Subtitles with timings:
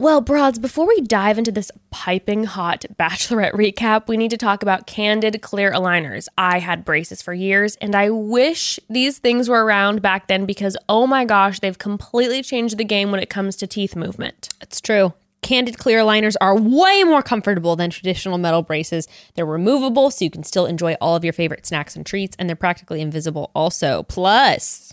[0.00, 4.62] Well, broads, before we dive into this piping hot bachelorette recap, we need to talk
[4.62, 6.26] about candid clear aligners.
[6.38, 10.74] I had braces for years and I wish these things were around back then because
[10.88, 14.48] oh my gosh, they've completely changed the game when it comes to teeth movement.
[14.62, 15.12] It's true.
[15.42, 19.06] Candid clear aligners are way more comfortable than traditional metal braces.
[19.34, 22.48] They're removable, so you can still enjoy all of your favorite snacks and treats, and
[22.48, 24.02] they're practically invisible also.
[24.04, 24.92] Plus,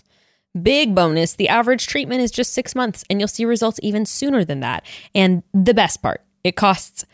[0.60, 4.44] big bonus the average treatment is just six months, and you'll see results even sooner
[4.44, 4.84] than that.
[5.14, 7.04] And the best part, it costs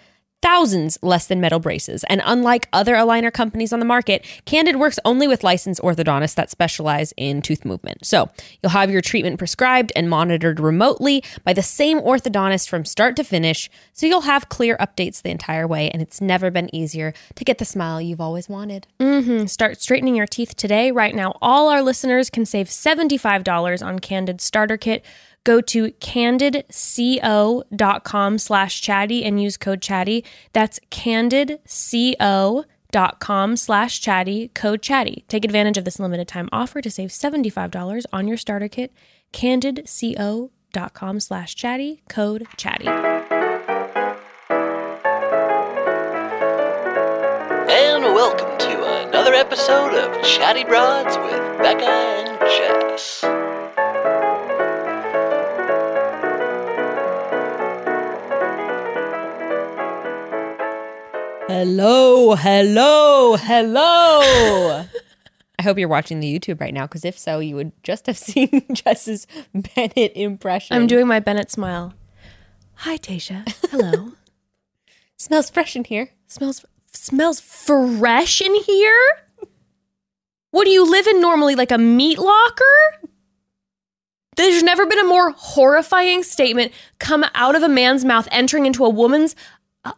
[0.44, 2.04] thousands less than metal braces.
[2.10, 6.50] And unlike other aligner companies on the market, Candid works only with licensed orthodontists that
[6.50, 8.04] specialize in tooth movement.
[8.04, 8.28] So
[8.62, 13.24] you'll have your treatment prescribed and monitored remotely by the same orthodontist from start to
[13.24, 13.70] finish.
[13.94, 17.56] So you'll have clear updates the entire way, and it's never been easier to get
[17.56, 18.86] the smile you've always wanted.
[19.00, 19.46] Mm-hmm.
[19.46, 20.90] Start straightening your teeth today.
[20.90, 25.02] Right now, all our listeners can save $75 on Candid Starter Kit.
[25.44, 30.24] Go to candidco.com slash chatty and use code chatty.
[30.54, 35.24] That's candidco.com slash chatty, code chatty.
[35.28, 38.92] Take advantage of this limited time offer to save $75 on your starter kit.
[39.32, 42.88] candidco.com slash chatty, code chatty.
[47.66, 53.24] And welcome to another episode of Chatty Broads with Becca and Jess.
[61.46, 64.20] Hello, hello, hello.
[65.58, 68.16] I hope you're watching the YouTube right now because if so, you would just have
[68.32, 70.74] seen Jess's Bennett impression.
[70.74, 71.92] I'm doing my Bennett smile.
[72.76, 73.46] Hi, Tayshia.
[73.70, 74.12] Hello.
[75.18, 76.10] Smells fresh in here.
[76.26, 79.06] smells smells fresh in here.
[80.50, 81.56] What do you live in normally?
[81.56, 83.08] Like a meat locker?
[84.36, 88.84] There's never been a more horrifying statement come out of a man's mouth entering into
[88.84, 89.36] a woman's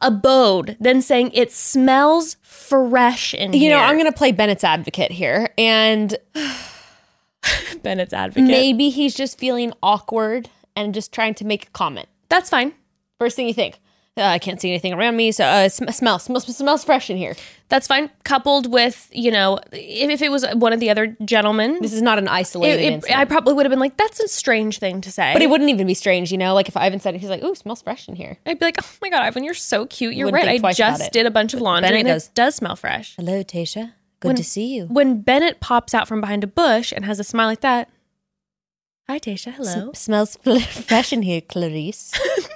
[0.00, 3.76] abode than saying it smells fresh in You here.
[3.76, 5.50] know, I'm going to play Bennett's advocate here.
[5.56, 6.16] And
[7.82, 8.48] Bennett's advocate.
[8.48, 12.08] maybe he's just feeling awkward and just trying to make a comment.
[12.28, 12.72] That's fine.
[13.20, 13.78] First thing you think,
[14.18, 15.30] uh, I can't see anything around me.
[15.32, 17.34] So uh, sm- smells, smells, smells fresh in here.
[17.68, 18.10] That's fine.
[18.24, 22.00] Coupled with, you know, if, if it was one of the other gentlemen, This is
[22.00, 23.18] not an isolated it- incident.
[23.18, 25.32] I probably would have been like, that's a strange thing to say.
[25.32, 26.54] but it wouldn't even be strange, you know?
[26.54, 28.38] Like if Ivan said it, he's like, ooh, smells fresh in here.
[28.46, 30.14] I'd be like, oh my God, Ivan, you're so cute.
[30.14, 30.64] You're Wouldn't right.
[30.64, 33.16] I just did a bunch of laundry Bennett and goes- it does smell fresh.
[33.16, 33.92] Hello, Tayshia.
[34.20, 34.86] Good When- to see you.
[34.86, 37.90] When Bennett pops out from behind a bush and has a smile like that,
[39.08, 39.52] hi, Tayshia.
[39.54, 39.90] Hello.
[39.92, 40.38] smells
[40.86, 42.12] fresh in here, Clarice.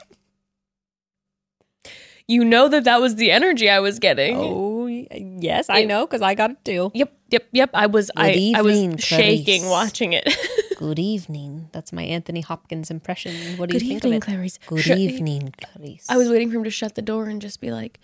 [2.30, 4.36] You know that that was the energy I was getting.
[4.38, 6.92] oh, yes, I It- know because I got it too.
[6.94, 7.70] Yep, yep, yep.
[7.74, 10.28] I was, I, I was evening, shaking watching it.
[10.76, 11.68] Good evening.
[11.72, 13.34] That's my Anthony Hopkins impression.
[13.58, 14.26] What do Good you think evening, of it?
[14.26, 14.58] Clarice.
[14.66, 16.06] Good Shut- evening, Clarice.
[16.08, 17.98] I was waiting for him to shut the door and just be like,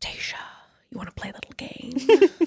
[0.00, 0.34] Tayshia,
[0.90, 1.94] you want to play a little game?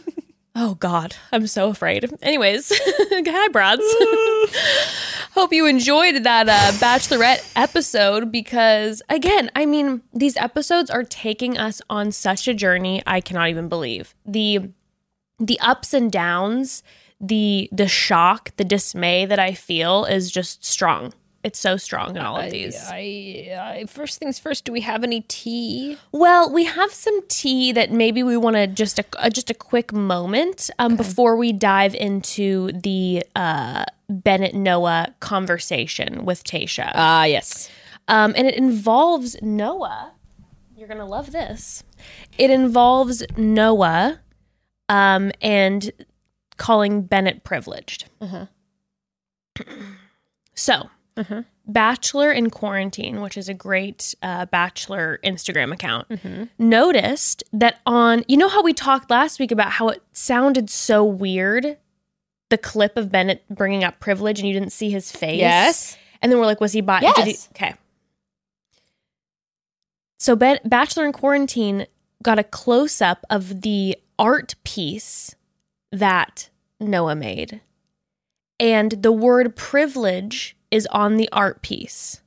[0.55, 1.15] oh, God.
[1.31, 2.11] I'm so afraid.
[2.21, 3.83] Anyways, hi, Brads.
[5.33, 11.57] Hope you enjoyed that uh, Bachelorette episode because, again, I mean, these episodes are taking
[11.57, 14.13] us on such a journey I cannot even believe.
[14.25, 14.71] The
[15.39, 16.83] the ups and downs,
[17.19, 21.13] the the shock, the dismay that I feel is just strong.
[21.43, 22.77] It's so strong in all of these.
[22.87, 24.63] I, I, first things first.
[24.63, 25.97] Do we have any tea?
[26.11, 29.55] Well, we have some tea that maybe we want to just a uh, just a
[29.55, 37.23] quick moment um, before we dive into the uh, Bennett Noah conversation with Tayshia, Ah,
[37.23, 37.69] yes.
[38.07, 40.11] um, and it involves Noah.
[40.77, 41.83] You're gonna love this.
[42.37, 44.19] It involves Noah
[44.89, 45.91] um, and
[46.57, 48.05] calling Bennett privileged.
[50.53, 50.89] So,
[51.67, 56.07] Bachelor in Quarantine, which is a great uh, Bachelor Instagram account,
[56.57, 61.03] noticed that on, you know how we talked last week about how it sounded so
[61.03, 61.77] weird?
[62.49, 65.39] The clip of Bennett bringing up privilege and you didn't see his face.
[65.39, 65.97] Yes.
[66.21, 66.99] And then we're like, was he bi?
[66.99, 67.49] Did he, Yes.
[67.55, 67.75] okay.
[70.19, 71.87] So, ben, Bachelor in Quarantine
[72.21, 75.35] got a close up of the art piece
[75.91, 76.49] that
[76.79, 77.61] Noah made.
[78.59, 82.21] And the word privilege is on the art piece.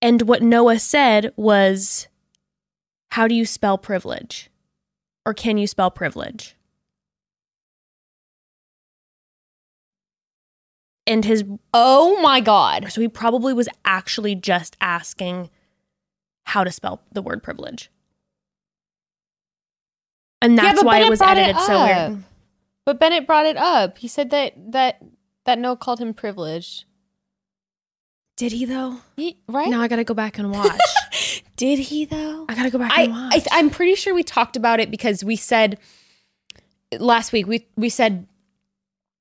[0.00, 2.08] And what Noah said was,
[3.10, 4.50] How do you spell privilege?
[5.26, 6.56] Or can you spell privilege?
[11.08, 12.90] And his, Oh my God.
[12.90, 15.50] so he probably was actually just asking
[16.44, 17.90] how to spell the word privilege.
[20.40, 22.24] And that's but why it was brought it edited so weird.
[22.84, 23.98] But Bennett brought it up.
[23.98, 25.02] He said that that
[25.44, 26.84] that Noah called him privileged.
[28.36, 28.98] Did he though?
[29.16, 29.68] He- right?
[29.68, 30.80] Now I gotta go back and watch.
[31.56, 32.44] Did he though?
[32.48, 33.46] I gotta go back I, and watch.
[33.50, 35.78] I I'm pretty sure we talked about it because we said
[36.98, 38.26] last week we we said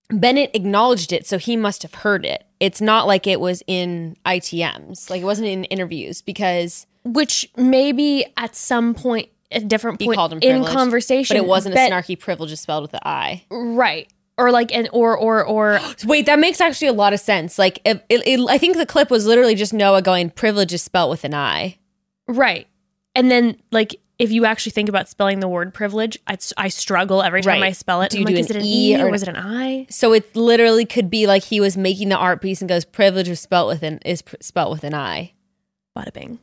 [0.10, 2.46] Bennett acknowledged it, so he must have heard it.
[2.60, 8.26] It's not like it was in ITMs, like it wasn't in interviews because Which maybe
[8.38, 11.78] at some point, at a different point called him in conversation, but it wasn't a
[11.78, 13.46] snarky privilege spelled with the I.
[13.50, 14.12] right?
[14.38, 17.58] Or like and or or or Wait, that makes actually a lot of sense.
[17.58, 20.84] Like, it, it, it- I think the clip was literally just Noah going, "Privilege is
[20.84, 21.78] spelled with an I."
[22.28, 22.68] right,
[23.16, 27.22] and then like if you actually think about spelling the word privilege, I, I struggle
[27.22, 27.68] every time Right.
[27.68, 28.12] I spell it.
[28.12, 29.28] Do I'm you like, do is an it an E E or or was it
[29.30, 29.88] an I?
[29.90, 33.30] So it literally could be like he was making the art piece and goes, "Privilege
[33.30, 35.32] is spelled with an is pr- spelled with an I."
[35.98, 36.40] Bada bing.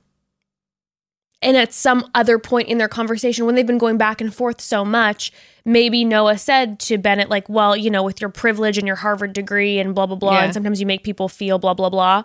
[1.42, 4.60] And at some other point in their conversation, when they've been going back and forth
[4.60, 5.32] so much,
[5.64, 9.32] maybe Noah said to Bennett, like, well, you know, with your privilege and your Harvard
[9.32, 10.44] degree and blah, blah, blah, Yeah.
[10.44, 12.22] and sometimes you make people feel blah, blah, blah.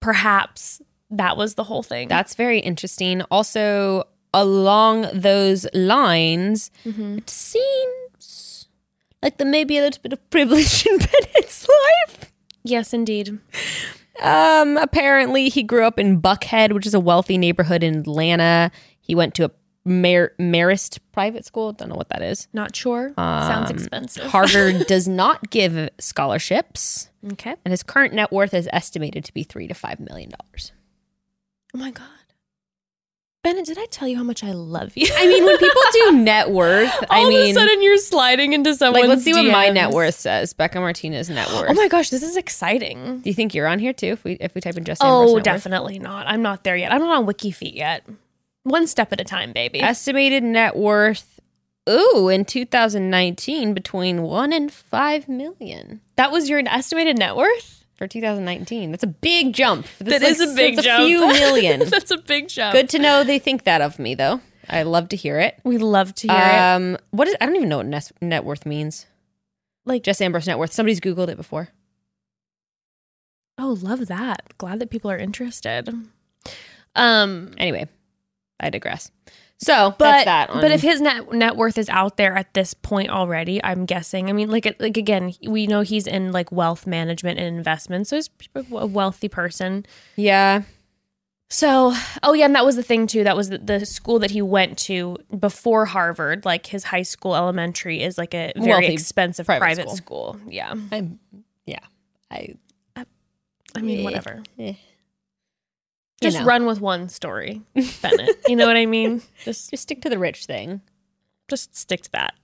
[0.00, 2.08] Perhaps that was the whole thing.
[2.08, 3.22] That's very interesting.
[3.30, 4.04] Also,
[4.34, 7.18] along those lines, Mhm.
[7.18, 8.66] it seems
[9.22, 12.32] like there may be a little bit of privilege in Bennett's life.
[12.64, 13.38] yes, indeed.
[14.20, 18.70] Um, apparently, he grew up in Buckhead, which is a wealthy neighborhood in Atlanta.
[19.00, 19.50] He went to a
[19.84, 21.72] Mar- Marist private school.
[21.72, 22.46] Don't know what that is.
[22.52, 23.12] Not sure.
[23.16, 24.24] Sounds Um, expensive.
[24.26, 27.56] Harvard does not give scholarships, okay.
[27.64, 30.72] and his current net worth is estimated to be three to five million dollars.
[31.74, 32.06] Oh my God.
[33.42, 35.08] Bennett, did I tell you how much I love you?
[35.16, 38.52] I mean, when people do net worth, I mean All of a sudden you're sliding
[38.52, 40.52] into someone's like let's see what my net worth says.
[40.52, 41.70] Becca Martinez net worth.
[41.70, 43.18] Oh my gosh, this is exciting.
[43.18, 44.06] Do you think you're on here too?
[44.08, 45.42] If we if we type in just Oh, net worth?
[45.42, 46.28] definitely not.
[46.28, 46.92] I'm not there yet.
[46.92, 48.06] I'm not on Wiki WikiFeet yet.
[48.62, 49.80] One step at a time, baby.
[49.80, 51.40] estimated net worth.
[51.90, 57.81] Ooh, in 2019, between one and five million that was your estimated net worth?
[57.94, 58.90] For 2019.
[58.90, 59.86] That's a big jump.
[59.98, 61.02] That's That is a big that's jump.
[61.02, 61.80] A few million.
[61.88, 62.72] That's a big jump.
[62.74, 64.40] Good to know they think that of me, though.
[64.68, 65.58] I love to hear it.
[65.64, 66.54] We love to hear it.
[66.58, 67.36] Um, what is?
[67.40, 69.06] I don't even know what net, net worth means.
[69.84, 70.72] Like, Jess Ambrose net worth.
[70.72, 71.68] Somebody's googled it before.
[73.58, 74.56] oh, love that.
[74.58, 75.88] Glad that people are interested.
[76.94, 77.88] Um, Anyway,
[78.60, 79.10] I digress.
[79.62, 80.50] So but that's that.
[80.50, 83.86] On, but if his net net worth is out there at this point already, I'm
[83.86, 84.28] guessing.
[84.28, 88.16] I mean, like like again, we know he's in like wealth management and investment, so
[88.16, 89.86] he's a wealthy person.
[90.16, 90.62] yeah,
[91.48, 91.94] So,
[92.24, 93.22] oh yeah, and that was the thing too.
[93.24, 96.44] That was the, the school that he went to before Harvard.
[96.44, 100.34] Like his high school, elementary is like a very Wealthy expensive private private, school.
[100.34, 100.40] school.
[100.50, 101.20] Yeah, I'm.
[101.66, 101.84] Yeah,
[102.30, 102.54] I.
[103.76, 104.42] I mean, Eh, whatever.
[104.58, 104.74] eh.
[106.22, 106.44] Just know.
[106.44, 107.60] run with one story,
[108.02, 108.40] Bennett.
[108.48, 109.22] you know what I mean?
[109.44, 110.80] Just Just stick to the rich thing.
[111.48, 112.34] just stick to that.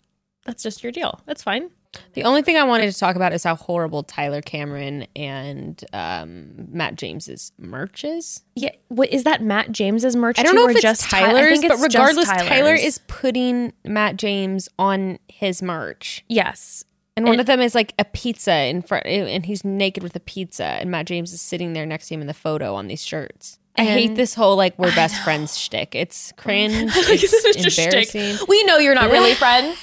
[0.44, 1.20] That's just your deal.
[1.26, 1.70] That's fine.
[2.14, 6.68] The only thing I wanted to talk about is how horrible Tyler Cameron and um,
[6.70, 8.42] Matt James's merch is.
[8.54, 9.42] Yeah, what is that?
[9.42, 10.38] Matt James's merch?
[10.38, 14.16] I don't too, know if it's just Ty- Tyler's, but regardless, Tyler is putting Matt
[14.16, 16.24] James on his merch.
[16.28, 16.84] yes.
[17.16, 20.14] And one And- of them is like a pizza in front, and he's naked with
[20.14, 22.86] a pizza, and Matt James is sitting there next to him in the photo on
[22.86, 23.58] these shirts.
[23.78, 25.94] I hate this whole like we're best friends shtick.
[25.94, 26.90] It's cringe.
[26.94, 28.46] It's embarrassing.
[28.48, 29.78] We know you're not really friends.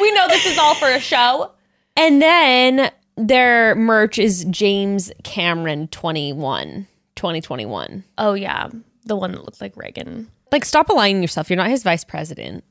[0.00, 1.52] we know this is all for a show.
[1.96, 8.04] And then their merch is James Cameron 21, 2021.
[8.18, 8.68] Oh yeah,
[9.04, 10.30] the one that looks like Reagan.
[10.52, 11.50] Like, stop aligning yourself.
[11.50, 12.64] You're not his vice president.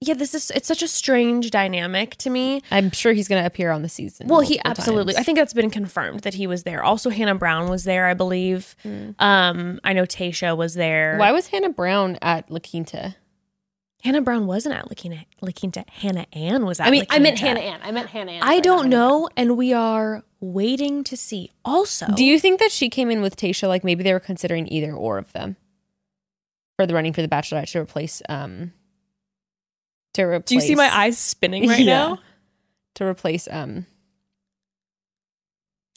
[0.00, 2.62] Yeah, this is it's such a strange dynamic to me.
[2.70, 4.28] I'm sure he's going to appear on the season.
[4.28, 5.16] Well, he absolutely.
[5.16, 6.84] I think that's been confirmed that he was there.
[6.84, 8.76] Also, Hannah Brown was there, I believe.
[9.18, 11.16] Um, I know Tayshia was there.
[11.18, 13.16] Why was Hannah Brown at La Quinta?
[14.04, 15.24] Hannah Brown wasn't at La Quinta.
[15.40, 15.84] La Quinta.
[15.88, 16.86] Hannah Ann was at.
[16.86, 17.80] I mean, I meant Hannah Ann.
[17.82, 18.42] I meant Hannah Ann.
[18.44, 21.50] I don't know, and we are waiting to see.
[21.64, 23.66] Also, Do you think that she came in with Tayshia?
[23.66, 25.56] Like maybe they were considering either or of them
[26.76, 28.22] for the running for the Bachelorette to replace.
[28.28, 28.72] um
[30.14, 30.44] To replace.
[30.48, 31.96] do you see my eyes spinning right Yeah.
[31.98, 32.18] now?
[32.96, 33.86] To replace um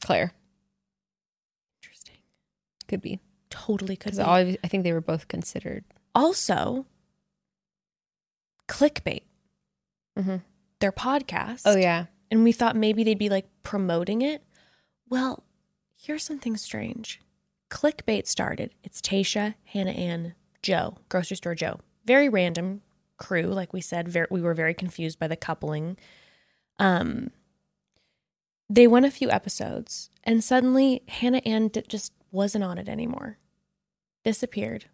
[0.04, 0.34] Clare
[1.82, 2.18] Interesting.
[2.88, 4.22] could be Totally could be.
[4.22, 5.84] I think they were both considered.
[6.16, 6.86] also,
[8.70, 9.24] clickbait.
[10.18, 10.38] Mm-hmm.
[10.80, 11.64] Their podcast.
[11.66, 14.42] Oh yeah, and we thought maybe they'd be like promoting it.
[15.10, 15.44] Well,
[15.96, 17.20] here's something strange.
[17.70, 18.72] Clickbait started.
[18.84, 21.80] It's Tayshia, Hannah Ann, Joe, grocery store Joe.
[22.06, 22.82] Very random
[23.22, 24.08] crew, like we said.
[24.10, 25.98] Very, we were very confused by the coupling.
[26.80, 27.32] Um,
[28.70, 33.38] they went a few episodes, and suddenly Hannah Ann d- just wasn't on it anymore.
[34.24, 34.86] Disappeared.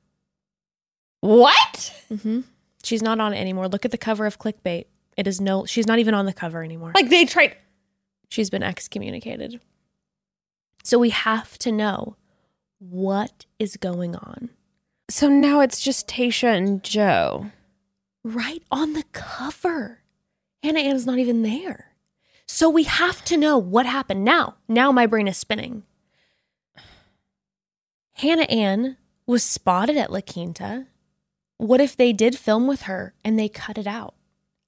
[1.21, 1.93] what?
[2.09, 2.41] hmm
[2.83, 3.67] She's not on it anymore.
[3.67, 4.85] Look at the cover of Clickbait.
[5.17, 5.65] It is no.
[5.65, 6.91] She's not even on the cover anymore.
[6.95, 7.55] Like they tried.
[8.29, 9.59] She's been excommunicated.
[10.83, 12.15] So we have to know
[12.79, 14.49] what is going on.
[15.09, 17.51] So now it's just Tayshia and Joe.
[18.23, 20.01] Right on the cover.
[20.63, 21.93] Hannah Ann is not even there.
[22.47, 24.55] So we have to know what happened now.
[24.67, 25.83] Now my brain is spinning.
[28.13, 30.87] Hannah Ann was spotted at La Quinta.
[31.57, 34.15] What if they did film with her and they cut it out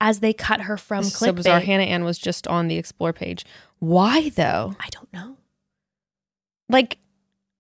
[0.02, 1.60] as they cut her from This is so bizarre.
[1.60, 3.46] Hannah Ann was just on the explore page.
[3.80, 4.76] Why though?
[4.80, 5.38] I don't know.
[6.70, 7.00] Like,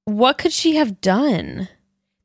[0.05, 1.69] what could she have done?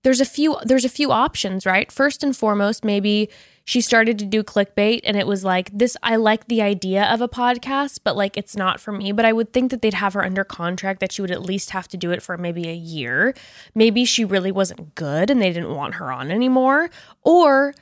[0.04, 1.90] there's a few there's a few options, right?
[1.90, 3.28] First and foremost, maybe
[3.64, 7.20] she started to do clickbait and it was like this I like the idea of
[7.20, 10.12] a podcast, but like it's not for me, but I would think that they'd have
[10.12, 12.74] her under contract that she would at least have to do it for maybe a
[12.74, 13.34] year.
[13.74, 16.90] Maybe she really wasn't good and they didn't want her on anymore
[17.22, 17.74] or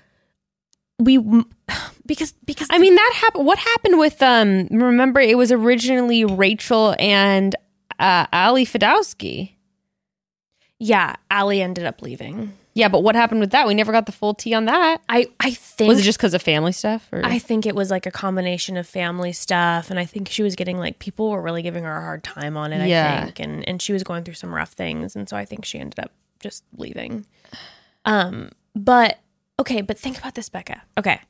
[0.98, 1.18] we
[2.06, 3.46] because because I mean, that happened.
[3.46, 4.68] What happened with um?
[4.70, 7.54] Remember, it was originally Rachel and
[7.98, 9.54] uh, Ali Fedotowsky.
[10.78, 12.52] yeah, ali ended up leaving.
[12.74, 13.66] Yeah, but what happened with that?
[13.66, 15.02] We never got the full tea on that.
[15.08, 17.06] I I think Was it just because of family stuff?
[17.12, 17.20] Or?
[17.24, 20.56] I think it was like a combination of family stuff, and I think she was
[20.56, 22.88] getting like people were really giving her a hard time on it.
[22.88, 23.20] Yeah.
[23.20, 25.64] I think, and and she was going through some rough things, and so I think
[25.64, 27.26] she ended up just leaving.
[28.04, 29.18] Um, but
[29.60, 30.82] okay, but think about this, Becca.
[30.98, 31.20] Okay,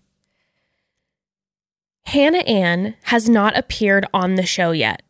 [2.06, 5.02] Hannah Ann has not appeared on the show yet.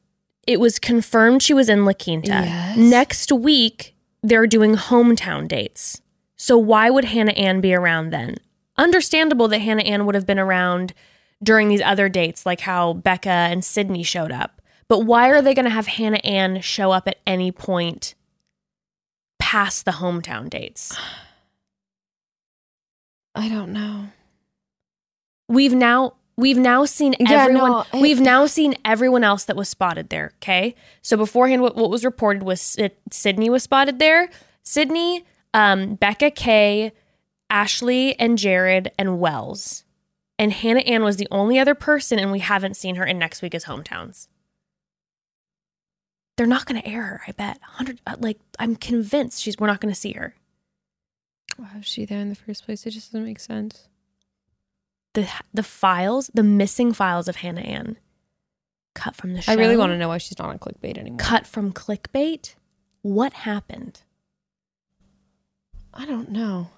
[0.47, 2.29] It was confirmed she was in La Quinta.
[2.29, 2.77] Yes.
[2.77, 6.01] Next week, they're doing hometown dates.
[6.43, 8.35] So why would Hannah Ann be around then?
[8.77, 10.93] Understandable that Hannah Ann would have been around
[11.41, 14.61] during these other dates, like how Becca and Sydney showed up.
[14.89, 18.17] But why are they going to have Hannah Ann show up at any point
[19.39, 20.99] past the hometown dates?
[23.37, 24.07] I don't know.
[25.49, 27.71] We've now we've now seen Yeah, everyone.
[27.71, 30.33] no, I- we've now seen everyone else that was spotted there.
[30.43, 32.77] Okay, so beforehand, what, what was reported was
[33.13, 34.29] Sydney was spotted there.
[34.65, 36.93] Sydney, um, Becca Kay,
[37.51, 39.85] Ashley, and Jared and Wells,
[40.39, 43.05] and Hannah Ann was the only other person, and we haven't seen her.
[43.05, 44.29] in next week is hometowns.
[46.37, 47.21] They're not going to air her.
[47.29, 47.59] I bet.
[47.63, 48.01] Hundred.
[48.07, 49.59] uh, Like I'm convinced she's.
[49.59, 50.35] We're not going to see her.
[51.59, 52.87] Why was she there in the first place?
[52.87, 53.89] It just doesn't make sense.
[55.15, 57.99] The the files, the missing files of Hannah Ann,
[58.95, 59.53] cut from the show.
[59.53, 61.19] I really want to know why she's not on clickbait anymore.
[61.19, 62.55] cut from clickbait.
[63.03, 64.01] What happened?
[65.95, 66.71] I don't know.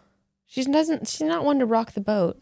[0.47, 1.09] She doesn't.
[1.09, 2.39] She's not one to rock the boat.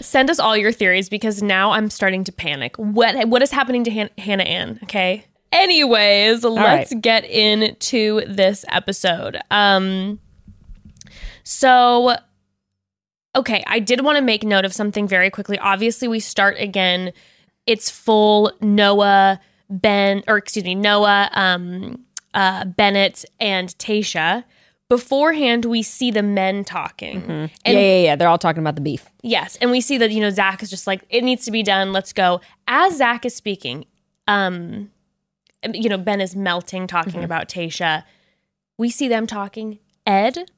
[0.00, 2.76] Send us all your theories because now I'm starting to panic.
[2.76, 4.80] What what is happening to Han- Hannah Ann?
[4.84, 5.24] Okay.
[5.52, 7.02] Anyways, let's right.
[7.02, 9.38] get into this episode.
[9.50, 10.18] Um
[11.44, 12.16] so
[13.36, 15.58] okay, I did want to make note of something very quickly.
[15.58, 17.12] Obviously, we start again.
[17.66, 19.40] It's full Noah,
[19.70, 22.04] Ben, or excuse me, Noah, um,
[22.34, 24.44] uh, Bennett, and Tayshia.
[24.94, 27.22] Beforehand, we see the men talking.
[27.22, 27.30] Mm-hmm.
[27.30, 28.16] And yeah, yeah, yeah.
[28.16, 29.10] They're all talking about the beef.
[29.22, 31.64] Yes, and we see that you know Zac is just like it needs to be
[31.64, 31.92] done.
[31.92, 32.40] Let's go.
[32.68, 33.86] As Zac is speaking,
[34.28, 34.92] um,
[35.72, 37.24] you know Ben is melting, talking mm-hmm.
[37.24, 38.04] about Tayshia.
[38.78, 39.80] We see them talking.
[40.06, 40.48] Ed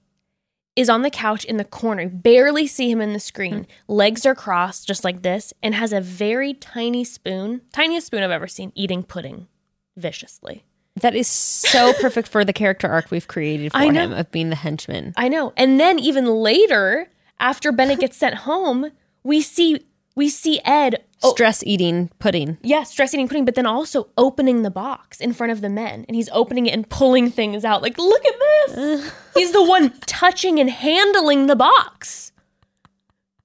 [0.75, 2.07] is on the couch in the corner.
[2.07, 3.55] Barely see him in the screen.
[3.55, 3.93] Mm-hmm.
[3.93, 8.31] Legs are crossed, just like this, and has a very tiny spoon, tiniest spoon I've
[8.31, 9.49] ever seen, eating pudding
[9.97, 10.66] viciously.
[11.01, 14.05] That is so perfect for the character arc we've created for I know.
[14.05, 15.13] him of being the henchman.
[15.17, 15.53] I know.
[15.57, 18.91] And then even later, after Bennett gets sent home,
[19.23, 19.85] we see
[20.15, 22.57] we see Ed oh, Stress eating pudding.
[22.63, 26.07] yeah, stress eating pudding, but then also opening the box in front of the men.
[26.09, 27.83] And he's opening it and pulling things out.
[27.83, 28.35] Like, look at
[28.67, 29.13] this.
[29.35, 32.33] he's the one touching and handling the box.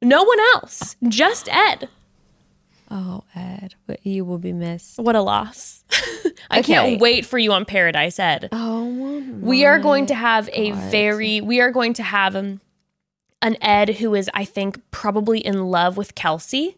[0.01, 1.89] No one else, just Ed.
[2.93, 4.99] Oh, Ed, but you will be missed.
[4.99, 5.85] What a loss.
[6.51, 6.73] I Okay.
[6.73, 8.49] can't wait for you on Paradise, Ed.
[8.51, 12.59] Oh, we are going to have a very we are going to have um,
[13.41, 16.77] an ed who is i think probably in love with kelsey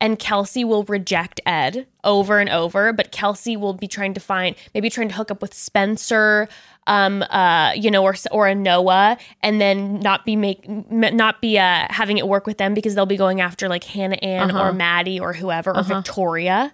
[0.00, 4.56] and kelsey will reject ed over and over but kelsey will be trying to find
[4.74, 6.48] maybe trying to hook up with spencer
[6.90, 11.58] um uh you know or or a noah and then not be make not be
[11.58, 14.72] uh having it work with them because they'll be going after like hannah ann or
[14.72, 16.72] maddie or whoever or victoria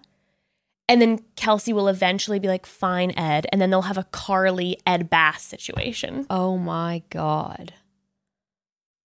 [0.88, 3.46] and then Kelsey will eventually be like, fine, Ed.
[3.50, 6.26] And then they'll have a Carly Ed Bass situation.
[6.30, 7.75] Oh my god.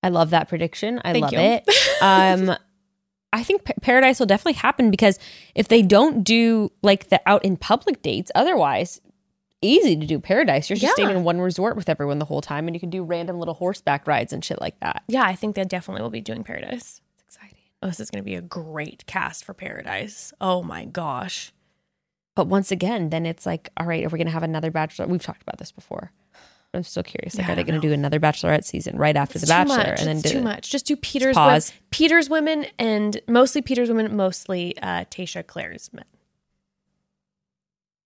[0.02, 1.00] I love that prediction.
[1.04, 1.38] I Thank love you.
[1.38, 1.68] it.
[2.00, 2.56] Um
[3.32, 5.18] I think Pa- Paradise will definitely happen because
[5.54, 9.00] if they don't do like the out in public dates, otherwise
[9.62, 10.68] easy to do Paradise.
[10.70, 11.04] You're just Yeah.
[11.04, 13.54] staying in one resort with everyone the whole time and you can do random little
[13.54, 15.02] horseback rides and shit like that.
[15.08, 17.00] Yeah, I think they definitely will be doing Paradise.
[17.14, 17.58] It's exciting.
[17.82, 20.32] Oh, this is going to be a great cast for Paradise.
[20.40, 21.52] Oh my gosh.
[22.34, 25.06] But once again, then it's like, all right, are we going to have another bachelor?
[25.06, 26.12] We've talked about this before.
[26.74, 27.36] I'm still curious.
[27.38, 29.76] Like, Yeah, are they going to do another bachelorette season right after It's the bachelor?
[29.78, 30.00] Much.
[30.00, 30.70] And then do too much.
[30.70, 31.70] Just do Peter's pause.
[31.72, 36.04] wo- Peter's women and mostly Peter's women, mostly uh, Tayshia Clare's men.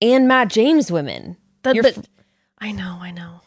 [0.00, 1.36] And Matt James women.
[1.62, 2.04] The, You're but f-
[2.58, 3.40] I know, I know.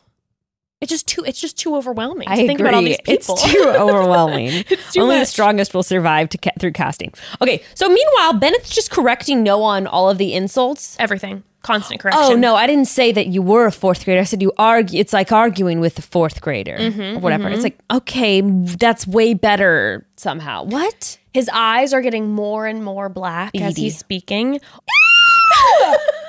[0.82, 1.24] It's just too.
[1.26, 2.28] It's just too overwhelming.
[2.28, 3.36] I to think about all these people.
[3.36, 4.66] It's too overwhelming.
[4.70, 7.14] It's too Only the strongest will survive to ca- through casting.
[7.42, 10.98] Okay, so meanwhile, Bennett's just correcting Noah on all of the insults.
[11.00, 11.44] Everything.
[11.62, 12.24] Constant correction.
[12.26, 14.20] Oh no, I didn't say that you were a fourth grader.
[14.20, 15.00] I said you argue.
[15.00, 17.48] It's like arguing with the fourth grader Mm-hmm, or whatever.
[17.48, 20.66] It's like okay, that's way better somehow.
[20.66, 21.18] What?
[21.34, 24.60] His eyes are getting more and more black as he's speaking.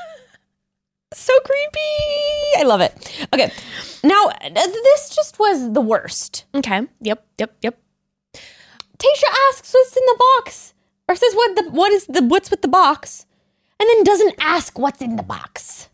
[1.15, 2.59] So creepy.
[2.59, 3.27] I love it.
[3.33, 3.53] Okay,
[4.03, 6.45] now this just was the worst.
[6.55, 6.83] Okay.
[7.01, 7.25] Yep.
[7.39, 7.57] Yep.
[7.63, 7.79] Yep.
[8.99, 10.75] Tayshia asks what's in the box,
[11.09, 13.27] or says what the what is the what's with the box,
[13.81, 15.89] and then doesn't ask what's in the box.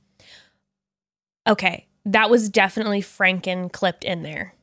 [1.46, 1.86] Okay.
[2.06, 4.54] That was definitely Franken clipped in there.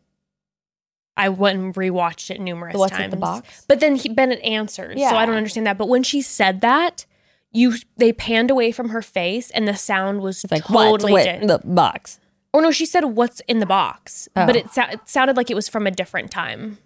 [1.15, 3.11] I went and rewatched it numerous The what's in times.
[3.11, 3.65] the box?
[3.67, 5.09] But then he, Bennett answers, Yeah.
[5.11, 5.77] so I don't understand that.
[5.77, 7.05] But when she said that,
[7.51, 11.25] you they panned away from her face, and the sound was It's like totally what's
[11.25, 12.19] di- in the box.
[12.53, 14.45] Or no, she said what's in the box, Oh.
[14.45, 16.77] but it, sou- it sounded like it was from a different time.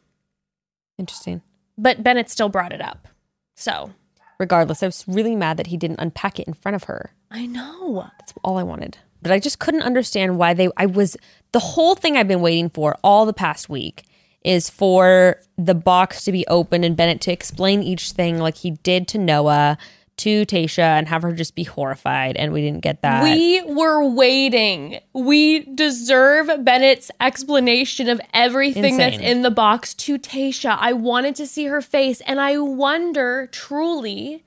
[0.98, 1.42] Interesting.
[1.78, 3.08] But Bennett still brought it up.
[3.56, 3.92] So
[4.40, 7.12] Regardless, I was really mad that he didn't unpack it in front of her.
[7.30, 8.08] I know.
[8.20, 8.98] That's all I wanted.
[9.22, 11.16] But I just couldn't understand why they I was
[11.52, 14.04] the whole thing I've been waiting for all the past week
[14.44, 18.72] is for the box to be opened and Bennett to explain each thing like he
[18.72, 19.78] did to Noah,
[20.18, 22.36] to Tayshia, and have her just be horrified.
[22.36, 23.24] And we didn't get that.
[23.24, 25.00] We were waiting.
[25.14, 30.78] We deserve Bennett's explanation of everything that's in the box to Tayshia.
[30.80, 34.44] I wanted to see her face, and I wonder truly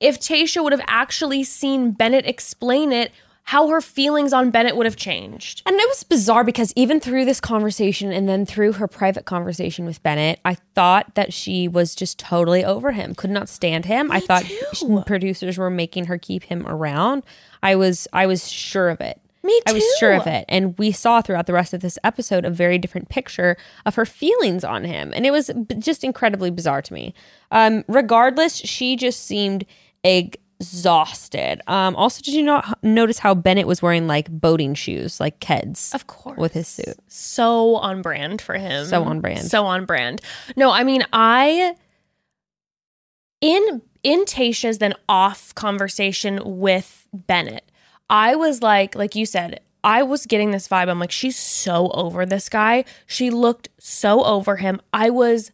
[0.00, 3.12] if Tayshia would have actually seen Bennett explain it,
[3.46, 5.62] how her feelings on Bennett would have changed.
[5.66, 9.86] And it was bizarre because even through this conversation and then through her private conversation
[9.86, 14.10] with Bennett, I thought that she was just totally over him, could not stand him.
[14.10, 15.02] I thought too.
[15.06, 17.22] producers were making her keep him around.
[17.62, 19.20] I was I was sure of it.
[19.44, 19.70] Me too.
[19.70, 20.44] I was sure of it.
[20.48, 24.04] And we saw throughout the rest of this episode a very different picture of her
[24.04, 25.12] feelings on him.
[25.14, 27.14] And it was b- just incredibly bizarre to me.
[27.52, 29.64] Um, regardless, she just seemed
[30.60, 31.60] exhausted.
[31.66, 35.94] Um, also, did you not notice how Bennett was wearing like boating shoes, like Keds?
[35.94, 36.38] Of course.
[36.38, 36.96] With his suit.
[37.08, 38.86] so on brand for him.
[38.86, 39.46] So on brand.
[39.46, 40.20] So on brand.
[40.56, 41.74] No, I mean, I
[43.40, 47.70] in in Tayshia's then off conversation with Bennett,
[48.08, 50.88] I was like, like you said, I was getting this vibe.
[50.88, 52.84] I'm like, she's so over this guy.
[53.06, 54.80] She looked so over him.
[54.92, 55.52] I was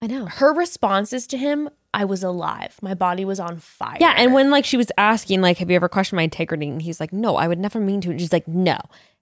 [0.00, 0.26] I know.
[0.26, 1.68] her responses to him.
[1.94, 2.76] I was alive.
[2.82, 3.98] My body was on fire.
[4.00, 6.68] Yeah, and when like she was asking, like, have you ever questioned my integrity?
[6.68, 8.10] And he's like, no, I would never mean to.
[8.10, 8.78] And she's like, no.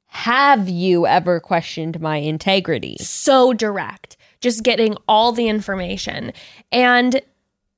[0.07, 2.97] Have you ever questioned my integrity?
[3.01, 6.33] so direct, just getting all the information.
[6.73, 7.21] And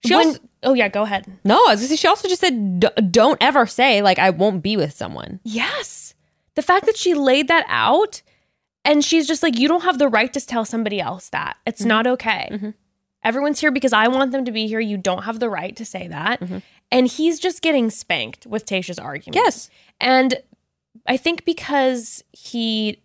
[0.06, 1.26] She when, also- oh yeah, go ahead.
[1.44, 4.62] No, I was gonna say, she also just said, don't ever say like I won't
[4.62, 5.40] be with someone.
[5.44, 6.14] Yes.
[6.54, 8.22] The fact that she laid that out
[8.84, 11.56] and she's just like, you don't have the right to tell somebody else that.
[11.66, 11.88] It's Mm-hmm.
[11.88, 12.72] not okay.
[13.24, 14.80] Everyone's here because I want them to be here.
[14.80, 16.40] You don't have the right to say that.
[16.40, 16.58] Mm-hmm.
[16.90, 19.36] And he's just getting spanked with Tayshia's argument.
[19.36, 19.70] Yes.
[20.00, 20.36] And
[21.06, 22.98] I think because he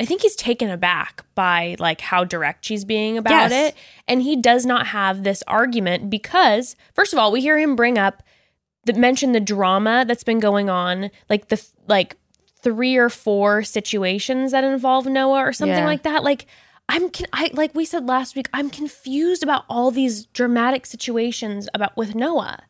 [0.00, 3.72] I think he's taken aback by like how direct she's being about Yes.
[3.72, 3.78] it.
[4.08, 7.98] And he does not have this argument because, first of all, we hear him bring
[7.98, 8.22] up
[8.84, 12.16] that mention the drama that's been going on, like the like
[12.62, 15.84] three or four situations that involve Noah or something Yeah.
[15.86, 16.24] like that.
[16.24, 16.46] Like
[16.88, 21.68] I'm con- I like we said last week, I'm confused about all these dramatic situations
[21.74, 22.64] about with Noah.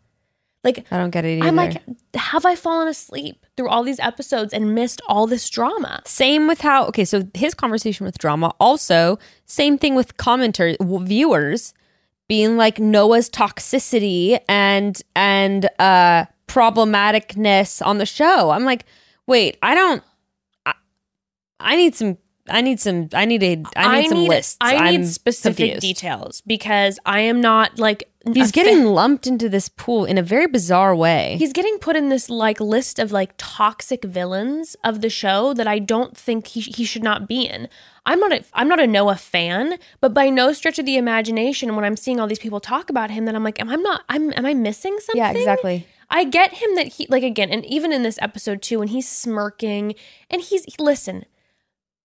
[0.64, 1.48] Like I don't get it either.
[1.48, 1.82] I'm like,
[2.14, 6.02] have I fallen asleep through all these episodes and missed all this drama?
[6.06, 8.54] Same with how okay, so his conversation with drama.
[8.60, 11.74] Also, same thing with commenters, viewers
[12.28, 18.50] being like Noah's toxicity and and uh problematicness on the show.
[18.50, 18.84] I'm like,
[19.26, 20.02] wait, I don't.
[20.66, 20.74] I,
[21.58, 22.18] I need some.
[22.48, 23.08] I need some.
[23.12, 23.62] I need a.
[23.76, 24.56] I need some lists.
[24.60, 25.80] I need I'm specific confused.
[25.80, 30.22] details because I am not like He's getting fa- lumped into this pool in a
[30.22, 31.34] very bizarre way.
[31.40, 35.66] he's getting put in this like list of like toxic villains of the show that
[35.66, 37.68] I don't think he he should not be in.
[38.06, 41.74] I'm not a I'm not a Noah fan, but by no stretch of the imagination,
[41.76, 44.02] when I'm seeing all these people talk about him, that I'm like, am I not?
[44.08, 45.16] I'm am I missing something?
[45.18, 45.86] yeah, exactly.
[46.10, 49.08] I get him that he like again, and even in this episode too, when he's
[49.08, 49.94] smirking
[50.30, 51.24] and he's listen,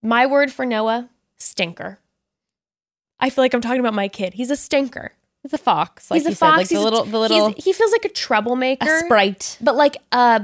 [0.01, 1.99] my word for Noah, stinker.
[3.19, 4.33] I feel like I'm talking about my kid.
[4.35, 5.13] He's a stinker.
[5.43, 6.11] He's a fox.
[6.11, 6.39] Like he's a fox.
[6.39, 6.57] Said.
[6.57, 9.57] Like he's the little, a, the little he's- he feels like a troublemaker, a sprite,
[9.61, 10.41] but like uh,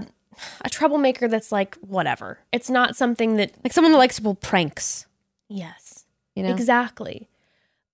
[0.64, 2.40] a troublemaker that's like whatever.
[2.52, 5.06] It's not something that like someone that likes to pull pranks.
[5.50, 7.30] yes, You know, exactly.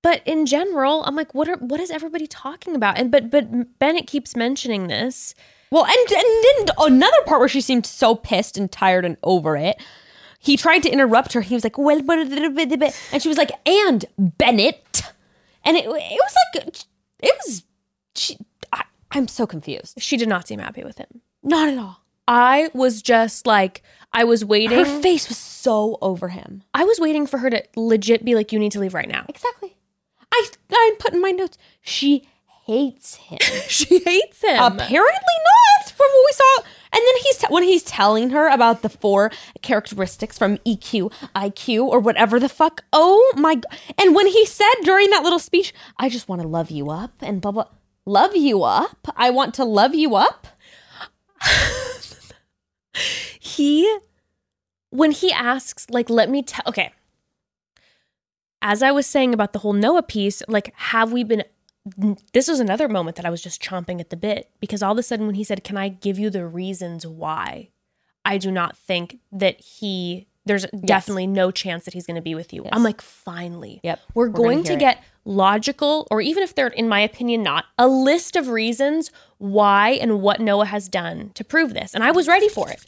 [0.02, 2.98] But in general, I'm like, what are what is everybody talking about?
[2.98, 5.36] And but but Bennett keeps mentioning this.
[5.72, 9.58] Well, and and then another part where she seemed so pissed and tired and over
[9.58, 9.82] it.
[10.40, 11.42] He tried to interrupt her.
[11.42, 15.04] He was like, "Well, but and she was like, "And Bennett,"
[15.66, 16.76] and it it was like
[17.22, 17.64] it was.
[18.16, 18.38] She,
[18.72, 20.02] I, I'm so confused.
[20.02, 21.22] She did not seem happy with him.
[21.44, 22.02] Not at all.
[22.28, 24.78] I was just like, I was waiting.
[24.78, 26.64] Her face was so over him.
[26.74, 29.26] I was waiting for her to legit be like, you need to leave right now.
[29.28, 29.76] Exactly.
[30.32, 31.58] I I put in my notes.
[31.82, 32.28] She
[32.66, 33.40] hates him.
[33.68, 34.62] she hates him.
[34.62, 35.38] Apparently
[35.82, 36.64] not from what we saw.
[36.92, 42.00] And then he's when he's telling her about the four characteristics from EQ, IQ, or
[42.00, 42.84] whatever the fuck.
[42.92, 43.62] Oh my!
[43.98, 47.14] And when he said during that little speech, "I just want to love you up,"
[47.22, 47.68] and blah blah,
[48.06, 49.08] love you up.
[49.16, 50.48] I want to love you up.
[53.40, 54.00] he
[54.90, 56.92] when he asks like let me tell okay
[58.62, 61.44] as i was saying about the whole noah piece like have we been
[62.34, 64.98] this was another moment that i was just chomping at the bit because all of
[64.98, 67.70] a sudden when he said can i give you the reasons why?
[68.26, 72.34] I do not think that he there's definitely no chance that he's going to be
[72.34, 72.64] with you.
[72.64, 72.72] Yes.
[72.74, 73.80] i'm like finally.
[73.84, 74.80] Yep, we're, we're going it.
[74.80, 79.92] get logical or even if they're in my opinion not a list of reasons why
[79.92, 81.94] and what noah has done to prove this.
[81.94, 82.84] And i was ready for it.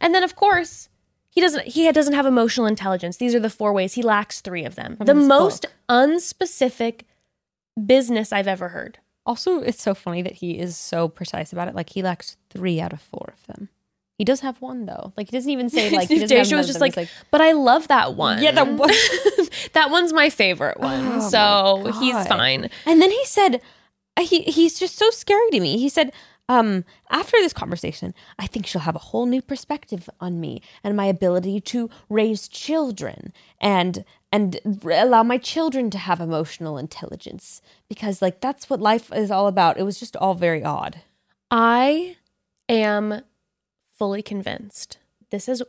[0.00, 0.88] And then of course
[1.30, 3.18] he doesn't he doesn't have emotional intelligence.
[3.18, 3.92] These are the four ways.
[3.94, 4.96] He lacks three of them.
[4.98, 5.72] The most book.
[5.90, 7.02] unspecific
[7.84, 11.74] business i've ever heard Also, it's so funny that he is so precise about it.
[11.74, 13.68] Like he lacks three out of four of them.
[14.18, 15.12] He does have one though.
[15.16, 16.92] Like he doesn't even say like he doesn't have was just them.
[16.96, 18.88] like, but i love that one Yeah, that one-
[19.74, 23.60] that one's my favorite one Oh so he's fine And then he said,
[24.16, 25.76] uh, he he's just so scary to me.
[25.76, 26.12] He said,
[26.48, 30.96] um, after this conversation, I think she'll have a whole new perspective on me and
[30.96, 38.20] my ability to raise children and and allow my children to have emotional intelligence because
[38.20, 39.78] like that's what life is all about.
[39.78, 41.00] It was just all very odd.
[41.50, 42.16] I
[42.68, 43.22] am
[43.92, 44.98] fully convinced
[45.30, 45.62] this is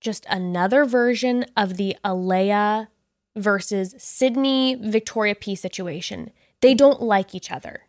[0.00, 2.88] just another version of the Alayah
[3.36, 6.32] versus Sydney Victoria P situation.
[6.60, 7.82] They don't like each other.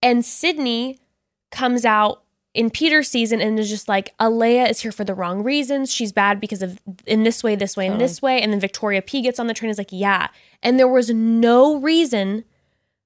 [0.00, 1.00] And Sydney
[1.52, 2.22] comes out
[2.54, 5.92] in Peter's season and is just like, Alayah is here for the wrong reasons.
[5.92, 8.42] She's bad because of in this way, this way, and this way.
[8.42, 10.28] And then Victoria P gets on the train and is like, yeah.
[10.62, 12.44] And there was no reason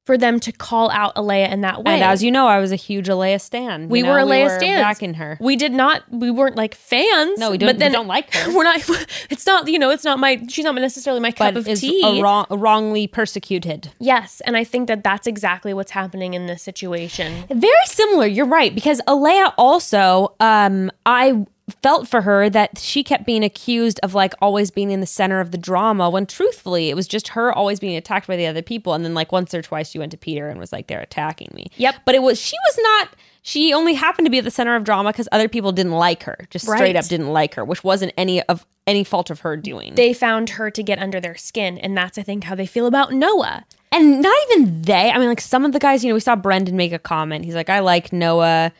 [0.06, 1.94] for them to call out Alayah in that way.
[1.94, 3.82] And as you know, I was a huge Alayah stan.
[3.82, 4.80] You We know, were Alayah were stans.
[4.80, 5.36] backing her.
[5.40, 6.04] We did not.
[6.10, 7.38] We weren't like fans.
[7.40, 8.54] No, we don't- But then we don't like her.
[8.54, 8.80] We're not.
[9.30, 9.66] It's not.
[9.68, 9.90] You know.
[9.90, 10.40] It's not my.
[10.48, 12.00] She's not necessarily my cup But of is tea.
[12.04, 13.90] a wrong, wrongly persecuted.
[13.98, 17.44] yes, and I think that that's exactly what's happening in this situation.
[17.50, 18.26] Very similar.
[18.26, 21.44] You're right because Alayah also, um, I
[21.82, 25.40] felt for her that she kept being accused of like always being in the center
[25.40, 28.62] of the drama when truthfully it was just her always being attacked by the other
[28.62, 31.00] people and then like once or twice she went to Peter and was like they're
[31.00, 31.66] attacking me.
[31.76, 31.96] Yep.
[32.04, 33.08] But it was she was not
[33.42, 36.24] she only happened to be at the center of drama because other people didn't like
[36.24, 36.46] her.
[36.50, 39.94] Just straight up didn't like her, which wasn't any of any fault of her doing.
[39.94, 42.86] They found her to get under their skin, and that's I think how they feel
[42.86, 43.64] about Noah.
[43.92, 45.10] and not even they.
[45.10, 47.44] I mean, like some of the guys, you know, we saw Brendan make a comment.
[47.44, 48.72] He's like, I like Noah,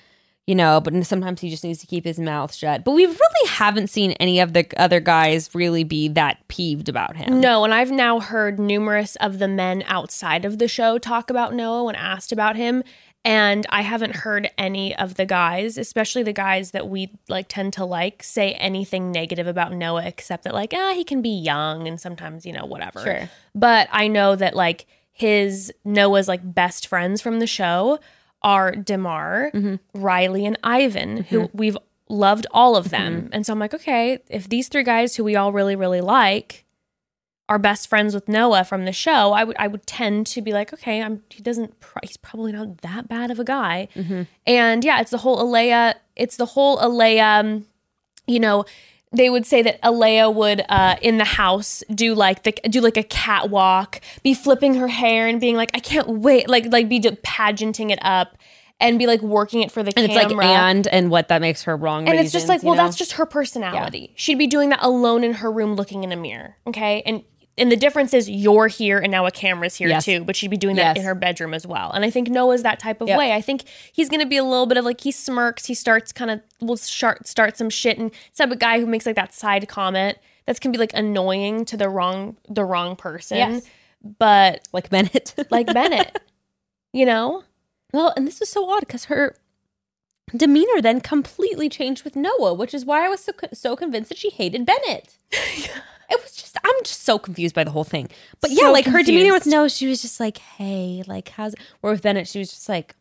[0.47, 2.85] you know, but sometimes he just needs to keep his mouth shut.
[2.85, 7.17] But we really haven't seen any of the other guys really be that peeved about
[7.17, 7.41] him.
[7.41, 11.53] No, and I've now heard numerous of the men outside of the show talk about
[11.53, 12.85] Noah when asked about him.
[13.25, 17.73] And I haven't heard any of the guys, especially the guys that we like tend
[17.73, 21.89] to like, say anything negative about Noah except that like, ah, he can be young
[21.89, 23.01] and sometimes, you know, whatever.
[23.01, 23.31] Sure.
[23.53, 27.99] But I know that like his Noah's like best friends from the show
[28.43, 29.77] are Demar, mm-hmm.
[29.95, 31.59] Riley, and Ivan, who mm-hmm.
[31.59, 33.23] we've loved all of them.
[33.23, 33.29] Mm-hmm.
[33.33, 36.65] And so I'm like, okay, if these three guys who we all really, really like
[37.49, 40.53] are best friends with Noah from the show, I would I would tend to be
[40.53, 43.89] like, okay, I'm he doesn't pr- he's probably not that bad of a guy.
[44.47, 47.67] And yeah, it's the whole Alayah, it's the whole Alayah, um,
[48.27, 48.65] you know,
[49.13, 52.97] they would say that Alayah would uh, in the house do like the do like
[52.97, 57.01] a catwalk, be flipping her hair and being like, I can't wait, like like be
[57.01, 58.37] pageanting it up
[58.81, 60.25] and be like working it for the And camera.
[60.25, 62.09] it's like and and what that makes her wrong.
[62.09, 62.85] And it's just like, well, know?
[62.85, 64.13] that's just her personality.
[64.17, 66.57] She'd be doing that alone in her room looking in a mirror.
[66.67, 67.03] Okay.
[67.07, 67.25] And
[67.59, 70.05] and the difference is you're here and now a camera's here Yes.
[70.05, 70.99] too, but she'd be doing that Yes.
[70.99, 71.91] in her bedroom as well.
[71.93, 73.19] And I think Noah's that type of Yep.
[73.19, 73.33] way.
[73.33, 76.31] I think he's gonna be a little bit of like he smirks, he starts kind
[76.31, 79.67] of will start start some shit and type of guy who makes like that side
[79.69, 83.37] comment that's can be like annoying to the wrong the wrong person.
[83.39, 83.63] Yes.
[84.19, 85.35] But like Bennett.
[85.51, 86.21] like Bennett.
[86.93, 87.43] You know?
[87.93, 89.35] Well, and this was so odd because her
[90.37, 94.19] demeanor then completely changed with Noah, which is why I was so so convinced that
[94.19, 95.17] she hated Bennett.
[96.11, 98.09] It was just I'm just so confused by the whole thing.
[98.41, 99.55] But yeah, So like her demeanor was confused.
[99.57, 102.95] Noah, she was just like, "Hey, like how's?" Where with Bennett, she was just like,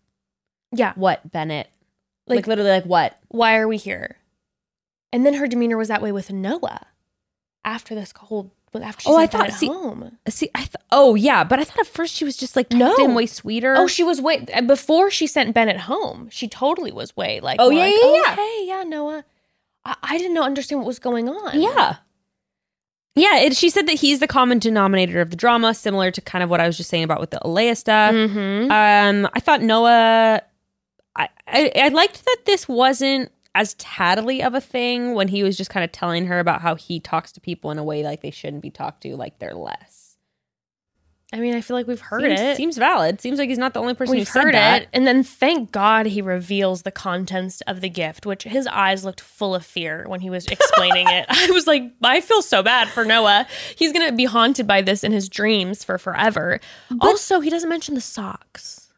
[0.72, 0.94] Yeah.
[0.96, 1.68] "What, Bennett?"
[2.28, 3.18] Like, Like- literally, like what?
[3.30, 4.18] Why are we here?
[5.14, 6.88] And then her demeanor was that way with Noah
[7.64, 10.18] after this whole after she Oh, I sent thought- Bennett see- home.
[10.28, 12.94] See, I th- oh yeah, but I thought at first she was just like No.
[12.98, 13.76] no, him way sweeter.
[13.78, 16.28] Oh, she was way before she sent Bennett home.
[16.30, 18.36] She totally was way like, Oh, yeah, like, yeah, oh, yeah.
[18.36, 19.24] hey, yeah, Noah.
[19.86, 21.62] I, I didn't know understand what was going on.
[21.62, 21.98] Yeah.
[23.16, 26.44] Yeah, it, she said that he's the common denominator of the drama, similar to kind
[26.44, 28.14] of what I was just saying about with the Alayah stuff.
[28.14, 28.72] Mm-hmm.
[28.72, 30.42] Um, I thought Noah.
[31.16, 35.56] I, I I liked that this wasn't as tattly of a thing when he was
[35.56, 38.22] just kind of telling her about how he talks to people in a way like
[38.22, 40.05] they shouldn't be talked to, like they're less.
[41.34, 42.56] I mean, I feel like we've heard seems, it.
[42.56, 43.20] Seems valid.
[43.20, 44.84] Seems like he's not the only person We've heard that.
[44.84, 44.90] it.
[44.94, 49.22] And then thank God he reveals the contents of the gift, which his eyes looked
[49.22, 51.26] full of fear when he was explaining it.
[51.30, 53.48] I was like, I feel so bad for Noah.
[53.76, 56.60] He's going to be haunted by this in his dreams for forever.
[57.02, 58.94] also, he doesn't mention the socks.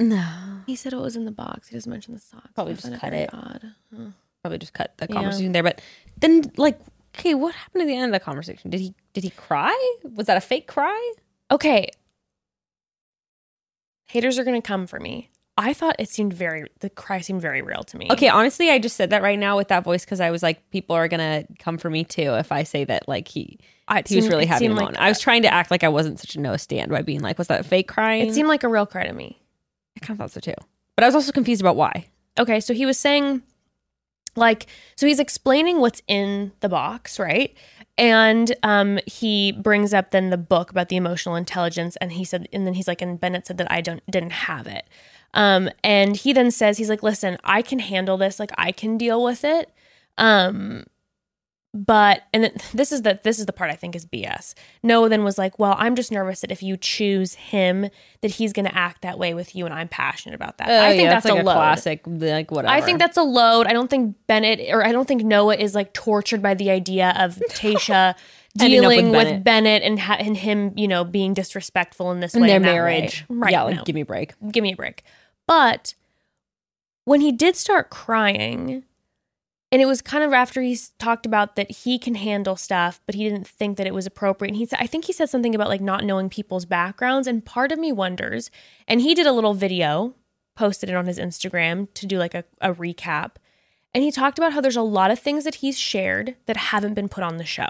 [0.00, 0.26] No,
[0.66, 1.68] He said it was in the box.
[1.68, 2.48] He doesn't mention the socks.
[2.54, 3.30] Probably just cut it.
[3.32, 3.72] Odd.
[3.94, 4.04] Huh.
[4.42, 5.14] probably just cut the Yeah.
[5.16, 5.62] conversation there.
[5.62, 5.80] But
[6.18, 6.80] then, like,
[7.16, 8.70] okay, what happened at the end of the conversation?
[8.70, 9.76] Did he did he cry?
[10.16, 11.12] Was that a fake cry?
[11.52, 11.88] Okay.
[14.06, 15.30] Haters are going to come for me.
[15.58, 18.08] I thought it seemed very, the cry seemed very real to me.
[18.10, 20.70] Okay, honestly, I just said that right now with that voice because I was like,
[20.70, 24.16] people are gonna come for me too if I say that like he I, he
[24.16, 24.96] was really having a seemed moment.
[24.96, 27.20] like- I was trying to act like I wasn't such a no stand by being
[27.20, 28.26] like, was that fake crying?
[28.26, 29.42] It seemed like a real cry to me.
[29.94, 30.54] I kind of thought so too,
[30.96, 32.06] but I was also confused about why.
[32.40, 33.42] okay, so he was saying,
[34.36, 37.54] like, so he's explaining what's in the box, right?
[37.98, 42.48] And um, he brings up then the book about the emotional intelligence, and he said,
[42.52, 44.88] and then he's like, and Bennett said that I don't didn't have it.
[45.34, 48.98] Um, and he then says, he's like, listen, I can handle this, like I can
[48.98, 49.70] deal with it.
[50.18, 50.84] Um,
[51.74, 54.52] but and this is the this is the part I think is BS.
[54.82, 57.88] Noah then was like, "Well, I'm just nervous that if you choose him,
[58.20, 60.84] that he's going to act that way with you, and I'm passionate about that." Oh,
[60.86, 61.54] I think that's Oh, like a load.
[61.54, 62.74] classic, like whatever.
[62.74, 63.66] I think that's a load.
[63.66, 67.14] I don't think Bennett or I don't think Noah is like tortured by the idea
[67.18, 68.16] of Tayshia up
[68.58, 69.44] with dealing with Bennett.
[69.44, 72.66] Bennett, and ha- and him, you know, being disrespectful in this in way their that
[72.66, 72.72] way.
[72.74, 73.24] marriage.
[73.30, 73.52] Right?
[73.52, 73.84] Yeah, like no.
[73.84, 74.34] give me a break.
[74.50, 75.04] give me a break.
[75.46, 75.94] But
[77.06, 78.84] when he did start crying,
[79.72, 83.14] and it was kind of after he talked about that he can handle stuff, but
[83.14, 84.50] he didn't think that it was appropriate.
[84.50, 87.26] And he said, I think he said something about like not knowing people's backgrounds.
[87.26, 88.50] And part of me wonders,
[88.86, 90.14] and he did a little video,
[90.54, 93.36] posted it on his Instagram to do like a, a recap.
[93.94, 96.94] And he talked about how there's a lot of things that he's shared that haven't
[96.94, 97.68] been put on the show.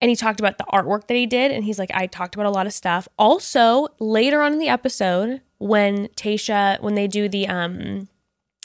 [0.00, 1.52] And he talked about the artwork that he did.
[1.52, 3.06] And he's like, I talked about a lot of stuff.
[3.18, 8.08] Also, later on in the episode, when Tayshia, when they do the um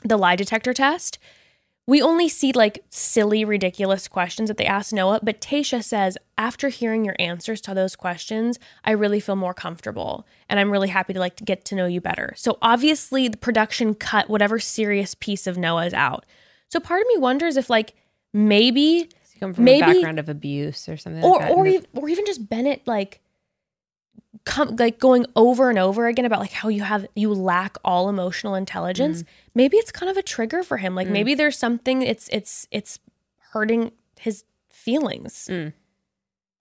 [0.01, 1.19] the lie detector test,
[1.89, 5.21] we only see like silly, ridiculous questions that they ask Noah.
[5.23, 10.27] But Tayshia says, after hearing your answers to those questions, I really feel more comfortable
[10.47, 12.33] and I'm really happy to like to get to know you better.
[12.37, 16.27] So obviously the production cut whatever serious piece of Noah's out.
[16.67, 17.95] So part of me wonders if like
[18.33, 21.51] maybe come from Maybe- a background of abuse or something or like that?
[21.51, 23.19] or ev- or even just Bennett like
[24.45, 28.09] come like going over and over again about like how you have you lack all
[28.09, 29.23] emotional intelligence.
[29.53, 30.95] Maybe it's kind of a trigger for him.
[30.95, 31.11] Like Mm.
[31.11, 32.99] maybe there's something it's it's it's
[33.51, 35.47] hurting his feelings.
[35.49, 35.73] Mm.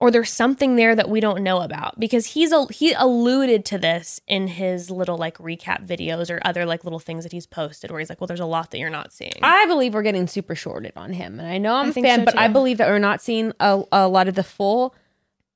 [0.01, 3.77] Or there's something there that we don't know about because he's a, he alluded to
[3.77, 7.91] this in his little like recap videos or other like little things that he's posted
[7.91, 9.33] where he's like, well, there's a lot that you're not seeing.
[9.43, 12.19] I believe we're getting super shorted on him, and I know I'm I a fan,
[12.19, 14.95] so, but I believe that we're not seeing a, a lot of the full.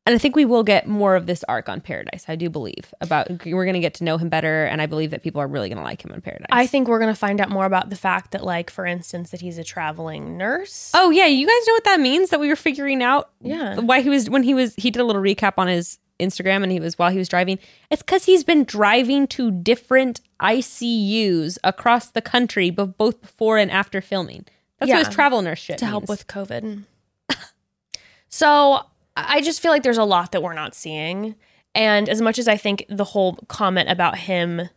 [0.06, 2.26] And I think we will get more of this arc on Paradise.
[2.28, 5.12] I do believe about we're going to get to know him better, and I believe
[5.12, 6.48] that people are really going to like him on Paradise.
[6.52, 9.40] I think we're gonna find out more about the fact that, like, for instance, that
[9.40, 10.92] he's a traveling nurse.
[10.94, 12.32] oh yeah, you guys know what that means?
[12.32, 13.80] That we were figuring out Yeah.
[13.80, 16.72] why he was when he was he did a little recap on his Instagram, and
[16.72, 17.58] he was while he was driving.
[17.90, 23.72] It's because he's been driving to different ICUs across the country, but both before and
[23.72, 24.46] after filming.
[24.80, 26.84] That's what his travel nurse shit to help with COVID.
[28.30, 28.82] so
[29.16, 31.36] I just feel like there's a lot that we're not seeing.
[31.76, 34.70] And as much as I think the whole comment about him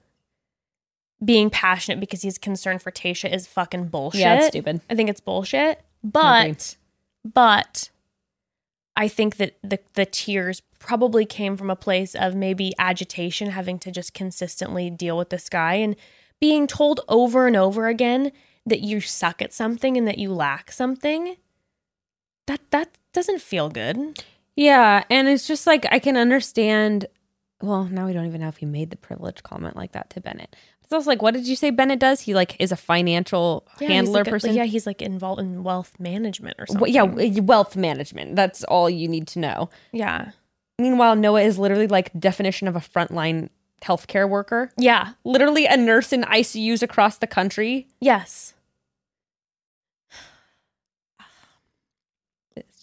[1.24, 4.20] being passionate because he's concerned for Tayshia is fucking bullshit.
[4.20, 4.80] Yeah, it's stupid.
[4.90, 5.80] I think it's bullshit.
[6.02, 6.76] But
[7.24, 7.90] but
[8.96, 13.78] I think that the the tears probably came from a place of maybe agitation, having
[13.80, 15.96] to just consistently deal with this guy and
[16.40, 18.30] being told over and over again
[18.66, 21.36] that you suck at something and that you lack something.
[22.46, 24.22] That that doesn't feel good.
[24.54, 27.06] Yeah, and it's just like I can understand
[27.62, 30.20] well, now we don't even know if he made the privilege comment like that to
[30.20, 30.54] Bennett.
[30.82, 32.20] It's also like, what did you say Bennett does?
[32.20, 34.54] He like is a financial Yeah, handler like a- person.
[34.54, 36.80] yeah, he's like involved in wealth management or something.
[36.82, 38.36] Well, yeah, wealth management.
[38.36, 39.70] That's all you need to know.
[39.92, 40.30] yeah,
[40.78, 43.48] Meanwhile, Noah is literally like definition of a frontline
[43.82, 44.70] healthcare worker.
[44.76, 45.12] yeah.
[45.24, 47.88] Literally a nurse in ICUs across the country.
[48.00, 48.52] Yes.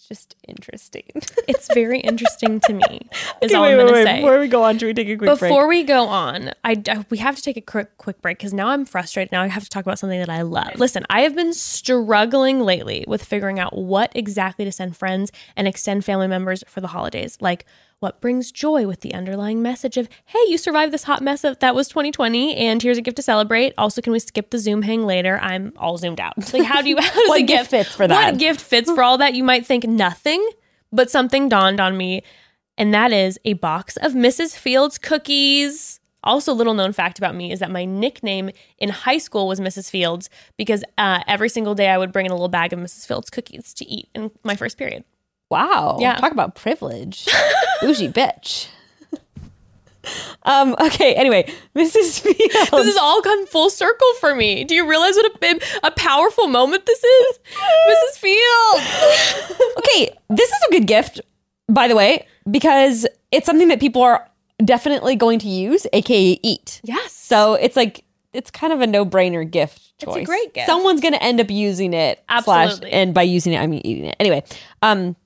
[0.08, 1.04] Just interesting.
[1.46, 3.00] It's very interesting to me.
[3.42, 4.16] Is all I'm gonna say.
[4.20, 5.50] Before we go on, should we take a quick break?
[5.50, 8.52] Before we go on, I, I- we have to take a quick quick break because
[8.54, 9.30] now I'm frustrated.
[9.32, 10.72] Now I have to talk about something that I love.
[10.76, 15.68] Listen, I have been struggling lately with figuring out what exactly to send friends and
[15.68, 17.36] extend family members for the holidays.
[17.40, 17.66] Like
[18.04, 21.58] what brings joy with the underlying message of, "Hey, you survived this hot mess of
[21.58, 24.82] that was 2020, and here's a gift to celebrate." Also, can we skip the Zoom
[24.82, 25.40] hang later?
[25.42, 26.34] I'm all zoomed out.
[26.52, 26.96] Like, how do you?
[27.00, 28.32] How does What a gift fits for that?
[28.32, 29.34] What gift fits for all that?
[29.34, 30.48] You might think nothing,
[30.92, 32.22] but something dawned on me
[32.76, 34.56] and that is a box of Mrs.
[34.56, 36.00] Fields cookies.
[36.22, 39.90] Also, little known fact about me is that my nickname in high school was Mrs.
[39.90, 43.06] Fields because uh, every single day I would bring in a little bag of Mrs.
[43.06, 45.04] Fields cookies to eat in my first period.
[45.50, 45.98] Wow.
[46.00, 46.16] Yeah.
[46.16, 47.26] Talk about privilege.
[47.80, 48.68] Bougie bitch.
[50.42, 52.20] um, okay, anyway, Mrs.
[52.22, 52.38] Fields.
[52.70, 54.64] This has all come full circle for me.
[54.64, 57.38] Do you realize what a, a powerful moment this is?
[57.88, 58.18] Mrs.
[58.18, 59.62] Fields.
[59.78, 61.20] okay, this is a good gift,
[61.68, 64.28] by the way, because it's something that people are
[64.64, 66.80] definitely going to use, aka eat.
[66.84, 67.12] Yes.
[67.12, 70.16] So it's like it's kind of a no-brainer gift choice.
[70.16, 70.66] It's a great gift.
[70.66, 72.22] Someone's going to end up using it.
[72.42, 72.90] slash- Absolutely.
[72.92, 74.16] and by using it, I mean eating it.
[74.20, 74.42] Anyway,
[74.82, 75.16] um,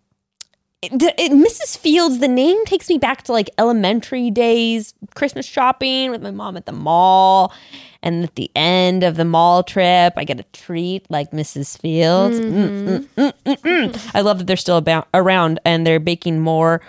[0.83, 1.77] it, it- Mrs.
[1.79, 6.57] Fields, the name takes me back to like elementary days, Christmas shopping with my mom
[6.57, 7.53] at the mall.
[8.01, 11.77] And at the end of the mall trip, I get a treat like Mrs.
[11.81, 12.38] Fields.
[12.38, 12.53] Mm,
[12.87, 14.11] mm, mm, mm, mm.
[14.14, 16.81] I love that they're still about, around and they're baking more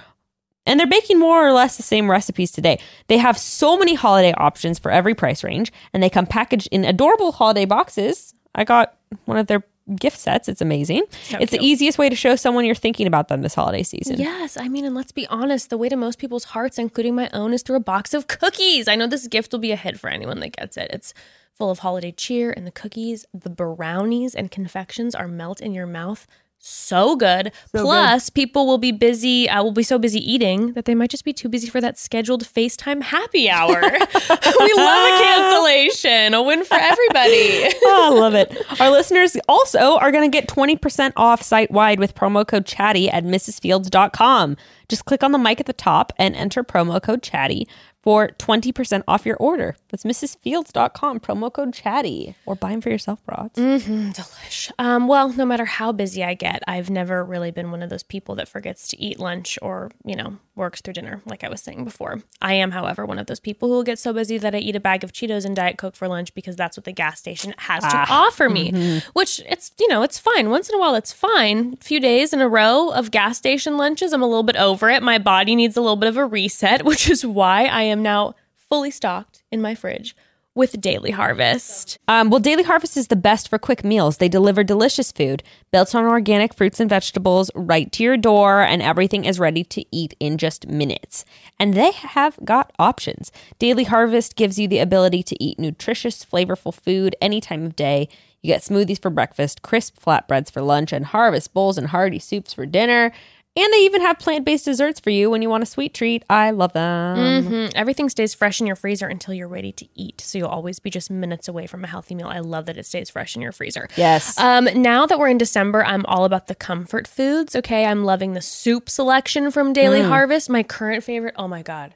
[0.68, 2.80] and they're baking more or less the same recipes today.
[3.08, 6.86] They have so many holiday options for every price range, and they come packaged in
[6.86, 8.36] adorable holiday boxes.
[8.54, 9.64] I got one of their
[9.96, 10.48] gift sets.
[10.48, 11.04] It's amazing.
[11.32, 14.20] it's the easiest way to show someone you're thinking about them this holiday season.
[14.20, 17.30] Yes, I mean, and let's be honest, the way to most people's hearts, including my
[17.34, 18.88] own, is through a box of cookies.
[18.88, 20.90] I know this gift will be a hit for anyone that gets it.
[20.92, 21.14] It's
[21.54, 25.86] full of holiday cheer, and the cookies, the brownies, and confections are melt in your
[25.86, 26.26] mouth.
[26.62, 27.54] So good.
[27.74, 31.24] Plus, people will be busy, uh, will be so busy eating that they might just
[31.24, 33.80] be too busy for that scheduled FaceTime happy hour.
[33.82, 37.70] we love a cancellation, a win for everybody.
[37.92, 38.56] Oh, I love it.
[38.80, 43.10] Our listeners also are going to get 20% off site wide with promo code chatty
[43.10, 44.58] at mrsfields.com.
[44.90, 47.68] Just click on the mic at the top and enter promo code chatty
[48.02, 49.76] for 20% off your order.
[49.90, 52.36] That's mrsfields.com, promo code chatty.
[52.46, 53.60] Or buy them for yourself, broads.
[53.60, 54.72] Mm-hmm, delish.
[54.80, 58.04] Um, well, no matter how busy I get, I've never really been one of those
[58.04, 61.62] people that forgets to eat lunch or, you know, works through dinner, like I was
[61.62, 62.22] saying before.
[62.42, 64.76] I am, however, one of those people who will get so busy that I eat
[64.76, 67.54] a bag of Cheetos and Diet Coke for lunch because that's what the gas station
[67.58, 68.72] has to ah, offer me.
[68.72, 69.10] Mm-hmm.
[69.14, 70.50] Which it's, you know, it's fine.
[70.50, 71.78] Once in a while, it's fine.
[71.80, 74.79] A few days in a row of gas station lunches, I'm a little bit over
[74.88, 75.02] it.
[75.02, 78.36] My body needs a little bit of a reset, which is why I am now
[78.56, 80.16] fully stocked in my fridge
[80.60, 81.98] with Daily Harvest.
[82.10, 84.18] Um, well, Daily Harvest is the best for quick meals.
[84.18, 88.82] They deliver delicious food built on organic fruits and vegetables right to your door, and
[88.82, 91.24] everything is ready to eat in just minutes.
[91.60, 93.32] And they have got options.
[93.58, 98.10] Daily Harvest gives you the ability to eat nutritious, flavorful food any time of day.
[98.42, 102.54] You get smoothies for breakfast, crisp flatbreads for lunch, and harvest bowls and hearty soups
[102.54, 103.12] for dinner.
[103.56, 106.24] And they even have plant based desserts for you when you want a sweet treat.
[106.30, 107.18] I love them.
[107.18, 110.22] Mm, everything stays fresh in your freezer until you're ready to eat.
[110.22, 112.28] So you'll always be just minutes away from a healthy meal.
[112.28, 113.90] I love that it stays fresh in your freezer.
[113.98, 114.38] Yes.
[114.40, 117.56] Um, now that we're in December, I'm all about the comfort foods.
[117.56, 117.86] Okay.
[117.86, 120.08] I'm loving the soup selection from Daily Mm.
[120.08, 120.50] Harvest.
[120.50, 121.96] My current favorite, oh my God,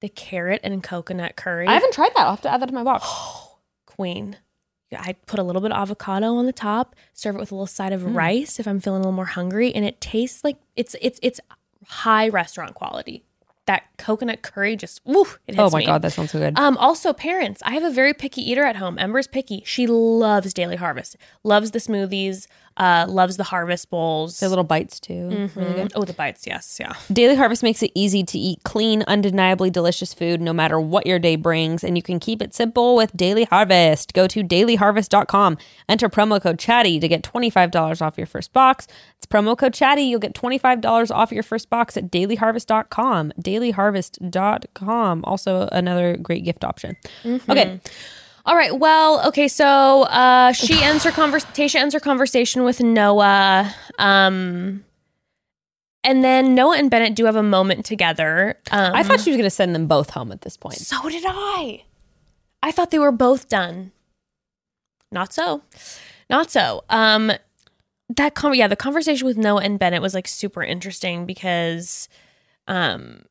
[0.00, 1.66] the carrot and coconut curry.
[1.66, 2.20] I haven't tried that.
[2.24, 3.06] I'll have to add that to my box.
[3.86, 4.36] Queen.
[4.98, 7.66] I put a little bit of avocado on the top, serve it with a little
[7.66, 7.96] side Mm.
[7.96, 11.20] of rice if I'm feeling a little more hungry, and it tastes like it's it's
[11.22, 11.40] it's
[11.86, 13.24] high restaurant quality.
[13.66, 15.26] That coconut curry just woo,
[15.56, 15.86] Oh my me.
[15.86, 16.58] God, that sounds so good.
[16.58, 18.98] Um, also, parents, I have a very picky eater at home.
[18.98, 19.62] Ember's picky.
[19.64, 24.40] She loves Daily Harvest, loves the smoothies, uh, loves the harvest bowls.
[24.40, 25.50] The little bites too.
[25.54, 25.92] Really good.
[25.94, 26.94] oh, the bites, yes, yeah.
[27.12, 31.18] Daily Harvest makes it easy to eat clean, undeniably delicious food no matter what your
[31.18, 34.14] day brings, and you can keep it simple with Daily Harvest.
[34.14, 35.58] Go to dailyharvest.com,
[35.88, 38.86] enter promo code chatty to get $25 off your first box.
[39.18, 40.02] It's promo code chatty.
[40.02, 43.32] You'll get $25 off your first box at dailyharvest.com.
[43.40, 45.24] Dailyharvest.com.
[45.24, 46.96] Also, another great gift option.
[47.26, 47.80] Okay.
[48.46, 48.78] All right.
[48.78, 49.48] Well, okay.
[49.48, 51.52] So uh, she ends her conversation.
[51.54, 53.74] Tayshia ends her conversation with Noah.
[53.98, 54.84] Um,
[56.02, 58.58] and then Noah and Bennett do have a moment together.
[58.70, 60.76] Um, I thought she was going to send them both home at this point.
[60.76, 61.84] so did I.
[62.62, 63.92] I thought they were both done.
[65.12, 65.62] Not so.
[66.28, 66.84] Not so.
[66.88, 67.32] Um
[68.16, 72.08] that con- yeah, the conversation with Noah and Bennett was like super interesting because
[72.68, 73.22] um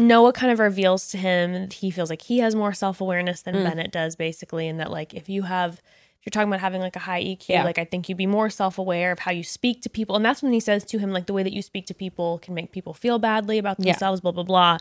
[0.00, 3.54] Noah kind of reveals to him that he feels like he has more self-awareness than
[3.54, 3.64] Mm.
[3.64, 5.74] Bennett does basically and that like if you have
[6.18, 7.64] if you're talking about having like a high EQ, Yeah.
[7.64, 10.16] like I think you'd be more self-aware of how you speak to people.
[10.16, 12.38] And that's when he says to him like the way that you speak to people
[12.40, 13.92] can make people feel badly about Yeah.
[13.92, 14.76] themselves, blah blah blah.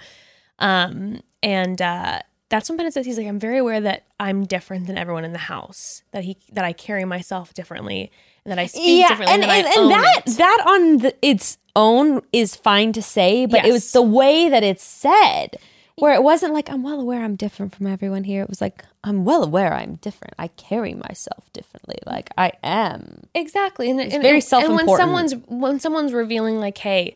[0.59, 2.19] Um, and uh,
[2.49, 5.33] that's when Bennett says he's like, I'm very aware that I'm different than everyone in
[5.33, 6.03] the house.
[6.11, 8.11] That he that I carry myself differently,
[8.43, 9.33] and that I speak differently.
[9.35, 10.37] and, and, and, and that it.
[10.37, 14.63] that on the, its own is fine to say, but it was the way that
[14.63, 15.57] it's said,
[15.97, 18.41] where it wasn't like I'm well aware I'm different from everyone here.
[18.41, 20.33] It was like I'm well aware I'm different.
[20.39, 21.99] I carry myself differently.
[22.05, 23.25] Like I am.
[23.35, 27.15] exactly, and, and very and- And when someone's when someone's revealing like, hey,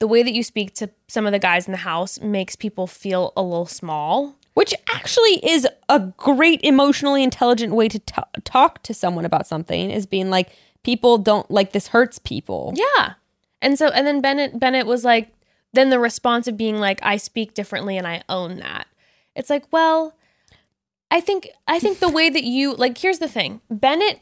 [0.00, 2.88] the way that you speak to some of the guys in the house makes people
[2.88, 4.36] feel a little small.
[4.54, 9.90] Which actually is a great emotionally intelligent way to t- talk to someone about something
[9.90, 10.50] is being like
[10.82, 12.74] people don't like this hurts people.
[12.76, 13.14] Yeah.
[13.60, 15.32] And so and then Bennett Bennett was like
[15.72, 18.86] then the response of being like I speak differently and I own that.
[19.34, 20.14] It's like, well,
[21.10, 23.60] I think I think the way that you like here's the thing.
[23.70, 24.20] Bennett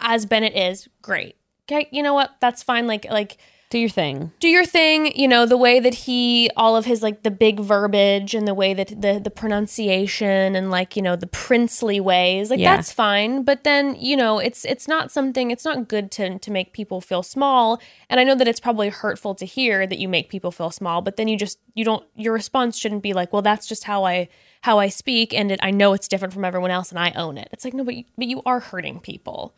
[0.00, 1.36] as Bennett is, great.
[1.64, 2.36] Okay, you know what?
[2.40, 3.38] That's fine like like
[3.72, 4.30] Do your thing.
[4.38, 7.58] do your thing, you know, the way that he all of his like the big
[7.58, 12.50] verbiage and the way that the the pronunciation and like, you know, the princely ways,
[12.50, 12.76] like Yeah.
[12.76, 16.50] that's fine, but then, you know, it's it's not something it's not good to to
[16.50, 20.08] make people feel small, and I know that it's probably hurtful to hear that you
[20.08, 23.32] make people feel small, but then you just you don't your response shouldn't be like,
[23.32, 24.28] well, that's just how I
[24.60, 27.38] how I speak and it, I know it's different from everyone else and I own
[27.38, 27.48] it.
[27.52, 29.54] It's like, no, but you, but you are hurting people.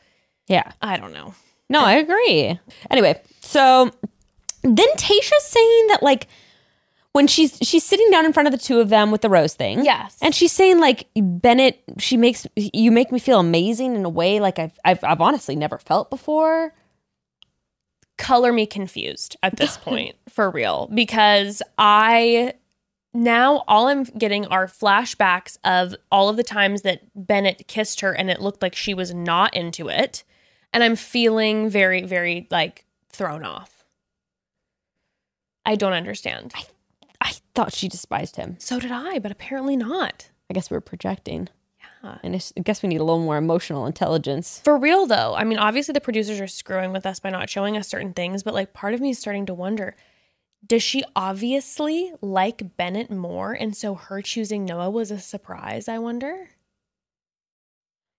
[0.46, 0.70] Yeah.
[0.80, 1.34] I don't know.
[1.68, 2.58] No, I agree.
[2.90, 3.90] Anyway, so
[4.62, 6.28] then Tayshia's saying that like
[7.12, 9.54] when she's she's sitting down in front of the two of them with the rose
[9.54, 9.84] thing.
[9.84, 10.18] Yes.
[10.20, 14.40] And she's saying like Bennett, she makes you make me feel amazing in a way
[14.40, 16.74] like I've I've, I've honestly never felt before.
[18.16, 22.54] color me confused at this point for real because I
[23.12, 28.12] now all I'm getting are flashbacks of all of the times that Bennett kissed her
[28.12, 30.24] and it looked like she was not into it
[30.74, 33.84] and I'm feeling very very like thrown off.
[35.64, 36.52] I don't understand.
[36.54, 36.64] I
[37.20, 38.56] I thought she despised him.
[38.58, 40.28] So did I, but apparently not.
[40.50, 41.48] I guess we are projecting.
[42.02, 42.18] Yeah.
[42.22, 44.60] And it's, I guess we need a little more emotional intelligence.
[44.62, 47.78] For real though, I mean, obviously the producers are screwing with us by not showing
[47.78, 49.96] us certain things, but like part of me is starting to wonder
[50.66, 53.52] does she obviously like Bennett more?
[53.52, 56.48] And so her choosing Noah was a surprise, I wonder?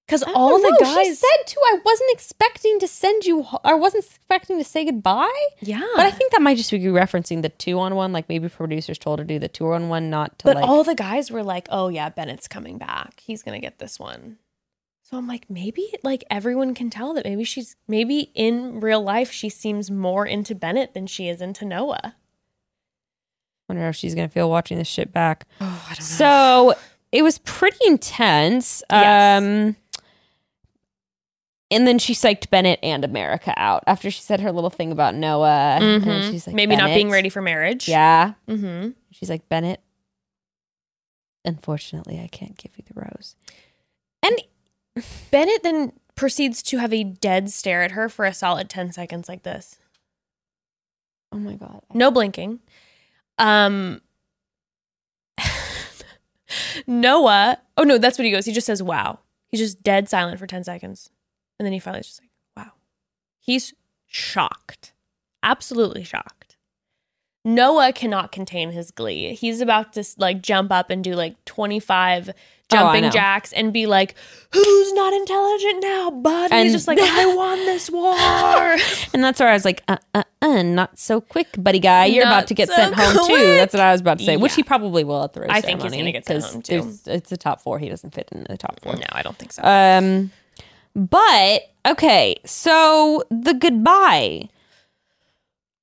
[0.06, 0.78] Because all the know.
[0.78, 1.20] She guys.
[1.20, 1.60] said too.
[1.66, 3.44] I wasn't expecting to send you.
[3.64, 5.48] I wasn't expecting to say goodbye.
[5.62, 5.82] yeah.
[5.96, 8.12] But I think that might just be referencing the two on one.
[8.14, 10.66] Like maybe producers told her to do the two on one, not to But like.
[10.68, 13.20] all the guys were like, oh yeah, Bennett's coming back.
[13.26, 14.38] He's going to get this one.
[15.02, 19.32] So I'm like, maybe like everyone can tell that maybe she's, maybe in real life,
[19.32, 22.16] she seems more into Bennett than she is into Noah.
[23.70, 25.46] wonder how she's gonna feel watching this shit back.
[25.62, 26.74] Oh, I don't So
[27.12, 28.84] it was pretty intense.
[28.92, 29.42] Yes.
[29.44, 29.76] Um
[31.72, 35.16] and then she psyched Bennett and America out after she said her little thing about
[35.16, 35.78] Noah.
[35.82, 36.32] And Mhm.
[36.32, 37.88] she's like, maybe not being ready for marriage.
[37.88, 38.34] Yeah.
[38.48, 38.92] Mm-hmm.
[39.12, 39.82] She's like, Bennett,
[41.44, 43.36] unfortunately, I can't give you the rose.
[44.24, 44.42] And
[45.32, 49.28] Bennett then proceeds to have a dead stare at her for a solid 10 seconds
[49.28, 49.78] like this.
[51.32, 51.82] oh my God.
[51.94, 52.60] No blinking.
[53.38, 54.02] Um
[56.88, 58.46] Noah, oh no, that's what he goes.
[58.46, 59.20] He just says wow.
[59.50, 61.10] He's just dead silent for 10 seconds.
[61.60, 62.74] And then he finally is just like, wow.
[63.40, 63.74] He's
[64.06, 64.94] shocked.
[65.44, 66.58] Absolutely shocked.
[67.44, 69.36] Noah cannot contain his glee.
[69.36, 72.32] He's about to like jump up and do like 25
[72.72, 73.10] Oh, jumping know.
[73.12, 74.16] jacks and be like,
[74.52, 78.16] "Who's not intelligent now, bud?" And he's just like, "I won this war."
[79.14, 82.06] And that's where I was like, uh, uh, uh, not so quick, buddy guy.
[82.06, 83.36] You're Not about to get so sent home too.
[83.36, 85.62] That's what I was about to say, which he probably will at the rose I
[85.62, 86.98] think he's gonna get sent home, too.
[87.06, 87.78] It's a top four.
[87.78, 88.96] He doesn't fit in the top four.
[88.96, 89.62] no, I don't think so.
[89.64, 90.32] Um,
[90.96, 94.50] but okay, so the goodbye.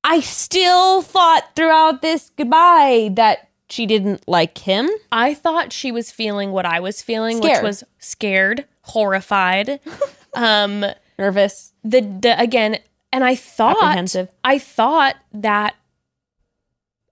[0.04, 4.90] I still thought throughout this goodbye that she didn't like him.
[5.12, 7.58] I thought she was feeling what I was feeling, Scared.
[7.58, 9.80] which was scared, horrified.
[10.34, 10.84] um
[11.18, 11.72] Nervous.
[11.84, 12.78] the the again
[13.12, 14.28] and I thought Apprehensive.
[14.42, 15.74] I thought that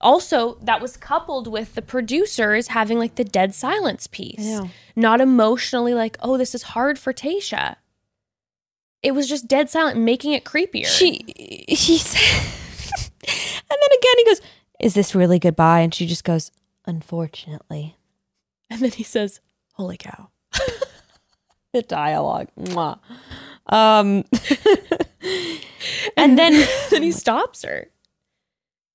[0.01, 4.59] also that was coupled with the producers having like the dead silence piece.
[4.95, 7.75] Not emotionally like, "Oh, this is hard for Tayshia."
[9.03, 10.85] It was just dead silent, making it creepier.
[10.85, 11.23] She
[11.67, 12.43] he said
[13.27, 14.41] And then again, he goes,
[14.79, 15.79] Is this really goodbye?
[15.79, 16.51] And she just goes,
[16.85, 17.97] Unfortunately.
[18.69, 19.39] And then he says,
[19.73, 20.29] Holy cow.
[21.73, 22.49] The dialogue.
[22.59, 22.99] Mwah.
[23.67, 24.25] Um,
[26.17, 27.87] and then then he stops her.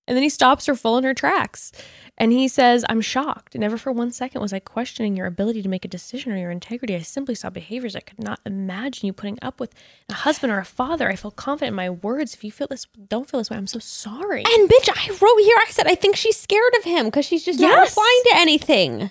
[0.06, 1.72] And then he stops her full in her tracks.
[2.18, 3.54] And he says, I'm shocked.
[3.56, 6.50] Never for one second was I questioning your ability to make a decision or your
[6.50, 6.94] integrity.
[6.96, 9.74] I simply saw behaviors I could not imagine you putting up with
[10.08, 11.10] a husband or a father.
[11.10, 12.32] I feel confident in my words.
[12.32, 13.58] If you feel this, don't feel this way.
[13.58, 14.42] I'm so sorry.
[14.46, 17.44] And bitch, I wrote here, I said, I think she's scared of him because she's
[17.44, 17.90] just not Yes.
[17.90, 19.10] replying to anything.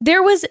[0.00, 0.44] there was,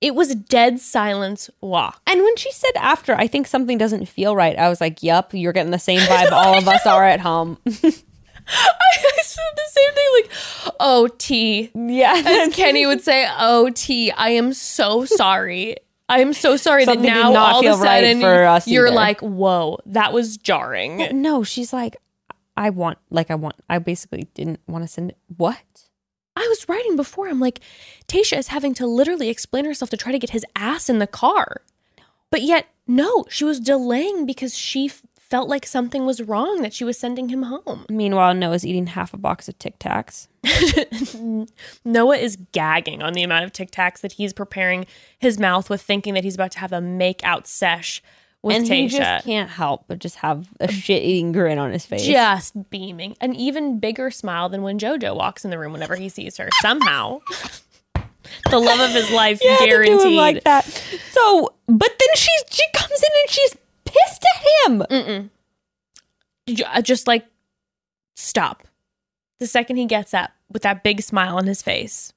[0.00, 2.00] it was dead silence walk.
[2.06, 5.34] And when she said after, I think something doesn't feel right, I was like, yup,
[5.34, 7.58] you're getting the same vibe all of us are at home.
[8.50, 11.70] I said the same thing, like, oh, T.
[11.74, 12.22] yeah.
[12.24, 15.76] As Kenny would say, oh, T, I am so sorry.
[16.08, 18.96] I am so sorry Something that now all of a right sudden us you're either.
[18.96, 21.20] like, whoa, that was jarring.
[21.20, 21.96] no, she's like,
[22.56, 25.18] I want, like, I want, I basically didn't want to send it.
[25.36, 25.58] What?
[26.34, 27.28] I was writing before.
[27.28, 27.60] I'm like,
[28.06, 31.06] Tayshia is having to literally explain herself to try to get his ass in the
[31.06, 31.60] car.
[32.30, 36.72] But yet, no, she was delaying because she f- felt like something was wrong that
[36.72, 37.84] she was sending him home.
[37.90, 40.28] Meanwhile, Noah's eating half a box of Tic Tacs.
[41.84, 44.86] Noah is gagging on the amount of Tic Tacs that he's preparing
[45.18, 48.02] his mouth with, thinking that he's about to have a make out sesh
[48.42, 48.78] with and Tayshia.
[48.78, 52.04] he just can't help but just have a shit eating grin on his face.
[52.06, 53.16] just beaming.
[53.20, 56.48] An even bigger smile than when JoJo walks in the room whenever he sees her.
[56.62, 57.18] Somehow.
[58.50, 60.16] the love of his life Yeah, to do him guaranteed.
[60.16, 60.64] like that.
[61.10, 63.56] So, but then she she comes in and she's
[63.92, 64.82] pissed at him.
[64.90, 65.30] Mm-mm.
[66.66, 67.26] Uh, Just like,
[68.16, 68.66] stop.
[69.38, 72.12] The second he gets up with that big smile on his face.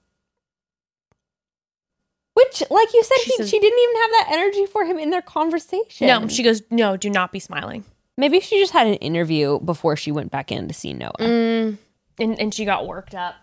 [2.33, 4.97] Which, like you said, She he, says- she didn't even have that energy for him
[4.97, 6.07] in their conversation.
[6.07, 7.83] No, she goes, no, do not be smiling.
[8.17, 11.11] maybe she just had an interview before she went back in to see Noah.
[11.19, 11.77] Mm.
[12.19, 13.35] And, and she got worked up.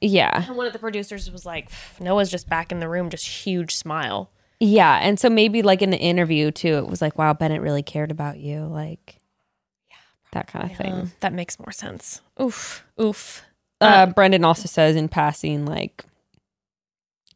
[0.00, 3.26] Yeah, And one of the producers was like, Noah's just back in the room, just
[3.26, 4.30] huge smile.
[4.60, 7.82] Yeah, and so maybe like in the interview too, it was like, wow, Bennett really
[7.82, 9.18] cared about you, like,
[9.90, 9.96] yeah,
[10.32, 11.12] that kind of thing.
[11.20, 12.20] That makes more sense.
[12.40, 13.42] Oof, oof.
[13.80, 16.04] uh, Brendan also says in passing, like,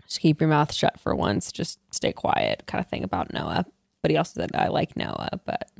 [0.06, 3.64] just keep your mouth shut for once, just stay quiet, kind of thing about Noah.
[4.02, 5.70] But he also said, I like Noah, but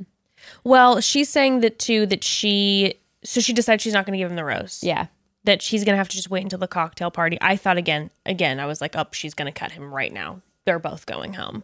[0.63, 4.29] Well, she's saying that too, that she, so she decided she's not going to give
[4.29, 4.79] him the rose.
[4.83, 5.07] yeah.
[5.43, 7.39] That she's going to have to just wait until the cocktail party.
[7.41, 10.43] I thought again, again, I was like, oh, she's going to cut him right now.
[10.65, 11.63] They're both going home.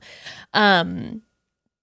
[0.53, 1.21] Um,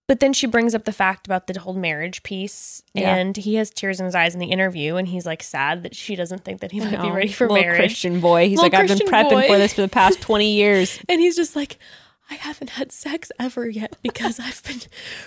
[0.06, 3.14] but then she brings up the fact about the whole marriage piece, Yeah.
[3.16, 5.94] and he has tears in his eyes in the interview, and he's like sad that
[5.96, 7.78] she doesn't think that he might be ready for little marriage.
[7.78, 8.48] Christian boy.
[8.48, 9.46] He's Little like, I've been Christian prepping boy.
[9.48, 10.98] for this for the past 20 years.
[11.08, 11.78] And he's just like,
[12.30, 14.80] I haven't had sex ever yet because I've been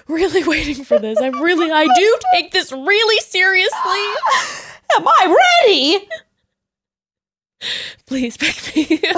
[0.07, 1.19] really waiting for this.
[1.19, 3.71] I'm really, I do take this really seriously.
[4.95, 5.35] Am I
[5.65, 6.07] ready?
[8.05, 9.01] Please pick me.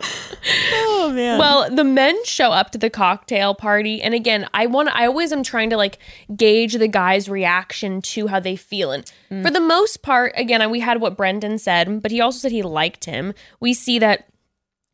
[0.72, 1.38] Oh, man.
[1.38, 4.02] well, the men show up to the cocktail party.
[4.02, 5.98] And again, I want I always am trying to like
[6.34, 8.92] gauge the guy's reaction to how they feel.
[8.92, 9.42] And mm.
[9.42, 12.62] for the most part, again, we had what Brendan said, but he also said he
[12.62, 13.34] liked him.
[13.60, 14.26] We see that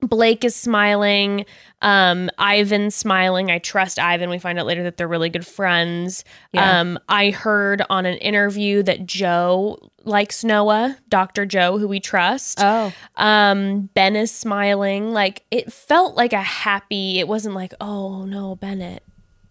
[0.01, 1.47] Blake is smiling,
[1.81, 3.51] um, Ivan smiling.
[3.51, 4.29] I trust Ivan.
[4.29, 6.25] We find out later that they're really good friends.
[6.53, 6.81] Yeah.
[6.81, 11.47] Um, I heard on an interview that Joe likes Noah, Dr.
[11.47, 12.59] Joe, who we trust.
[12.63, 12.93] oh.
[13.17, 15.13] Um, Ben is smiling.
[15.13, 17.19] Like it felt like a happy.
[17.19, 19.03] It wasn't like, oh no, Bennett.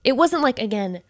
[0.04, 1.02] It wasn't like again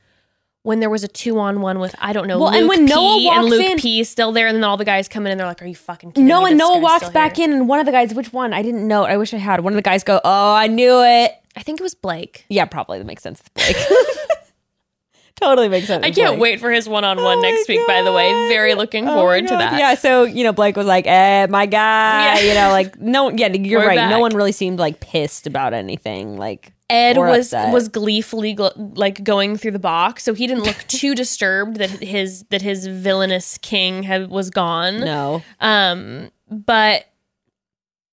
[0.66, 2.39] when there was a two on one with I don't know.
[2.39, 4.55] Well, Luke and when P Noah and walks Luke in- P is still there, and
[4.55, 6.51] then all the guys come in and they're like, "Are you fucking kidding No, me?
[6.51, 8.51] and This Noah walks back here." in, and one of the guys, which one?
[8.53, 9.05] I didn't know.
[9.05, 9.61] I wish I had.
[9.61, 11.34] One of the guys go, Oh, I knew it.
[11.55, 12.45] I think it was Blake.
[12.49, 12.97] Yeah, probably.
[12.97, 13.41] That makes sense.
[13.53, 13.78] Blake.
[15.36, 16.03] totally makes sense.
[16.05, 16.39] I can't Blake.
[16.39, 17.86] wait for his one on one next week.
[17.88, 19.78] By the way, very looking Oh forward to that.
[19.78, 22.47] Yeah, so you know, Blake was like, "Eh, my guy," Yeah.
[22.47, 23.95] you know, like no, yeah, you're We're right.
[23.97, 24.09] back.
[24.09, 26.38] No one really seemed like pissed about anything.
[26.38, 27.74] Like Ed or was upset.
[27.74, 31.90] was gleefully gl- like going through the box, so he didn't look too disturbed that
[31.90, 35.00] his that his villainous king had was gone.
[35.00, 37.06] no, Um, but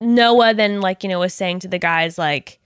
[0.00, 2.58] Noah then like you know was saying to the guys like,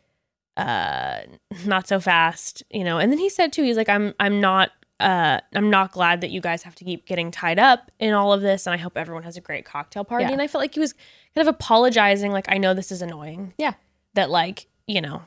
[0.56, 1.18] uh,
[1.64, 2.98] not so fast, you know.
[2.98, 6.30] And then he said too, he's like, I'm I'm not uh I'm not glad that
[6.30, 8.96] you guys have to keep getting tied up in all of this, and I hope
[8.96, 10.24] everyone has a great cocktail party.
[10.24, 10.32] Yeah.
[10.32, 10.92] And I felt like he was
[11.34, 13.74] kind of apologizing, like I know this is annoying, yeah,
[14.14, 15.22] that like you know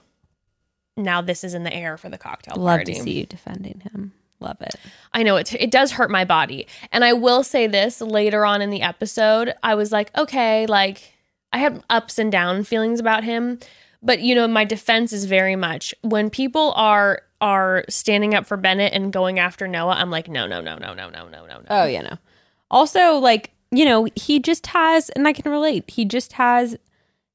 [1.03, 2.65] now this is in the air for the cocktail party.
[2.65, 2.93] love party.
[2.93, 4.13] to see you defending him.
[4.39, 4.75] Love it.
[5.13, 6.65] I know it it does hurt my body.
[6.91, 11.13] And I will say this later on in the episode, I was like, okay, like
[11.51, 13.59] I had ups and down feelings about him,
[14.01, 18.57] but you know, my defense is very much when people are are standing up for
[18.57, 21.45] Bennett and going after Noah, I'm like, no, no, no, no, no, no, no, no,
[21.45, 21.65] no.
[21.69, 22.17] Oh yeah, no.
[22.71, 26.77] Also, like, you know, he just has, and I can relate, he just has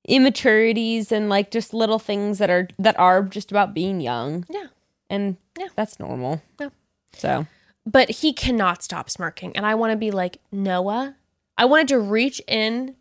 [0.06, 4.44] immaturities and like just little things that are that are just about being young.
[4.48, 4.66] Yeah.
[5.10, 5.68] And Yeah.
[5.76, 6.42] that's normal.
[6.60, 6.68] Yeah.
[7.14, 7.46] So
[7.86, 9.54] But he cannot stop smirking.
[9.56, 11.16] And I want to be like, Noah,
[11.58, 12.96] I wanted to reach in,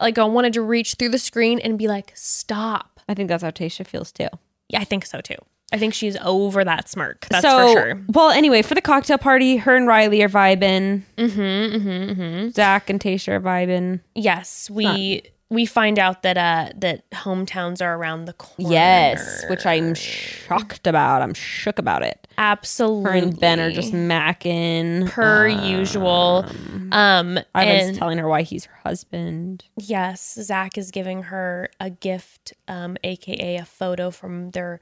[0.00, 3.00] like, I wanted to reach through the screen and be like, stop.
[3.08, 4.28] I think that's how Tayshia feels too.
[4.68, 5.36] Yeah, I think so too.
[5.72, 7.26] I think she's over that smirk.
[7.30, 8.02] That's so, for sure.
[8.08, 11.02] Well, anyway, for the cocktail party, her and Riley are vibing.
[11.18, 12.48] Mm-hmm, mm-hmm, mm-hmm.
[12.50, 14.00] Zac and Tayshia are vibing.
[14.14, 15.22] Yes, we
[15.54, 18.72] we find out that uh that hometowns are around the corner.
[18.72, 21.22] Yes, which I'm shocked about.
[21.22, 22.26] I'm shook about it.
[22.36, 23.10] absolutely.
[23.10, 25.08] Her and Ben are just macking.
[25.08, 26.44] per usual.
[26.92, 29.64] Um, Ivan's telling her why he's her husband.
[29.78, 34.80] yes, Zac is giving her a gift, um, aka a photo from their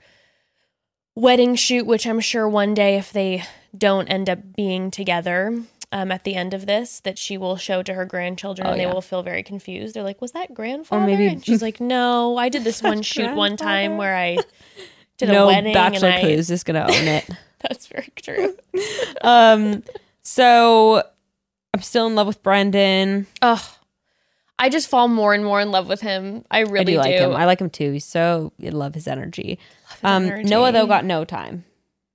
[1.15, 3.45] wedding shoot, which I'm sure one day, if they
[3.77, 5.63] don't end up being together.
[5.95, 8.81] Um, at the end of this, that she will show to her grandchildren, Oh, and
[8.81, 8.93] they yeah.
[8.95, 9.95] will feel very confused.
[9.95, 13.35] They're like, "Was that grandfather?" maybe- and she's like, "No, I did this one shoot
[13.35, 14.39] one time where I
[15.19, 17.29] did a wedding." no bachelor and I." clues is gonna own it.
[17.61, 18.57] That's very true.
[19.23, 19.83] um,
[20.23, 21.03] so
[21.75, 23.27] I'm still in love with Brendan.
[23.43, 23.61] Ugh.
[24.59, 26.45] I just fall more and more in love with him.
[26.51, 27.33] I really I do like him.
[27.37, 27.93] I like him too.
[27.93, 29.59] He's so I love his energy.
[29.91, 30.49] his um, energy.
[30.49, 31.65] Noah though got no time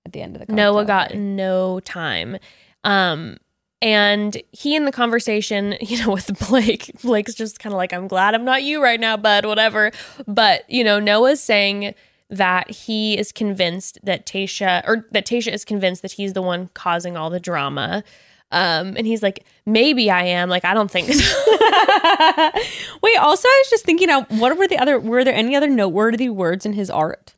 [0.06, 2.38] at the end of the Noah got no time.
[2.84, 3.38] Um
[3.82, 8.08] and he in the conversation, you know, with Blake, Blake's just kind of like, I'm
[8.08, 9.92] glad I'm not you right now, bud, whatever.
[10.28, 11.94] But, you know, Noah's saying
[12.30, 16.70] that he is convinced that Tayshia or that Tayshia is convinced that he's the one
[16.74, 18.04] causing all the drama.
[18.52, 20.50] Um, and he's like, maybe I am.
[20.50, 21.24] Like, I don't think so.
[23.02, 25.68] Wait, also I was just thinking out what were the other were there any other
[25.68, 27.36] noteworthy words in his art?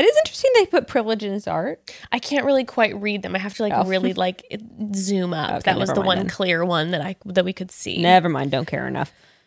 [0.00, 1.92] That is interesting they put privilege in his art.
[2.10, 3.36] I can't really quite read them.
[3.36, 3.84] I have to like Oh.
[3.84, 4.42] really like
[4.94, 5.50] zoom up.
[5.50, 6.28] Okay, that was the one then.
[6.28, 8.00] clear one that I that we could see.
[8.00, 9.12] Never mind, don't care enough.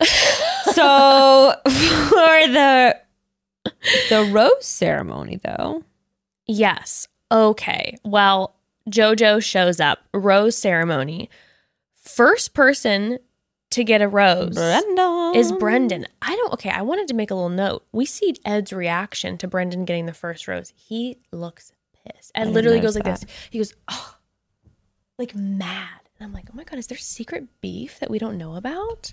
[0.72, 2.96] so for the
[4.08, 5.82] the rose ceremony though.
[6.46, 7.08] Yes.
[7.32, 7.96] Okay.
[8.04, 8.54] Well,
[8.88, 10.00] JoJo shows up.
[10.12, 11.30] Rose ceremony.
[11.96, 13.18] First person
[13.74, 16.06] to get a rose Brendan is Brendan.
[16.22, 16.52] I don't.
[16.54, 16.70] Okay.
[16.70, 17.84] I wanted to make a little note.
[17.92, 20.72] We see Ed's reaction to Brendan getting the first rose.
[20.76, 21.72] He looks
[22.04, 22.30] pissed.
[22.34, 23.20] Ed literally goes like that.
[23.20, 23.30] this.
[23.50, 24.16] He goes, oh,
[25.18, 26.00] like mad.
[26.18, 29.12] And I'm like, oh my god, is there secret beef that we don't know about?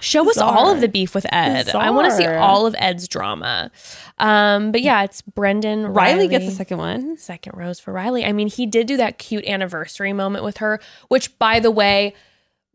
[0.00, 1.70] Show us all of the beef with Ed.
[1.70, 3.70] I want to see all of Ed's drama.
[4.18, 5.86] Um, but yeah, it's Brendan.
[5.86, 7.16] Riley gets the second one.
[7.16, 8.24] second rose for Riley.
[8.24, 12.14] I mean, he did do that cute anniversary moment with her, which, by the way,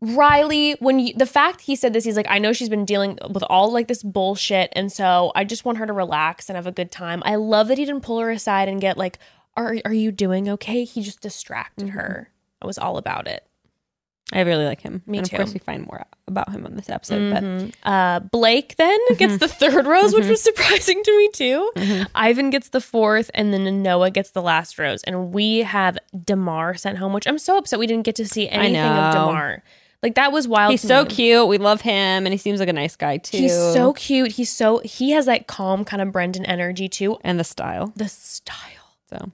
[0.00, 3.18] Riley, when you, the fact he said this, he's like, I know she's been dealing
[3.30, 6.66] with all like this bullshit, and so I just want her to relax and have
[6.66, 7.22] a good time.
[7.24, 9.18] I love that he didn't pull her aside and get like,
[9.56, 11.98] "Are are you doing okay?" He just distracted Mm-hmm.
[11.98, 12.30] her.
[12.62, 13.46] I was all about it.
[14.32, 15.02] I really like him.
[15.06, 15.36] Me and too.
[15.36, 17.32] Of course, we find more about him on this episode.
[17.32, 17.72] Mhm.
[17.82, 21.72] Uh, Blake then gets the third rose, which was surprising to me too.
[21.76, 22.02] Mm-hmm.
[22.14, 25.02] Ivan gets the fourth, and then Noah gets the last rose.
[25.02, 28.48] And we have DeMar sent home, which I'm so upset we didn't get to see
[28.48, 29.56] anything of know.
[30.02, 30.70] Like that was wild.
[30.70, 31.10] He's so me.
[31.10, 31.48] cute.
[31.48, 33.36] We love him, and he seems like a nice guy too.
[33.36, 34.32] He's so cute.
[34.32, 37.18] He's so he has that calm kind of Brendan energy too.
[37.22, 37.92] and the style.
[37.96, 38.56] The style.
[39.10, 39.32] So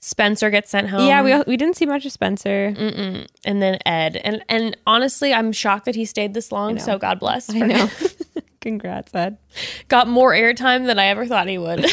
[0.00, 1.06] Spencer gets sent home.
[1.06, 2.74] yeah, we we didn't see much of Spencer.
[2.74, 3.26] Mm-mm.
[3.44, 6.78] and then Ed, and and honestly, I'm shocked that he stayed this long.
[6.78, 7.50] So God bless.
[7.50, 7.90] I know.
[8.60, 9.38] Congrats, Ed.
[9.88, 11.86] Got more airtime than I ever thought he would.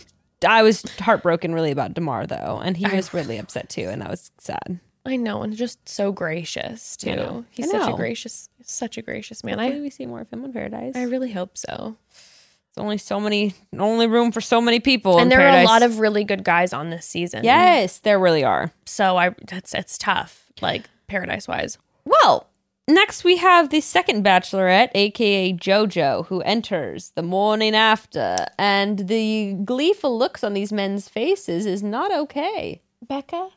[0.46, 4.10] I was heartbroken really about Demar though, and he was really upset too, and that
[4.10, 4.80] was sad.
[5.10, 7.44] I know, and just so gracious too.
[7.50, 9.58] He's such a gracious, such a gracious man.
[9.58, 10.94] Hopefully I we see more of him in Paradise.
[10.94, 11.96] I really hope so.
[12.10, 15.16] It's only so many, only room for so many people.
[15.16, 15.58] in and there Paradise.
[15.58, 17.42] are a lot of really good guys on this season.
[17.42, 18.70] yes, there really are.
[18.86, 21.78] So I that's it's tough, like paradise wise.
[22.04, 22.46] Well,
[22.86, 29.54] next we have the second bachelorette, aka JoJo, who enters the morning after, and the
[29.64, 32.82] gleeful looks on these men's faces is not okay.
[33.02, 33.48] Becca?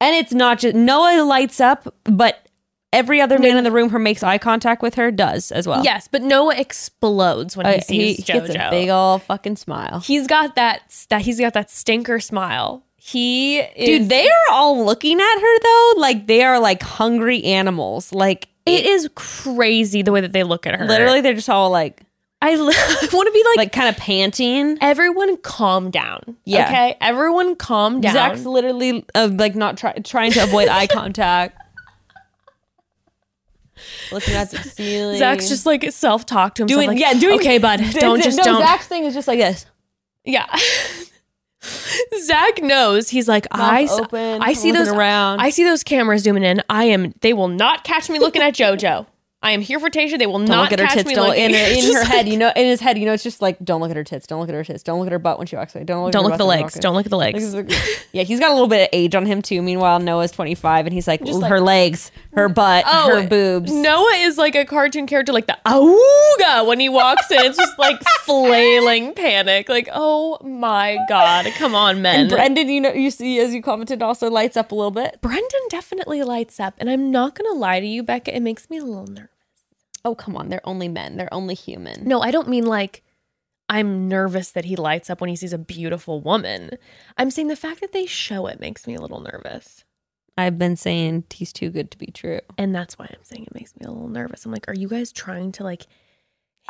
[0.00, 2.46] And it's not just Noah lights up, but
[2.92, 5.84] every other man in the room who makes eye contact with her does as well.
[5.84, 8.46] Yes, but Noah explodes when he Uh, sees he JoJo.
[8.46, 10.00] gets a big old fucking smile.
[10.00, 12.84] he's got that that he's got that stinker smile.
[12.96, 17.42] He is, Dude, they are all looking at her though, like they are like hungry
[17.44, 18.12] animals.
[18.12, 20.86] Like it is crazy the way that they look at her.
[20.86, 22.02] literally, they're just all like
[22.40, 24.78] I, li- I want to be like, like kind of panting.
[24.80, 26.36] everyone calm down.
[26.44, 26.66] Yeah.
[26.66, 28.12] Okay, everyone calm down.
[28.12, 31.60] Zac's literally uh, like not try- trying to avoid eye contact.
[34.12, 35.18] Looking at the ceiling.
[35.18, 36.78] Zac's just like self talk to himself.
[36.78, 37.80] doing like, yeah, doing okay, bud.
[37.92, 38.62] Don't no, just no, don't.
[38.62, 39.66] Zac's thing is just like this.
[40.24, 40.46] Yeah.
[42.22, 43.08] Zac knows.
[43.08, 45.40] He's like, I, s- open, I see those around.
[45.40, 46.62] I see those cameras zooming in.
[46.70, 47.12] I am.
[47.20, 49.06] They will not catch me looking at JoJo.
[49.40, 50.18] I am here for Tayshia.
[50.18, 51.08] They will Don't not look at her catch tits.
[51.08, 52.28] me Don't in her, in her like- head.
[52.28, 54.26] You know, in his head, you know, it's just like, don't look at her tits.
[54.26, 54.82] Don't look at her tits.
[54.82, 55.84] Don't look at her butt when she walks away.
[55.84, 56.12] Don't look.
[56.12, 56.74] Don't at look her at the legs.
[56.74, 57.54] Don't look at the legs.
[58.12, 59.62] yeah, he's got a little bit of age on him too.
[59.62, 62.54] Meanwhile, Noah's twenty five, and he's like, Just like- her legs, her mm.
[62.54, 63.72] butt, Oh, her boobs.
[63.72, 67.38] Noah is like a cartoon character, like the auga when he walks in.
[67.40, 69.68] It's just like flailing panic.
[69.68, 72.22] Like, oh my god, come on, men.
[72.22, 75.20] And Brendan, you know, you see as you commented, also lights up a little bit.
[75.20, 78.34] Brendan definitely lights up, and I'm not gonna lie to you, Becca.
[78.36, 79.28] It makes me a little nervous.
[80.04, 81.16] Oh come on, they're only men.
[81.16, 82.06] They're only human.
[82.06, 83.02] No, I don't mean like
[83.68, 86.70] I'm nervous that he lights up when he sees a beautiful woman.
[87.16, 89.84] I'm saying the fact that they show it makes me a little nervous.
[90.38, 92.40] I've been saying he's too good to be true.
[92.56, 94.46] And that's why I'm saying it makes me a little nervous.
[94.46, 95.86] I'm like, are you guys trying to like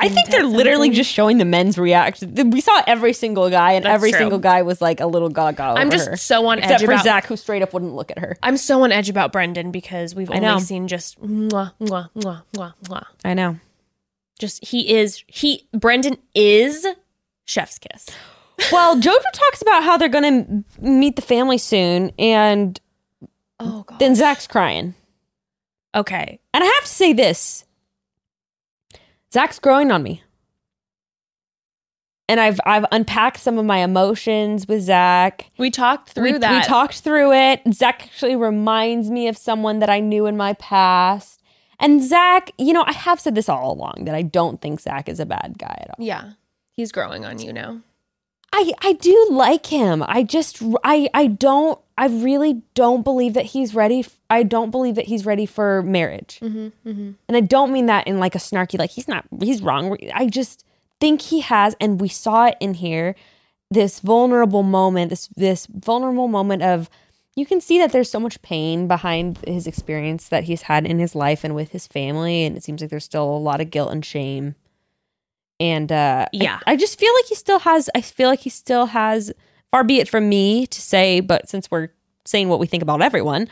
[0.01, 0.93] I think they're literally something?
[0.93, 2.33] just showing the men's reaction.
[2.51, 4.19] We saw every single guy, and That's every true.
[4.19, 5.63] single guy was like a little gaga.
[5.77, 6.15] I'm just her.
[6.15, 8.37] so on except edge for about Zac, who straight up wouldn't look at her.
[8.41, 12.73] I'm so on edge about Brendan because we've only seen just mwah, mwah, mwah, mwah,
[12.85, 13.05] mwah.
[13.25, 13.59] I know.
[14.39, 16.87] Just he is he Brendan is
[17.45, 18.07] chef's kiss.
[18.73, 22.77] Well, Jojo talks about how they're going to meet the family soon, and
[23.57, 23.99] Oh god.
[23.99, 24.95] then Zac's crying.
[25.95, 26.39] okay.
[26.53, 27.63] And I have to say this
[29.33, 30.23] Zac's growing on me.
[32.27, 35.49] And I've I've unpacked some of my emotions with Zac.
[35.57, 36.51] We talked through we, that.
[36.51, 37.61] we talked through it.
[37.73, 41.41] Zac actually reminds me of someone that I knew in my past.
[41.79, 45.09] And Zac, you know, I have said this all along that I don't think Zac
[45.09, 46.05] is a bad guy at all.
[46.05, 46.33] yeah.
[46.71, 47.81] He's growing on you now.
[48.53, 50.03] I I do like him.
[50.07, 53.99] I just I I don't I really don't believe that he's ready.
[53.99, 56.39] f- I don't believe that he's ready for marriage.
[56.41, 57.11] Mm-hmm, mm-hmm.
[57.27, 59.97] And I don't mean that in like a snarky like he's not he's wrong.
[60.13, 60.65] I just
[61.01, 63.15] think he has and we saw it in here
[63.69, 66.89] this vulnerable moment, this this vulnerable moment of
[67.35, 70.99] you can see that there's so much pain behind his experience that he's had in
[70.99, 73.69] his life and with his family and it seems like there's still a lot of
[73.71, 74.55] guilt and shame.
[75.59, 76.59] And uh I- Yeah.
[76.65, 79.31] I, just feel like he still has I feel like he still has
[79.71, 81.89] far be it from me to say but since we're
[82.25, 83.47] saying what we think about everyone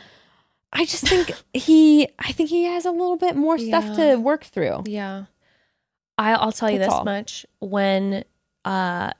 [0.72, 4.12] I just think he I think he has a little bit more stuff Yeah.
[4.12, 4.82] to work through.
[4.86, 5.24] Yeah.
[6.18, 7.04] I'll tell you That's this all.
[7.04, 7.46] much.
[7.60, 8.24] When,
[8.64, 9.12] uh,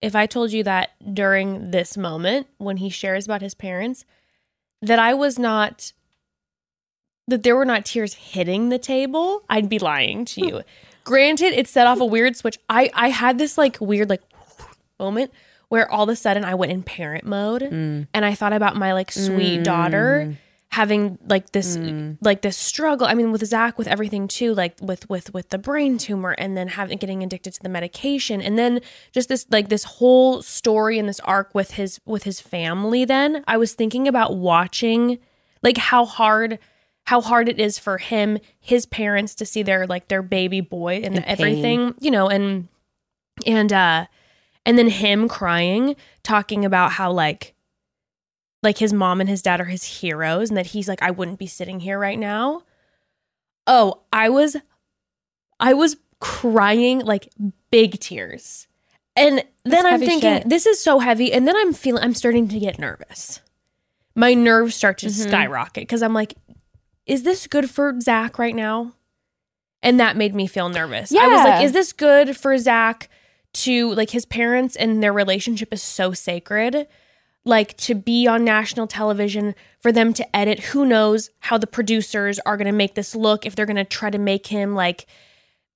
[0.00, 4.04] if I told you that during this moment, when he shares about his parents,
[4.80, 5.92] that I was not,
[7.28, 10.62] that there were not tears hitting the table, I'd be lying to you.
[11.04, 12.58] Granted, it set off a weird switch.
[12.70, 14.22] I, I had this like weird, like
[15.00, 15.32] moment
[15.68, 18.06] where all of a sudden I went in parent mode Mm.
[18.14, 20.36] and I thought about my like sweet daughter
[20.72, 22.16] having like this Mm.
[22.20, 25.58] like this struggle i mean with zac with everything too like with with with the
[25.58, 28.78] brain tumor and then having getting addicted to the medication and then
[29.10, 33.42] just this like this whole story and this arc with his with his family then
[33.48, 35.18] i was thinking about watching
[35.60, 36.56] like how hard
[37.06, 41.00] how hard it is for him his parents to see their like their baby boy
[41.02, 41.24] and pain.
[41.26, 42.68] everything you know and
[43.44, 44.06] and uh
[44.66, 47.54] and then him crying talking about how like
[48.62, 51.38] like his mom and his dad are his heroes and that he's like I wouldn't
[51.38, 52.62] be sitting here right now.
[53.66, 54.56] Oh, I was
[55.58, 57.28] I was crying like
[57.70, 58.66] big tears.
[59.16, 60.48] And then I'm thinking shit.
[60.48, 63.40] this is so heavy and then I'm feeling I'm starting to get nervous.
[64.14, 65.28] My nerves start to Mhm.
[65.28, 66.34] skyrocket cuz I'm like
[67.06, 68.92] is this good for Zac right now?
[69.82, 71.10] And that made me feel nervous.
[71.10, 71.22] Yeah.
[71.22, 73.08] I was like is this good for Zac
[73.52, 76.86] to like his parents and their relationship is so sacred
[77.44, 82.38] like to be on national television for them to edit who knows how the producers
[82.40, 85.06] are going to make this look if they're going to try to make him like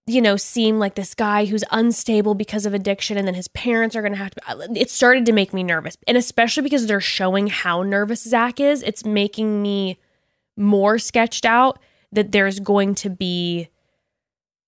[0.07, 3.97] you know seem like this guy who's unstable because of addiction and then his parents
[3.97, 5.97] are going to have to uh, it started to make me nervous.
[6.07, 9.99] And especially because they're showing how nervous Zac is it's making me
[10.57, 11.79] more sketched out
[12.13, 13.69] that there's going to be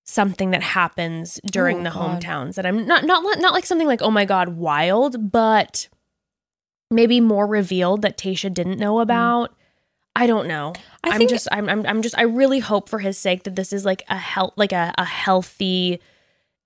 [0.07, 2.23] something that happens during Oh, the God.
[2.23, 5.89] hometowns that I'm not not not like something like oh my god wild but
[6.91, 9.03] maybe more revealed that Tayshia didn't know mm.
[9.03, 9.53] about.
[10.15, 10.73] I don't know.
[11.05, 13.57] I I'm think- just I'm, I'm I'm just I really hope for his sake that
[13.57, 16.01] this is like a health like a, a healthy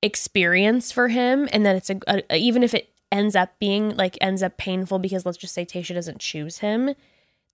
[0.02, 1.98] experience for him and that it's a,
[2.30, 5.64] a even if it ends up being like ends up painful because let's just say
[5.64, 6.94] Tayshia doesn't choose him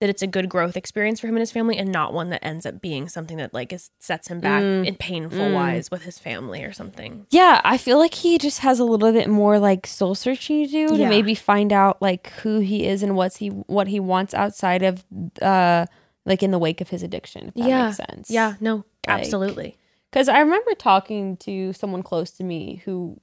[0.00, 2.44] that it's a good growth experience for him and his family and not one that
[2.44, 4.86] ends up being something that like is, sets him back Mm.
[4.86, 5.54] in painful Mm.
[5.54, 7.26] wise with his family or something.
[7.30, 10.70] Yeah, I feel like he just has a little bit more like soul searching to
[10.70, 11.04] do Yeah.
[11.04, 14.82] to maybe find out like who he is and what's he what he wants outside
[14.82, 15.04] of
[15.40, 15.86] uh
[16.26, 17.48] like in the wake of his addiction.
[17.48, 17.84] If that Yeah.
[17.86, 18.30] makes sense.
[18.30, 18.84] Yeah, no, Like-
[19.20, 19.76] absolutely.
[20.10, 23.18] Because I remember talking to someone close to me who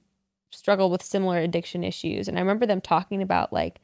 [0.50, 2.28] struggled with similar addiction issues.
[2.28, 3.80] And I remember them talking about like,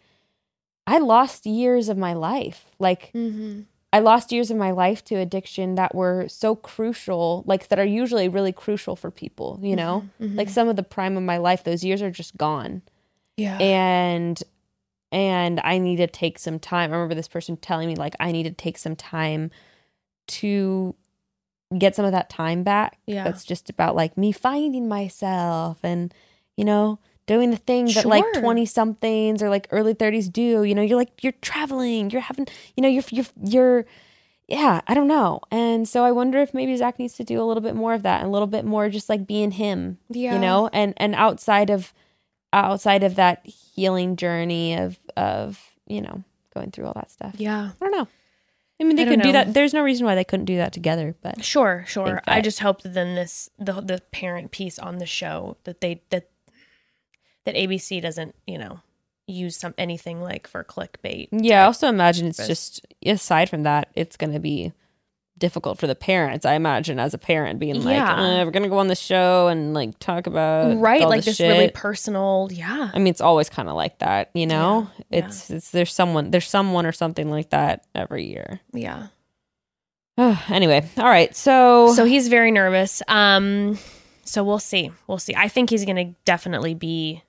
[0.91, 2.67] I lost years of my life.
[2.79, 3.63] Like, Mm-hmm.
[3.93, 7.85] I lost years of my life to addiction that were so crucial, like that are
[7.85, 10.09] usually really crucial for people, you know?
[10.21, 12.83] Like some of the prime of my life, those years are just gone.
[13.37, 13.59] Yeah.
[13.59, 14.41] And
[15.11, 16.93] and I need to take some time.
[16.93, 19.51] I remember this person telling me like I need to take some time
[20.39, 20.95] to
[21.77, 22.99] get some of that time back.
[23.07, 23.25] Yeah.
[23.25, 26.15] That's just about like me finding myself and
[26.57, 27.01] you know,
[27.31, 30.65] doing the thing that like 20 somethings or like early 30s do.
[30.65, 33.87] You know, you're like you're traveling, you're having, you know, you're you're you're
[34.49, 35.41] yeah, I don't know.
[35.53, 38.03] And so I wonder if maybe Zac needs to do a little bit more of
[38.03, 39.99] that and a little bit more just like being him.
[40.09, 40.35] Yeah.
[40.35, 41.95] You know, and and outside of
[42.53, 47.37] outside of that healing journey of of, you know, going through all that stuff.
[47.39, 47.71] yeah.
[47.81, 48.09] I don't know.
[48.81, 49.53] I mean, they I could do that.
[49.53, 52.07] There's no reason why they couldn't do that together, but Sure, sure.
[52.07, 55.81] think I just hope that then this the the parent piece on the show that
[55.83, 56.30] they that
[57.45, 58.81] that ABC doesn't, you know,
[59.27, 61.29] use some anything like for clickbait.
[61.33, 64.73] yeah, I also imagine it's just aside from that, it's going to be
[65.39, 66.45] difficult for the parents.
[66.45, 68.41] I imagine as a parent being like, Yeah.
[68.41, 71.37] uh, we're going to go on the show and like talk about right, like this
[71.37, 71.49] shit.
[71.51, 72.49] really personal.
[72.51, 72.91] Yeah.
[72.93, 74.91] I mean, it's always kind of like that, you know.
[74.99, 75.27] Yeah, yeah.
[75.27, 78.61] It's it's there's someone there's someone or something like that every year.
[78.75, 79.07] Yeah.
[80.19, 81.35] anyway, all right.
[81.35, 83.03] So So he's very nervous.
[83.09, 83.79] Um
[84.25, 84.93] so we'll see.
[85.07, 85.35] We'll see.
[85.35, 87.23] I think he's going to definitely be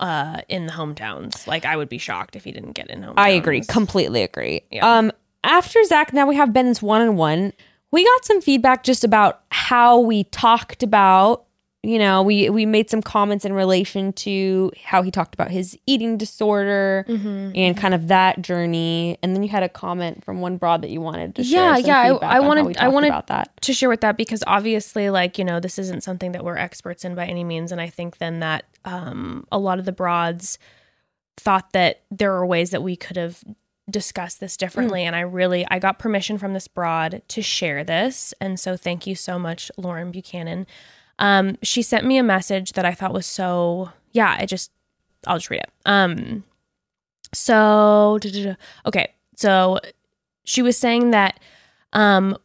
[0.00, 1.46] uh in the hometowns.
[1.46, 3.14] Like I would be shocked if he didn't get in hometowns.
[3.16, 3.60] I agree.
[3.62, 4.62] Completely agree.
[4.70, 4.98] Yeah.
[4.98, 5.12] Um,
[5.44, 7.52] after Zac, now we have Ben's one on one.
[7.92, 11.44] We got some feedback just about how we talked about,
[11.82, 15.78] you know, we we made some comments in relation to how he talked about his
[15.86, 17.52] eating disorder Mm-hmm.
[17.54, 19.16] and kind of that journey.
[19.22, 22.18] And then you had a comment from one broad that you wanted to Yeah, yeah,
[22.20, 23.48] I- I wanted- I wanted- about that.
[23.62, 27.04] to share with that because obviously like you know this isn't something that we're experts
[27.04, 30.58] in by any means and i think then that um, a lot of the broads
[31.38, 33.42] thought that there were ways that we could have
[33.90, 38.32] discussed this differently and i really i got permission from this broad to share this
[38.40, 40.66] and so thank you so much lauren buchanan
[41.20, 44.72] um, she sent me a message that i thought was so yeah i just
[45.26, 45.70] i'll just read it.
[45.86, 46.44] Um,
[47.32, 48.18] so
[48.86, 49.78] okay so
[50.44, 51.38] she was saying that
[51.92, 52.36] um,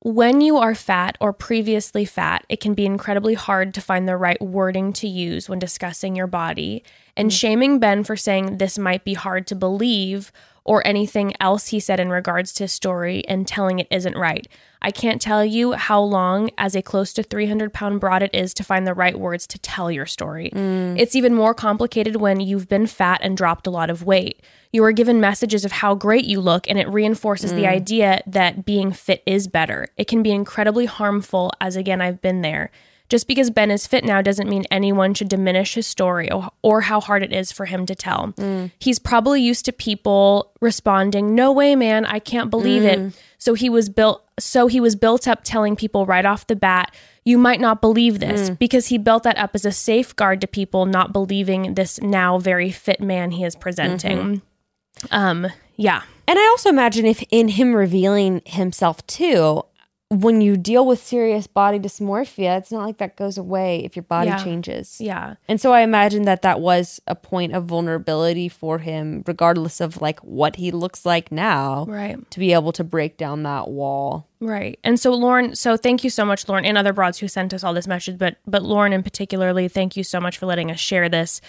[0.00, 4.18] when you are fat or previously fat, it can be incredibly hard to find the
[4.18, 6.84] right wording to use when discussing your body.
[7.16, 10.30] And shaming Ben for saying this might be hard to believe
[10.64, 14.48] or anything else he said in regards to his story and telling it isn't right.
[14.80, 18.52] I can't tell you how long, as a close to 300 pound broad, it is
[18.54, 20.50] to find the right words to tell your story.
[20.54, 20.98] Mm.
[20.98, 24.42] It's even more complicated when you've been fat and dropped a lot of weight.
[24.72, 27.68] You are given messages of how great you look, and it reinforces the mm.
[27.68, 29.88] idea that being fit is better.
[29.96, 32.70] It can be incredibly harmful, as again, I've been there.
[33.10, 36.80] Just because Ben is fit now doesn't mean anyone should diminish his story or, or
[36.82, 38.32] how hard it is for him to tell.
[38.78, 43.14] He's probably used to people responding, "No way, man, I can't believe it." Mm.
[43.38, 46.94] So he was built so he was built up telling people right off the bat,
[47.24, 48.58] "You might not believe this," mm.
[48.58, 52.70] because he built that up as a safeguard to people not believing this now very
[52.70, 54.18] fit man he is presenting.
[54.18, 55.06] Mm-hmm.
[55.10, 55.46] Um,
[55.76, 56.02] yeah.
[56.26, 59.62] And I also imagine if in him revealing himself too,
[60.10, 64.02] when you deal with serious body dysmorphia, it's not like that goes away if your
[64.02, 64.44] body Yeah.
[64.44, 65.00] changes.
[65.00, 65.34] Yeah.
[65.48, 70.00] And so I imagine that that was a point of vulnerability for him, regardless of
[70.02, 72.18] like what he looks like now, Right.
[72.30, 74.28] to be able to break down that wall.
[74.40, 74.78] Right.
[74.84, 77.64] And so Lauren, so thank you so much, Lauren, and other broads who sent us
[77.64, 80.78] all this message, but but Lauren in particularly, thank you so much for letting us
[80.78, 81.40] share this.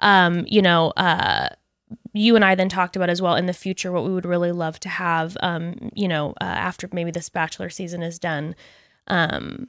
[0.00, 1.48] Um, you know, uh
[2.12, 4.52] you and I then talked about as well in the future what we would really
[4.52, 8.54] love to have, um, you know, uh, after maybe this bachelor season is done,
[9.08, 9.68] um,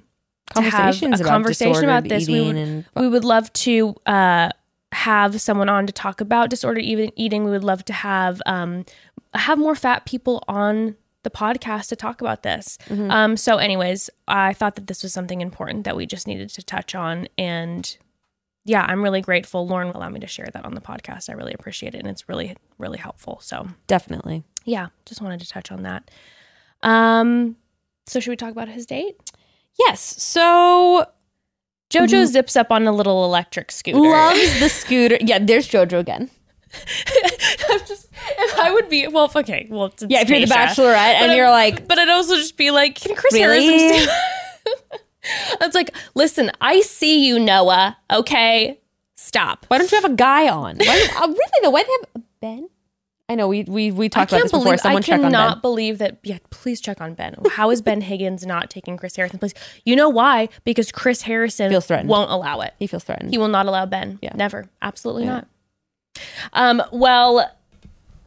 [0.54, 2.28] to have Conversations a about conversation about this.
[2.28, 4.50] We would, and we would love to uh,
[4.92, 7.12] have someone on to talk about disordered eating.
[7.16, 7.44] eating.
[7.44, 8.86] We would love to have um,
[9.34, 12.78] have more fat people on the podcast to talk about this.
[13.10, 16.64] Um, so, anyways, I thought that this was something important that we just needed to
[16.64, 17.98] touch on, and
[18.66, 19.66] yeah, I'm really grateful.
[19.68, 21.30] Lauren allowed me to share that on the podcast.
[21.30, 23.40] I really appreciate it, and it's really really helpful.
[23.42, 24.44] So, definitely.
[24.66, 26.12] yeah, just wanted to touch on that.
[26.84, 27.56] Um,
[28.06, 29.16] so should we talk about his date?
[29.80, 30.02] Yes.
[30.22, 31.06] So
[31.90, 34.00] Jojo zips up on a little electric scooter.
[34.00, 35.18] loves the scooter.
[35.22, 36.30] Yeah, there's Jojo again.
[37.70, 38.08] I'm just
[38.38, 41.36] if I would be well, okay, well, it's Yeah, if you're the bachelorette and But
[41.36, 43.68] you're like, but I'd also just be like, can Chris Really?
[43.80, 44.14] Harrison?
[45.62, 47.98] It's like, listen, I see you, Noah.
[48.12, 48.80] Okay,
[49.16, 49.66] stop.
[49.70, 50.78] why don't you have a guy on?
[50.78, 52.70] Why, uh, really though, why do they have Ben?
[53.28, 54.66] I know we we we talked about this before.
[54.66, 56.20] believe I check on cannot believe that.
[56.22, 57.36] Yeah, please check on Ben.
[57.54, 59.40] How is Ben Higgins not taking Chris Harrison?
[59.40, 60.48] Please, you know why?
[60.64, 62.08] Because Chris Harrison Feels threatened.
[62.10, 62.76] won't allow it.
[62.78, 63.32] He feels threatened.
[63.32, 64.20] He will not allow Ben.
[64.22, 64.34] Yeah.
[64.36, 64.70] Never.
[64.82, 65.30] Absolutely Yeah.
[65.32, 65.48] not.
[66.54, 67.52] Um, well,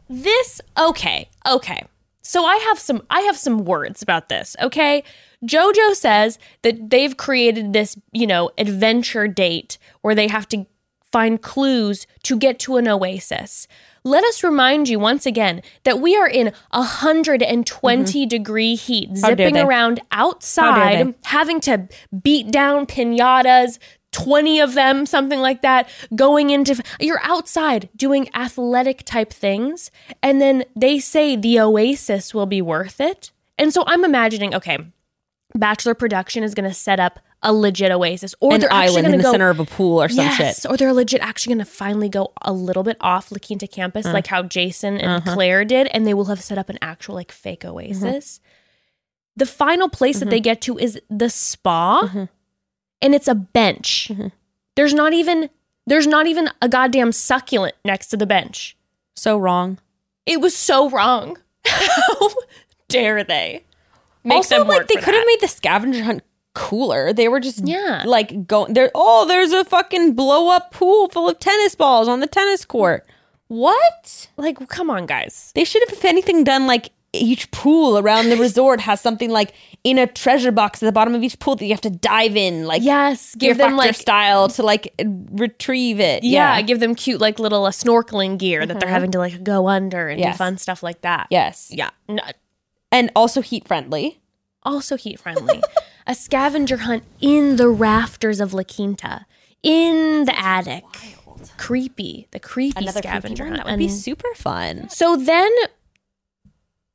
[0.09, 1.83] this okay, okay.
[2.21, 5.03] So I have some I have some words about this, okay?
[5.45, 10.65] Jojo says that they've created this, you know, adventure date where they have to
[11.11, 13.67] find clues to get to an oasis.
[14.03, 19.21] Let us remind you once again that we are in 120 degree heat, Mm-hmm.
[19.21, 21.87] How dare zipping around outside, having to
[22.21, 23.77] beat down pinatas,
[24.11, 29.91] 20 of them, something like that, going into you're outside doing athletic type things,
[30.23, 33.31] and then they say the oasis will be worth it.
[33.57, 34.79] And so I'm imagining, okay,
[35.55, 39.13] Bachelor production is going to set up a legit oasis, or An they're actually island
[39.13, 40.69] in the go center of a pool or some yes, shit.
[40.69, 44.05] or they're legit actually going to finally go a little bit off La Quinta campus,
[44.05, 44.13] mm.
[44.13, 45.33] like how Jason and uh-huh.
[45.33, 47.75] Clare did, and they will have set up an actual like fake mm-hmm.
[47.75, 48.39] oasis.
[49.37, 50.43] The final place that they mm-hmm.
[50.43, 52.25] get to is the spa, mm-hmm.
[53.01, 54.11] and it's a bench.
[54.75, 55.49] There's not even
[55.87, 58.77] there's not even a goddamn succulent next to the bench.
[59.15, 59.79] So wrong.
[60.25, 61.37] It was so wrong.
[61.65, 62.29] How
[62.87, 63.63] dare they?
[64.23, 67.13] Make also, them like they could have made the scavenger hunt cooler.
[67.13, 68.03] They were just Yeah.
[68.05, 68.91] like going there.
[68.95, 73.05] Oh, there's a fucking blow up pool full of tennis balls on the tennis court.
[73.47, 74.27] What?
[74.37, 75.51] like come on, guys.
[75.55, 79.53] They should have, if anything, done like each pool around the resort has something like
[79.83, 82.35] in a treasure box at the bottom of each pool that you have to dive
[82.35, 84.93] in, like Yes, give them like style to like
[85.31, 86.23] retrieve it.
[86.23, 89.67] Yeah, give them cute like little uh, snorkeling gear that they're having to like go
[89.67, 91.27] under and do fun stuff like that.
[91.31, 91.89] yes, Yeah.
[92.07, 92.21] No,
[92.91, 94.19] and also heat friendly.
[94.63, 95.61] also heat friendly.
[96.07, 99.25] a scavenger hunt in the rafters of La Quinta,
[99.63, 100.83] in the attic.
[101.57, 102.27] Creepy.
[102.31, 103.57] The creepy scavenger hunt.
[103.57, 104.89] That would be super fun.
[104.89, 105.51] so then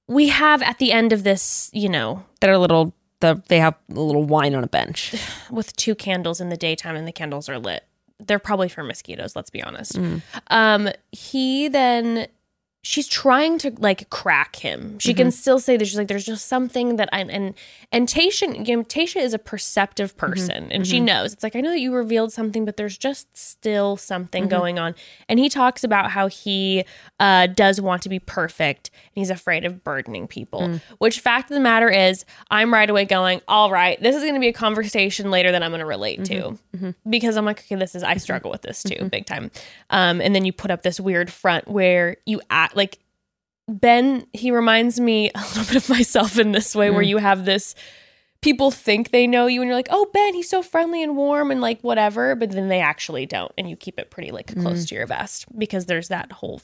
[0.07, 2.95] we have at the end of this, you know, They're a little.
[3.21, 5.15] The, they have a little wine on a bench.
[5.51, 7.85] with two candles in the daytime and the candles are lit.
[8.19, 9.93] They're probably for mosquitoes, let's be honest.
[9.95, 10.23] Mm.
[10.49, 12.27] Um he then
[12.87, 14.99] she's trying to like crack him.
[14.99, 15.17] She Mm-hmm.
[15.17, 17.55] can still say that she's like there's just something that I and
[17.91, 20.27] and Tayshia you know, Tayshia is a perceptive Mm-hmm.
[20.27, 21.33] person and she knows.
[21.33, 24.51] It's like I know that you revealed something but there's just still something Mm-hmm.
[24.51, 24.95] going on.
[25.31, 26.85] And he talks about how he
[27.19, 30.61] uh does want to be perfect and he's afraid of burdening people.
[30.61, 30.81] Mm.
[30.99, 34.35] Which fact of the matter is I'm right away going, "All right, this is going
[34.35, 36.91] to be a conversation later that I'm going to relate Mm-hmm.
[36.91, 39.51] to." Because I'm like, "Okay, this is I struggle with this too, big time."
[39.89, 42.99] Um and then you put up this weird front where you act like
[43.69, 47.09] Ben, he reminds me a little bit of myself in this way, where Mm.
[47.09, 47.75] you have this
[48.43, 51.51] people think they know you and you're like, oh, Ben, he's so friendly and warm
[51.51, 53.51] and like whatever, but then they actually don't.
[53.57, 54.61] And you keep it pretty like Mm.
[54.61, 56.61] close to your vest because there's that whole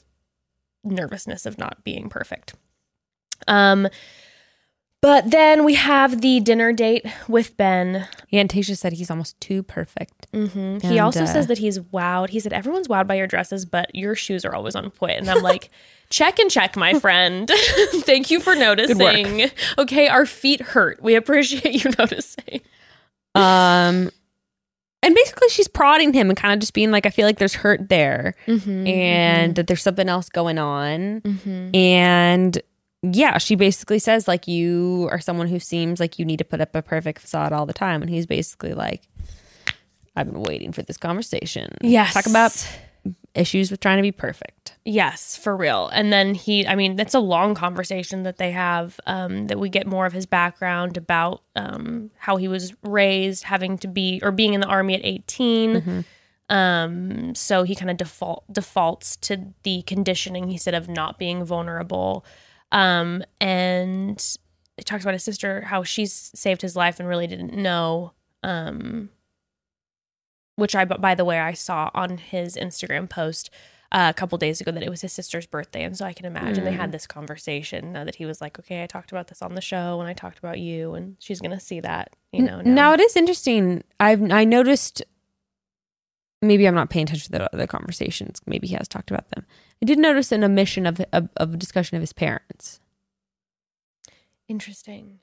[0.83, 2.53] nervousness of not being perfect.
[3.47, 3.87] Um,
[5.01, 8.07] but then we have the dinner date with Ben.
[8.29, 10.27] Yeah, and Tayshia said he's almost too perfect.
[10.33, 12.29] hmm he also uh, says that he's wowed.
[12.29, 15.17] He said, everyone's wowed by your dresses, but your shoes are always on point.
[15.17, 15.69] And I'm like,
[16.09, 17.49] check and check, my friend.
[18.05, 19.49] Thank you for noticing.
[19.77, 21.01] Okay, our feet hurt.
[21.01, 22.61] We appreciate you noticing.
[23.35, 24.11] Um,
[25.03, 27.55] and basically she's prodding him and kind of just being like, I feel like there's
[27.55, 28.85] hurt there, Mm-hmm.
[28.87, 31.21] and that there's something else going on.
[31.21, 31.75] Mm-hmm.
[31.75, 32.61] And
[33.03, 36.61] yeah, she basically says like you are someone who seems like you need to put
[36.61, 39.07] up a perfect facade all the time, and he's basically like,
[40.15, 41.73] I've been waiting for this conversation.
[41.81, 42.13] Yes.
[42.13, 42.67] talk about
[43.33, 44.75] issues with trying to be perfect.
[44.83, 45.87] Yes, for real.
[45.87, 48.99] And then he, I mean, that's a long conversation that they have.
[49.07, 53.77] Um, that we get more of his background about um, how he was raised, having
[53.79, 56.05] to be or being in the army at 18.
[56.49, 61.45] Um, so he kind of default defaults to the conditioning he said of not being
[61.45, 62.25] vulnerable.
[62.71, 64.37] Um, and
[64.77, 68.13] he talks about his sister, how she's saved his life and really didn't know.
[68.43, 69.09] Um,
[70.55, 73.49] which I, by the way, I saw on his Instagram post
[73.91, 76.25] uh, a couple days ago that it was his sister's birthday, and so I can
[76.25, 79.41] imagine they had this conversation uh, that he was like, "Okay, I talked about this
[79.41, 82.59] on the show, and I talked about you, and she's gonna see that, you know."
[82.59, 83.83] N- Now it is interesting.
[83.99, 85.03] I've I noticed.
[86.41, 88.41] Maybe I'm not paying attention to the other conversations.
[88.47, 89.45] Maybe he has talked about them.
[89.81, 92.79] I did notice an omission of of, of a discussion of his parents,
[94.47, 95.19] interesting.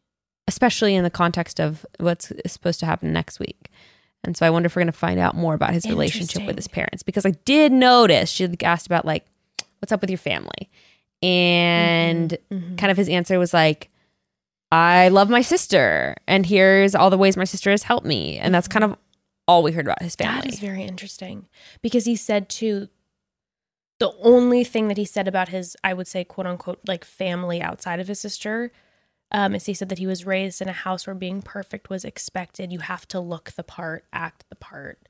[0.47, 3.69] especially in the context of what's supposed to happen next week.
[4.25, 6.57] And so I wonder if we're going to find out more about his relationship with
[6.57, 9.25] his parents because I did notice she asked about like
[9.81, 10.69] what's up with your family,
[11.23, 12.77] and Mm-hmm.
[12.77, 13.91] kind of his answer was like,
[14.73, 18.55] I love my sister, and here's all the ways my sister has helped me, and
[18.55, 18.97] that's kind of
[19.49, 20.43] all we heard about his family.
[20.43, 21.49] That is very interesting
[21.83, 22.89] because he said too.
[23.99, 27.61] the only thing that he said about his, I would say, quote unquote, like family
[27.61, 28.71] outside of his sister,
[29.33, 32.05] um, is he said that he was raised in a house where being perfect was
[32.05, 32.73] expected.
[32.73, 35.01] You have to look the part, act the part.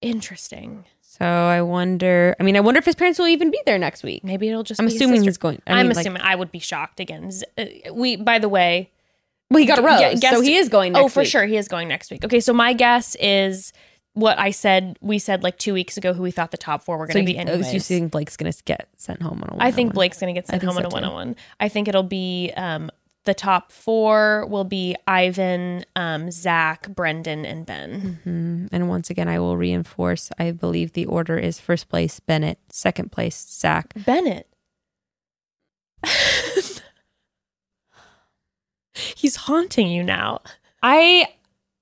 [0.00, 0.84] Interesting.
[1.00, 2.34] So I wonder.
[2.40, 4.24] I mean, I wonder if his parents will even be there next week.
[4.24, 4.80] Maybe it'll just.
[4.80, 5.62] I'm be assuming he's going.
[5.66, 6.22] I I'm mean, like- assuming.
[6.22, 7.30] I would be shocked again.
[7.56, 8.90] Uh, We, by the way,
[9.52, 10.96] well, he got a rose, Yeah, guess- so he is going.
[10.96, 11.28] oh, for week.
[11.28, 12.24] sure, he is going next week.
[12.24, 13.72] Okay, so my guess is
[14.14, 14.98] what I said.
[15.00, 17.32] We said like two weeks ago who we thought the top four were going to
[17.32, 17.50] you, be.
[17.50, 19.62] oh, so you think Blake's going to get sent home on a one?
[19.66, 20.94] I think Blake's going to get sent home on so, a too.
[20.94, 21.36] one on one.
[21.60, 22.90] I think it'll be um,
[23.24, 28.68] the top four will be Ivan, um, Zac, Brendan, and Ben.
[28.72, 30.30] And once again, I will reinforce.
[30.38, 34.48] I believe the order is first place Bennett, second place Zac, Bennett.
[38.94, 40.40] He's haunting you now.
[40.82, 41.28] I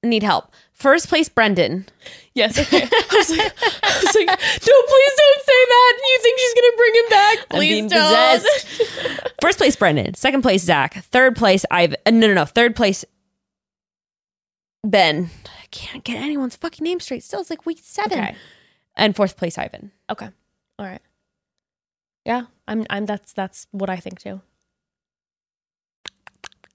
[0.02, 0.52] need help.
[0.72, 1.86] First place Brendan.
[2.34, 2.58] Yes.
[2.58, 2.82] Okay.
[2.82, 3.52] I was like,
[3.82, 6.00] I was like, no, please don't say that.
[6.02, 7.48] You think she's gonna bring him back?
[7.50, 9.30] Please don't.
[9.42, 10.14] First place Brendan.
[10.14, 10.94] Second place Zac.
[11.04, 11.96] Third place Ivan.
[12.06, 12.44] uh, No, no, no.
[12.46, 13.04] Third place
[14.84, 15.30] Ben.
[15.62, 17.22] I can't get anyone's fucking name straight.
[17.22, 18.18] Still, it's like week seven.
[18.18, 18.34] Okay.
[18.96, 19.92] And fourth place Ivan.
[20.08, 20.28] Okay.
[20.78, 21.02] All right.
[22.24, 22.86] Yeah, I'm.
[22.90, 23.06] I'm.
[23.06, 23.32] That's.
[23.32, 24.40] That's what I think too.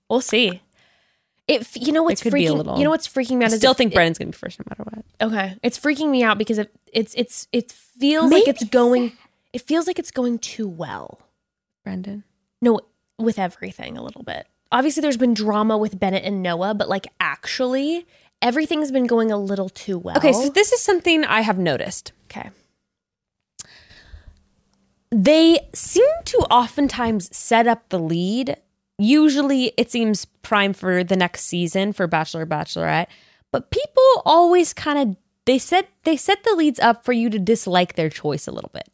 [0.09, 0.61] We'll see.
[1.47, 1.61] It.
[1.61, 2.77] f- You know what's could be a freaking.
[2.77, 3.53] You know what's freaking me I out.
[3.53, 5.05] is still think it- Brendan's gonna be first no matter what.
[5.29, 7.13] Okay, it's freaking me out because it, it's.
[7.17, 7.47] It's.
[7.51, 9.13] It feels like it's going.
[9.53, 11.19] It feels like it's going too well.
[11.83, 12.23] Brendan.
[12.61, 12.81] No,
[13.17, 14.47] with everything a little bit.
[14.71, 18.05] Obviously, there's been drama with Bennett and Noah, but like actually,
[18.41, 20.17] everything's been going a little too well.
[20.17, 22.11] Okay, so this is something I have noticed.
[22.31, 22.49] okay.
[25.11, 28.57] they seem to oftentimes set up the lead.
[28.97, 33.07] Usually it seems prime for the next season for Bachelor Bachelorette,
[33.51, 37.39] but people always kind of they set they set the leads up for you to
[37.39, 38.89] dislike their choice a little bit.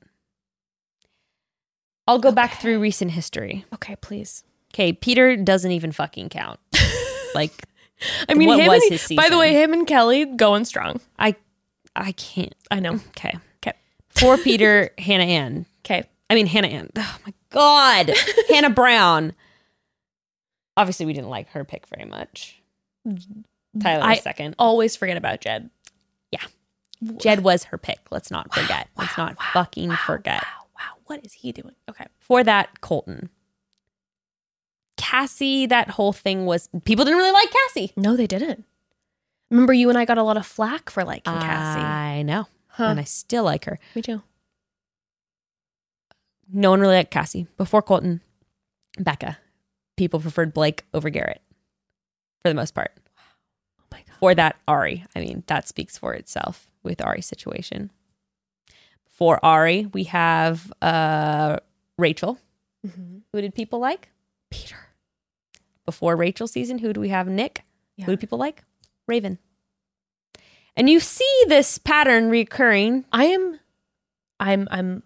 [2.08, 3.66] I'll go back through recent history.
[3.74, 4.44] Okay, please.
[4.74, 6.60] Okay, Peter doesn't even fucking count.
[7.36, 7.68] like
[8.28, 11.00] I mean, What was and, his by the way, him and Kelly going strong.
[11.20, 11.36] I
[11.96, 12.56] I can't.
[12.70, 12.96] I know.
[13.10, 13.38] Okay.
[13.58, 13.78] Okay.
[14.10, 15.66] For Peter, Hannah Ann.
[15.86, 16.08] Okay.
[16.30, 16.90] I mean Hannah Ann.
[16.98, 18.12] Oh my god.
[18.50, 19.34] Hannah Brown.
[20.82, 22.60] Obviously we didn't like her pick very much.
[23.08, 23.80] Mm-hmm.
[23.80, 24.56] Tyler I was second.
[24.58, 25.70] always forget about Jed.
[26.32, 26.44] Yeah.
[27.18, 28.00] Jed was her pick.
[28.10, 28.88] Let's not forget.
[28.98, 30.44] Let's not fucking forget.
[30.44, 30.94] Wow, wow.
[31.06, 31.76] What is he doing?
[31.90, 32.06] Okay.
[32.20, 33.30] For that, Colton.
[34.98, 37.92] Cassie, that whole thing was people didn't really like Cassie.
[37.96, 38.66] No, they didn't.
[39.50, 41.82] Remember, you and I got a lot of flack for liking Cassie.
[41.82, 42.48] I know.
[42.68, 42.86] Huh.
[42.86, 43.78] And I still like her.
[43.96, 44.22] Me too.
[46.52, 47.48] No one really liked Cassie.
[47.58, 48.22] Before Colton,
[48.98, 49.38] Becca.
[50.02, 51.44] People preferred Blake over Garrett
[52.42, 52.92] for the most part.
[53.80, 54.16] Oh my god.
[54.20, 55.06] For that, Arie.
[55.16, 57.92] I mean, that speaks for itself with Arie's situation.
[59.06, 61.58] For Arie, we have uh,
[62.00, 62.40] Rachel.
[62.84, 63.18] Mm-hmm.
[63.32, 64.10] Who did people like?
[64.50, 64.76] Peter.
[65.86, 67.28] Before Rachel season, who do we have?
[67.28, 67.64] Nick.
[67.96, 68.06] Yeah.
[68.06, 68.64] Who do people like?
[69.08, 69.38] Raven.
[70.76, 73.06] And you see this pattern recurring.
[73.14, 73.60] I am.
[74.40, 74.68] I'm.
[74.72, 75.04] I'm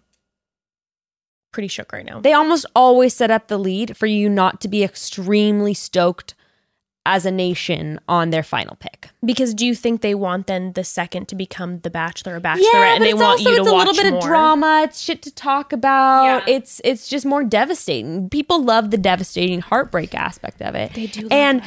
[1.56, 2.20] pretty shook right now.
[2.20, 6.34] They almost always set up the lead for you not to be extremely stoked
[7.06, 9.08] as a nation on their final pick.
[9.24, 12.96] Because do you think they want then the second to become the Bachelor or Bachelorette,
[12.96, 14.18] and they want also, you to it's a little bit more?
[14.18, 14.82] of drama.
[14.84, 16.46] It's shit to talk about.
[16.46, 16.56] Yeah.
[16.56, 18.28] It's it's just more devastating.
[18.28, 20.92] People love the devastating heartbreak aspect of it.
[20.92, 21.62] They do and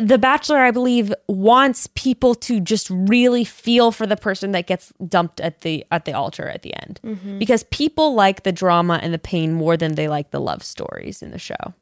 [0.00, 4.92] the Bachelor, I believe, wants people to just really feel for the person that gets
[5.06, 7.38] dumped at the at the altar at the end, Mm-hmm.
[7.38, 11.22] because people like the drama and the pain more than they like the love stories
[11.22, 11.74] in the show,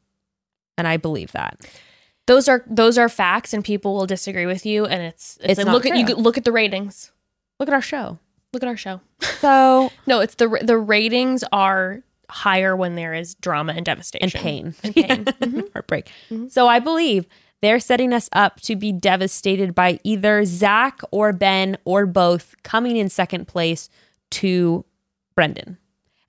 [0.77, 1.59] and I believe that.
[2.27, 4.85] Those are those are facts, and people will disagree with you.
[4.85, 7.11] And it's it's, It's like look at you look at the ratings.
[7.59, 8.19] Look at our show.
[8.53, 9.01] Look at our show.
[9.39, 14.43] So No, it's the the ratings are higher when there is drama and devastation and
[14.43, 15.25] pain and pain.
[15.25, 15.59] Mm-hmm.
[15.73, 16.09] heartbreak.
[16.49, 17.25] So I believe
[17.61, 22.97] they're setting us up to be devastated by either Zac or Ben or both coming
[22.97, 23.89] in second place
[24.31, 24.85] to
[25.35, 25.77] Brendan.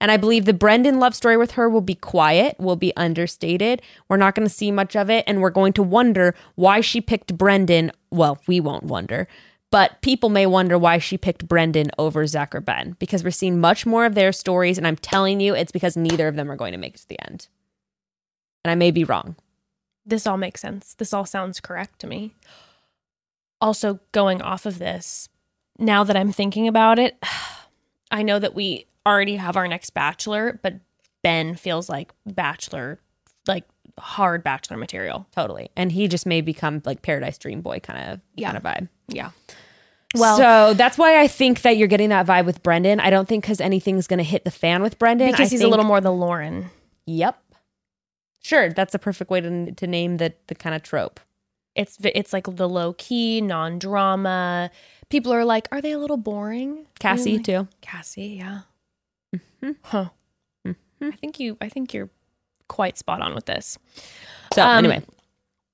[0.00, 3.80] And I believe the Brendan love story with her will be quiet, will be understated.
[4.08, 5.22] We're not going to see much of it.
[5.28, 7.92] And we're going to wonder why she picked Brendan.
[8.10, 9.28] Well, we won't wonder,
[9.70, 13.60] but people may wonder why she picked Brendan over Zac or Ben because we're seeing
[13.60, 14.76] much more of their stories.
[14.76, 17.08] And I'm telling you, it's because neither of them are going to make it to
[17.08, 17.46] the end.
[18.64, 19.36] And I may be wrong.
[20.04, 20.94] This all makes sense.
[20.94, 22.32] This all sounds correct to me.
[23.60, 25.28] Also, going off of this,
[25.78, 27.16] now that I'm thinking about it,
[28.10, 30.74] I know that we already have our next bachelor, but
[31.22, 32.98] Ben feels like bachelor,
[33.46, 33.64] like
[33.98, 35.26] hard bachelor material.
[35.34, 35.70] Totally.
[35.76, 38.52] And he just may become like Paradise Dream Boy kind of Yeah.
[38.52, 38.88] kind of vibe.
[39.08, 39.30] Yeah.
[40.14, 43.00] Well- so that's why I think that you're getting that vibe with Brendan.
[43.00, 45.30] I don't think because anything's going to hit the fan with Brendan.
[45.30, 46.70] because I he's a little more the Lauren.
[47.06, 47.41] Yep.
[48.42, 51.20] Sure, that's a perfect way to to name the the kind of trope.
[51.74, 54.70] It's it's like the low key, non drama.
[55.08, 56.86] People are like, are they a little boring?
[56.98, 57.42] Cassie Really?
[57.42, 57.68] too.
[57.80, 58.60] Cassie, yeah.
[59.62, 59.76] Mhm.
[59.82, 60.08] Huh.
[60.66, 60.76] Mhm.
[61.02, 61.56] I think you.
[61.60, 62.10] I think you're
[62.68, 63.78] quite spot on with this.
[64.54, 65.02] So Um, anyway,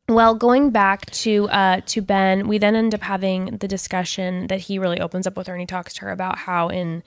[0.09, 4.61] Well, going back to uh, to Ben, we then end up having the discussion that
[4.63, 7.03] he really opens up with her, and he talks to her about how in,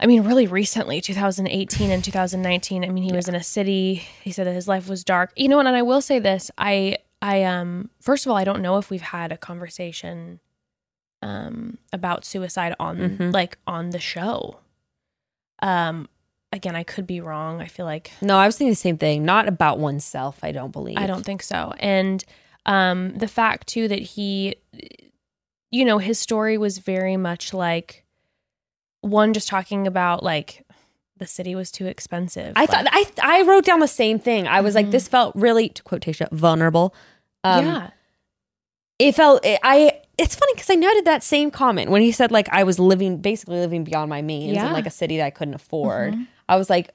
[0.00, 2.84] I mean, really recently, 2018 and 2019.
[2.84, 3.94] I mean, he was in a city.
[4.22, 5.32] He said that his life was dark.
[5.36, 5.66] You know, what?
[5.66, 8.90] and I will say this: I, I, um, first of all, I don't know if
[8.90, 10.38] we've had a conversation,
[11.20, 13.32] um, about suicide on Mhm.
[13.32, 14.60] like on the show.
[15.60, 16.08] Um,
[16.52, 17.60] again, I could be wrong.
[17.60, 19.24] I feel like no, I was thinking the same thing.
[19.24, 20.38] Not about oneself.
[20.44, 20.96] I don't believe.
[20.98, 21.74] I don't think so.
[21.80, 22.24] And
[22.66, 24.54] um, the fact too that he,
[25.72, 28.04] you know, his story was very much like
[29.00, 30.64] one just talking about like
[31.16, 32.52] the city was too expensive.
[32.56, 34.46] I Like, thought I I wrote down the same thing.
[34.46, 34.76] I was Mhm.
[34.76, 36.94] like, this felt really to quote Tayshia, vulnerable.
[37.44, 37.90] Um, yeah,
[38.98, 40.00] it felt it, I.
[40.16, 43.18] It's funny because I noted that same comment when he said like I was living
[43.18, 44.66] basically living beyond my means Yeah.
[44.66, 46.14] in like a city that I couldn't afford.
[46.14, 46.26] Mhm.
[46.48, 46.90] I was like,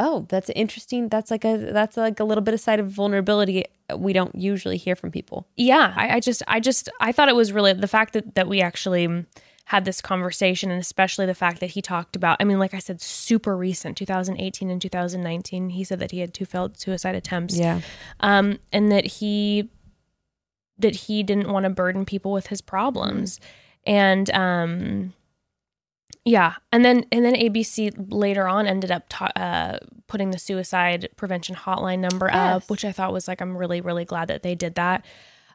[0.00, 1.10] oh, that's interesting.
[1.10, 3.64] That's like a that's like a little bit of side of vulnerability
[3.94, 5.46] we don't usually hear from people.
[5.56, 5.92] yeah.
[5.96, 8.60] I, I just, I just, I thought it was really the fact that that we
[8.62, 9.24] actually
[9.68, 12.38] had this conversation, and especially the fact that he talked about.
[12.40, 15.68] I mean, like I said, super recent, 2018 and 2019.
[15.68, 17.54] He said that he had two failed suicide attempts.
[17.58, 17.82] Yeah,
[18.20, 19.68] um, and that he
[20.78, 23.40] that he didn't want to burden people with his problems,
[23.84, 25.12] and um,
[26.24, 31.10] yeah, and then and then ABC later on ended up ta- uh, putting the suicide
[31.16, 34.54] prevention hotline number up, which I thought was like I'm really really glad that they
[34.54, 35.04] did that.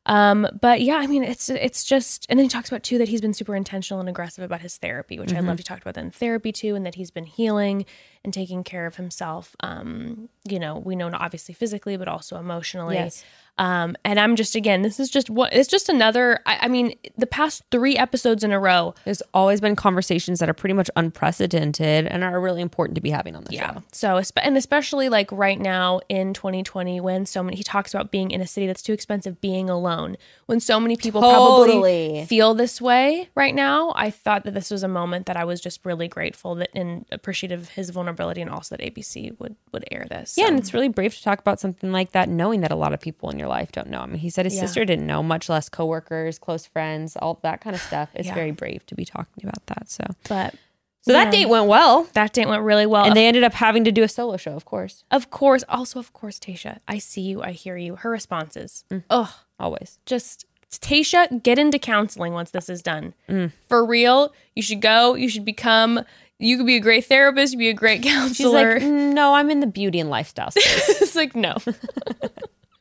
[0.06, 3.08] Um, but yeah, I mean, it's it's just, and then he talks about too that
[3.08, 5.48] he's been super intentional and aggressive about his therapy, which I Mm-hmm.
[5.48, 5.58] love.
[5.60, 7.86] He talked about that in therapy too, and that he's been healing
[8.24, 9.56] and taking care of himself.
[9.62, 12.96] Um, you know, we know not obviously physically, but also emotionally.
[12.96, 13.24] Yes.
[13.58, 16.40] Um, and I'm just again, this is just what it's just another.
[16.46, 20.50] I, I mean, the past three episodes in a row, there's always been conversations that
[20.50, 23.74] are pretty much unprecedented and are really important to be having on the Yeah.
[23.76, 23.84] show.
[23.92, 28.32] So, and especially like right now in 2020, when so many, he talks about being
[28.32, 30.18] in a city that's too expensive, being alone.
[30.46, 34.84] When so many people probably feel this way right now, I thought that this was
[34.84, 38.50] a moment that I was just really grateful that and appreciative of his vulnerability and
[38.50, 40.36] also that ABC would would air this.
[40.38, 42.76] Yeah, So, and it's really brave to talk about something like that, knowing that a
[42.76, 44.00] lot of people in your life don't know.
[44.00, 44.62] I mean, he said his Yeah.
[44.62, 48.10] sister didn't know, much less coworkers, close friends, all that kind of stuff.
[48.14, 48.34] It's Yeah.
[48.36, 49.90] very brave to be talking about that.
[49.90, 50.56] So, but
[51.02, 53.06] so that date went well, that date went really well.
[53.06, 56.00] and they ended up having to do a solo show, of course, of course, also
[56.00, 57.96] of course, Tayshia, I see you, I hear you.
[57.98, 59.04] Her responses, Mm.
[59.10, 60.00] oh, always.
[60.06, 63.14] just Tayshia, get into counseling once this is done.
[63.30, 63.52] Mm.
[63.70, 65.14] For real, you should go.
[65.14, 66.04] You should become.
[66.40, 67.60] You could be a great therapist.
[67.60, 68.80] Be a great She's counselor.
[68.80, 71.00] like, no, I'm in the beauty and lifestyle space.
[71.02, 71.58] it's like no.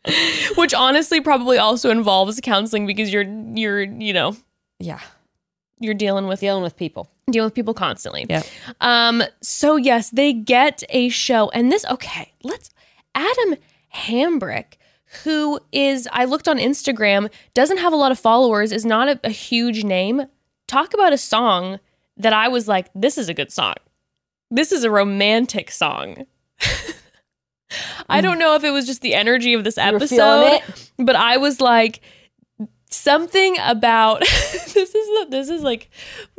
[0.57, 4.37] Which honestly probably also involves counseling because you're you're you know
[4.79, 5.01] yeah,
[5.79, 7.09] you're dealing with dealing with people.
[7.31, 8.27] dealing with people constantly.
[8.29, 8.43] Yeah.
[8.81, 9.23] Um.
[9.41, 12.33] So yes, they get a show, and this okay.
[12.43, 12.71] Let's
[13.15, 13.57] Adam
[13.95, 14.75] Hambrick,
[15.25, 19.21] who is I looked on Instagram, doesn't have a lot of followers, is not a,
[19.25, 20.27] a huge name.
[20.67, 21.79] Talk about a song
[22.17, 23.75] that I was like, this is a good song.
[24.51, 26.27] This is a romantic song.
[28.09, 30.61] I don't know if it was just the energy of this episode,
[30.99, 32.01] but I was like
[32.91, 35.91] something about this is the, this is like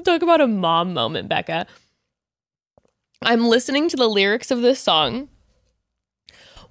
[0.03, 1.67] talk about a mom moment, Becca.
[3.21, 5.29] I'm listening to the lyrics of this song,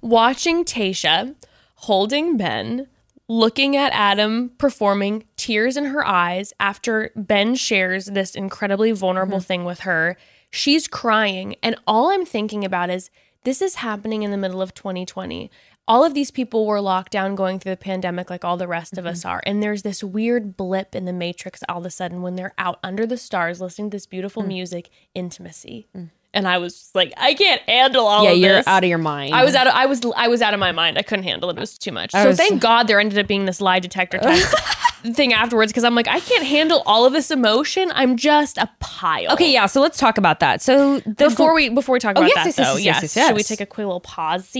[0.01, 1.35] watching Tayshia
[1.83, 2.87] holding Ben,
[3.27, 9.65] looking at Adam performing, tears in her eyes after Ben shares this incredibly vulnerable thing
[9.65, 10.15] with her.
[10.49, 13.09] She's crying, and all I'm thinking about is
[13.43, 15.51] this is happening in the middle of 2020.
[15.85, 18.97] All of these people were locked down going through the pandemic like all the rest
[18.97, 19.29] of us mm-hmm.
[19.29, 19.43] are.
[19.45, 22.79] And there's this weird blip in the matrix all of a sudden when they're out
[22.83, 24.47] under the stars listening to this beautiful mm.
[24.47, 25.87] music, intimacy.
[25.95, 26.09] Mm.
[26.33, 28.67] And I was like, I can't handle all yeah, of you're this.
[28.67, 29.35] out of your mind.
[29.35, 30.97] I was out of I was I was out of my mind.
[30.97, 31.57] I couldn't handle it.
[31.57, 32.15] It was too much.
[32.15, 34.55] I so was- thank God there ended up being this lie detector test
[35.03, 37.91] thing afterwards because I'm like I can't handle all of this emotion.
[37.93, 39.33] I'm just a pile.
[39.33, 39.65] Okay, yeah.
[39.65, 40.61] So let's talk about that.
[40.61, 42.85] So the Before we before we talk Oh, about yes, that yes, yes, though, yes,
[42.85, 44.55] yes, yes, yes, should we take a quick little pause?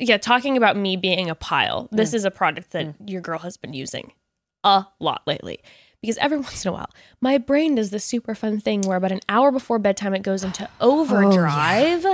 [0.00, 1.88] Yeah, talking about me being a pile.
[1.90, 2.14] This mm.
[2.14, 3.10] is a product that mm.
[3.10, 4.12] your girl has been using
[4.62, 5.60] a lot lately.
[6.00, 6.90] Because every once in a while,
[7.20, 10.44] my brain does this super fun thing where about an hour before bedtime it goes
[10.44, 12.04] into oh, overdrive.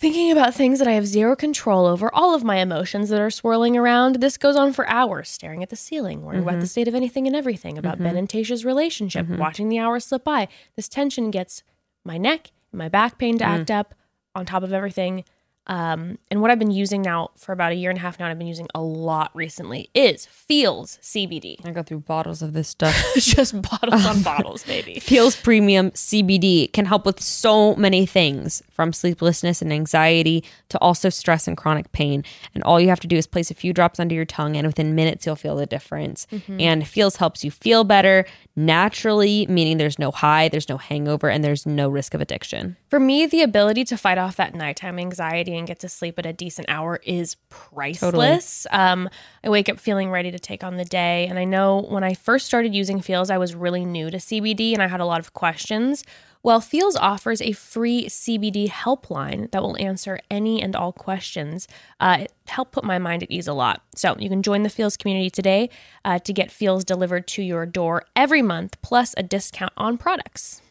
[0.00, 3.28] Thinking about things that I have zero control over, all of my emotions that are
[3.28, 4.22] swirling around.
[4.22, 6.64] This goes on for hours, staring at the ceiling, worrying about the mm-hmm.
[6.68, 8.04] state of anything and everything, about mm-hmm.
[8.04, 9.36] Ben and Tayshia's relationship, mm-hmm.
[9.36, 10.48] watching the hours slip by.
[10.74, 11.62] This tension gets
[12.02, 13.48] my neck and my back pain to mm.
[13.48, 13.94] act up
[14.34, 15.22] on top of everything.
[15.70, 18.26] Um, and what I've been using now for about a year and a half now,
[18.26, 21.64] and I've been using a lot recently, is Feals CBD.
[21.64, 23.00] I go through bottles of this stuff.
[23.14, 24.98] It's just bottles on bottles, baby.
[24.98, 31.08] Feals Premium CBD can help with so many things from sleeplessness and anxiety to also
[31.08, 32.24] stress and chronic pain.
[32.52, 34.66] And all you have to do is place a few drops under your tongue, and
[34.66, 36.26] within minutes, you'll feel the difference.
[36.58, 38.26] And Feals helps you feel better
[38.56, 42.76] naturally, meaning there's no high, there's no hangover, and there's no risk of addiction.
[42.88, 46.26] For me, the ability to fight off that nighttime anxiety and get to sleep at
[46.26, 48.66] a decent hour is priceless.
[48.70, 49.08] Um,
[49.44, 51.26] I wake up feeling ready to take on the day.
[51.28, 54.72] And I know when I first started using Feals, I was really new to CBD
[54.72, 56.02] and I had a lot of questions.
[56.42, 61.68] Well, Feals offers a free CBD helpline that will answer any and all questions.
[62.00, 63.82] Uh, it helped put my mind at ease a lot.
[63.94, 65.68] So you can join the Feals community today
[66.04, 70.62] uh, to get Feals delivered to your door every month, plus a discount on products.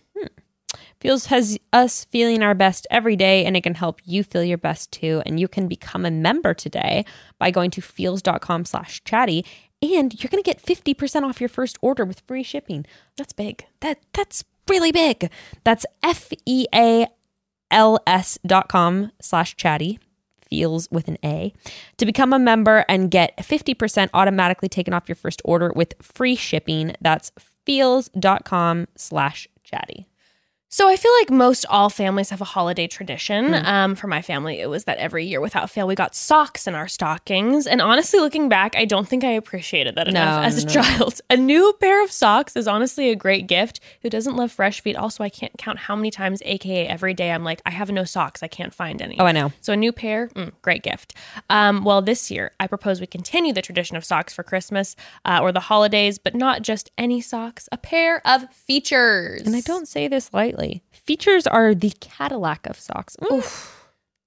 [0.99, 4.57] Feals has us feeling our best every day, and it can help you feel your
[4.57, 5.21] best too.
[5.25, 7.05] And you can become a member today
[7.37, 9.45] by going to feals.com slash chatty.
[9.81, 12.85] And you're to get 50% off your first order with free shipping.
[13.17, 13.65] That's big.
[13.79, 15.31] That That's really big.
[15.63, 17.07] That's F E A
[17.71, 19.99] L S dot com slash chatty.
[20.49, 21.53] Feals with an A
[21.97, 26.35] to become a member and get 50% automatically taken off your first order with free
[26.35, 26.95] shipping.
[26.99, 27.31] That's
[27.65, 30.08] feals.com slash chatty.
[30.71, 33.55] So I feel like most all families have a holiday tradition.
[33.55, 36.75] Um, for my family, it was that every year without fail we got socks in
[36.75, 37.65] our stockings.
[37.65, 40.71] And honestly, looking back, I don't think I appreciated that enough No, as a no.
[40.73, 41.21] child.
[41.31, 43.79] A new pair of socks is honestly a great gift.
[44.03, 44.95] Who doesn't love fresh feet?
[44.95, 48.03] Also, I can't count how many times, aka every day, I'm like, I have no
[48.03, 48.43] socks.
[48.43, 49.19] I can't find any.
[49.19, 49.51] Oh, I know.
[49.61, 51.15] So a new pair, mm, great gift.
[51.49, 55.39] Um, well, this year I propose we continue the tradition of socks for Christmas uh,
[55.41, 57.67] or the holidays, but not just any socks.
[57.71, 59.41] A pair of feetures.
[59.43, 60.58] And I don't say this lightly.
[60.91, 63.15] Feetures are the Cadillac of socks.
[63.21, 63.75] Mm,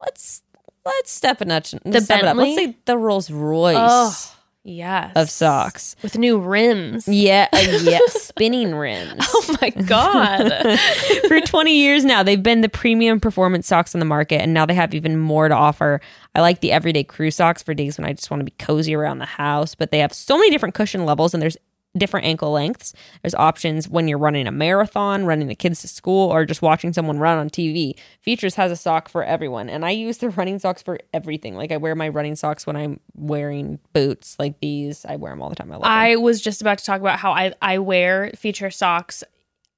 [0.00, 0.42] Let's
[0.84, 1.74] let's step a notch.
[1.84, 2.36] The step it up.
[2.36, 4.34] Let's say the Rolls Royce Oh,
[4.64, 5.12] yes.
[5.14, 5.94] of socks.
[6.02, 7.06] with new rims.
[7.06, 9.24] Yeah, uh, yeah, spinning rims.
[9.44, 10.78] Oh my god.
[11.28, 14.64] For 20 years now, they've been the premium performance socks on the market, and now
[14.66, 16.00] they have even more to offer.
[16.34, 18.94] I like the everyday crew socks for days when I just want to be cozy
[18.94, 21.56] around the house, but they have so many different cushion levels, and there's
[21.97, 22.94] different ankle lengths.
[23.23, 26.93] There's options when you're running a marathon, running the kids to school, or just watching
[26.93, 27.94] someone run on TV.
[28.20, 31.55] Feetures has a sock for everyone, and I use the running socks for everything.
[31.55, 35.05] Like I wear my running socks when I'm wearing boots like these.
[35.05, 35.70] I wear them all the time.
[35.73, 35.85] I love.
[35.85, 39.23] I was just about to talk about how I I wear feeture socks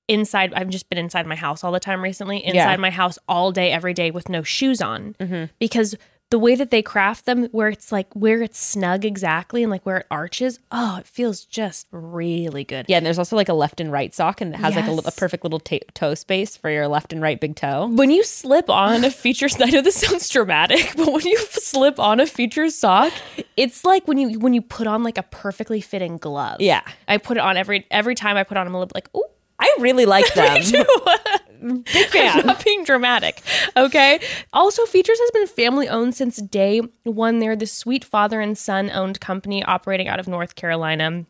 [0.09, 2.77] inside I've just been inside my house all the time recently inside Yeah.
[2.77, 5.45] my house all day every day with no shoes on mm-hmm.
[5.59, 5.95] because
[6.31, 9.85] the way that they craft them where it's like where it's snug exactly and like
[9.87, 13.55] where it arches oh it feels just really good Yeah, and there's also like a
[13.55, 16.57] left and right sock, and it has like a, a perfect little ta toe space
[16.57, 17.89] for your left and right big toe.
[17.89, 22.01] when you slip on a feeture I know this sounds dramatic, but when you slip
[22.01, 23.13] on a feeture sock,
[23.57, 26.61] it's like when you when you put on like a perfectly fitting glove.
[26.61, 26.83] Yeah.
[27.07, 29.11] I put it on every every time I put on I'm a little bit like,
[29.15, 29.31] oh
[29.61, 30.57] I really like them.
[31.73, 32.41] big fan.
[32.41, 33.43] I'm not being dramatic.
[33.77, 34.21] Okay.
[34.53, 37.39] Also, Feetures has been family owned since day one.
[37.39, 41.25] They're the sweet father and son owned company operating out of North Carolina.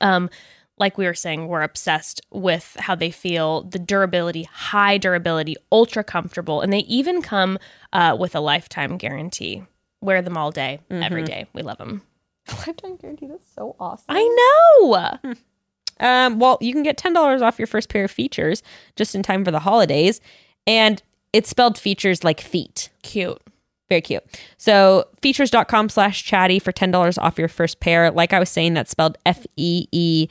[0.00, 0.30] Um,
[0.76, 6.02] like we were saying, we're obsessed with how they feel, the durability, high durability, ultra
[6.02, 7.58] comfortable, and they even come
[7.92, 9.62] uh, with a lifetime guarantee.
[10.00, 11.46] Wear them all day, every day.
[11.54, 12.02] We love them.
[12.48, 13.26] Lifetime guarantee.
[13.26, 14.04] That's so awesome.
[14.08, 15.34] I know.
[16.00, 18.62] Um, well, you can get ten dollars off your first pair of feetures
[18.96, 20.20] just in time for the holidays,
[20.66, 21.02] and
[21.32, 22.90] it's spelled feetures like feet.
[23.02, 23.40] Cute.
[23.88, 24.24] Very cute.
[24.56, 28.10] So feetures.com slash chatty for $10 off your first pair.
[28.10, 30.28] Like I was saying, that's spelled F E E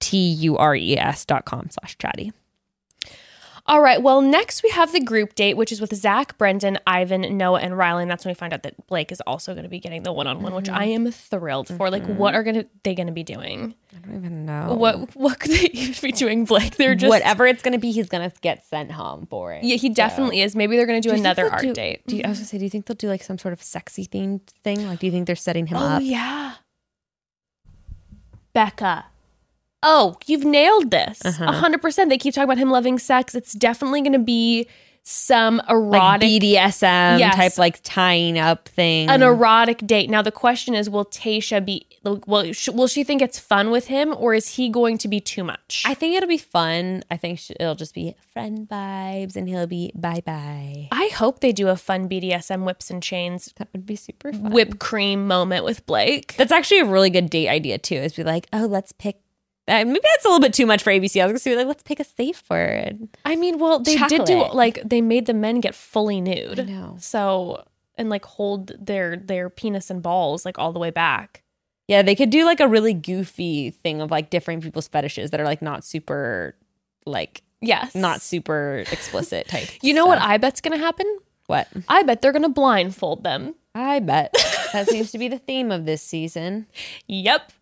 [0.00, 2.32] T U R E S dot com slash chatty.
[3.68, 4.00] All right.
[4.00, 7.76] Well, next we have the group date, which is with Zac, Brendan, Ivan, Noah, and
[7.76, 8.02] Riley.
[8.02, 10.12] And that's when we find out that Blake is also going to be getting the
[10.12, 11.90] one-on-one, which I am thrilled for.
[11.90, 12.36] Like, what mm-hmm.
[12.36, 13.74] are gonna they going to be doing?
[13.94, 14.74] I don't even know.
[14.74, 16.76] What what could they even be doing, Blake?
[16.76, 19.64] They're just Whatever it's going to be, he's going to get sent home for it.
[19.64, 20.54] Yeah, he definitely is.
[20.54, 22.06] Maybe they're going to do, Do you think another they'll art do- date.
[22.06, 23.62] Do you, I was gonna say, do you think they'll do like some sort of
[23.62, 24.86] sexy themed thing?
[24.86, 25.82] Like, do you think they're setting him up?
[25.82, 26.02] Oh up?
[26.04, 26.54] yeah,
[28.52, 29.06] Becca.
[29.88, 31.20] Oh, you've nailed this.
[31.24, 31.52] A Uh-huh.
[31.52, 32.10] hundred percent.
[32.10, 33.34] They keep talking about him loving sex.
[33.34, 34.66] It's definitely going to be
[35.08, 37.36] some like erotic BDSM Yes.
[37.36, 39.08] type like tying up thing.
[39.08, 40.10] an erotic date.
[40.10, 41.86] Now the question is, will Tayshia be?
[42.26, 45.20] Will sh- will she think it's fun with him, or is he going to be
[45.20, 45.84] too much?
[45.86, 47.04] I think it'll be fun.
[47.08, 50.88] I think it'll just be friend vibes, and he'll be bye bye.
[50.90, 54.50] I hope they do a fun BDSM whips and chains That would be super fun.
[54.50, 56.34] whipped cream moment with Blake.
[56.36, 57.94] That's actually a really good date idea too.
[57.96, 59.18] Is be like, oh, let's pick.
[59.68, 61.20] Uh, maybe that's a little bit too much for ABC.
[61.20, 63.08] I was gonna say like, let's pick a safe word.
[63.24, 66.60] I mean, well, they did do like they made the men get fully nude.
[66.60, 66.96] I know.
[67.00, 67.64] So
[67.96, 71.42] and like hold their their penis and balls like all the way back.
[71.88, 75.40] Yeah, they could do like a really goofy thing of like different people's fetishes that
[75.40, 76.54] are like not super,
[77.04, 77.94] like Yes.
[77.94, 79.68] not super explicit type.
[79.82, 80.20] You know what.
[80.20, 81.06] I bet's gonna happen?
[81.46, 81.68] What?
[81.88, 83.54] I bet they're gonna blindfold them.
[83.74, 84.32] I bet
[84.72, 86.66] that seems to be the theme of this season.
[87.08, 87.52] Yep.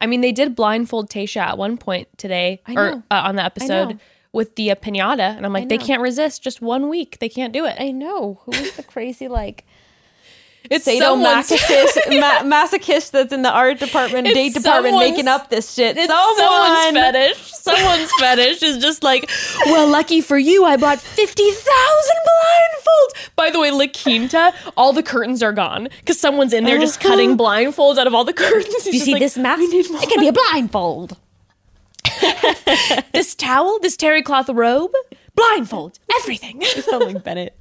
[0.00, 3.98] I mean, they did blindfold Tayshia at one point today, or uh, on the episode
[4.32, 6.42] with the uh, pinata, and I'm like, they can't resist.
[6.42, 7.76] Just one week, they can't do it.
[7.80, 9.64] I know who is the crazy like
[10.70, 15.74] It's sadomasochist ma- masochist that's in the art department, It's date department, making up this
[15.74, 15.96] shit.
[15.96, 16.36] It's Someone.
[16.36, 17.52] someone's fetish.
[17.52, 19.30] Someone's fetish is just like,
[19.66, 23.30] well, lucky for you, I bought 50,000 blindfolds.
[23.36, 27.00] By the way, La Quinta, all the curtains are gone because someone's in there just
[27.00, 27.50] cutting uh-huh.
[27.50, 28.86] blindfolds out of all the curtains.
[28.86, 29.60] You see like, this mask?
[29.60, 31.16] "We need more." It can be a blindfold.
[33.12, 34.92] this towel, this terry cloth robe,
[35.34, 36.62] blindfold, everything.
[36.62, 37.56] sound like Bennett.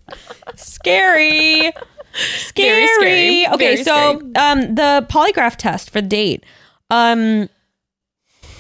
[0.56, 1.72] Scary.
[2.16, 2.70] Scary.
[2.70, 3.48] Very scary.
[3.56, 6.44] Okay, Very so um the polygraph test for the date.
[6.90, 7.50] Um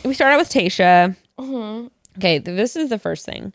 [0.03, 1.15] we start out with Tayshia.
[1.39, 1.87] Mm-hmm.
[2.17, 3.53] Okay, th- this is the first thing.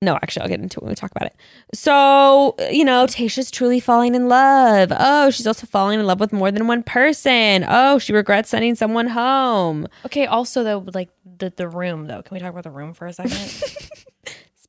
[0.00, 1.34] No, actually, I'll get into it when we talk about it.
[1.74, 4.92] So, you know, Tayshia's truly falling in love.
[4.96, 7.64] Oh, she's also falling in love with more than one person.
[7.68, 9.88] Oh, she regrets sending someone home.
[10.06, 12.22] Okay, also though, like the the room though.
[12.22, 13.34] Can we talk about the room for a second?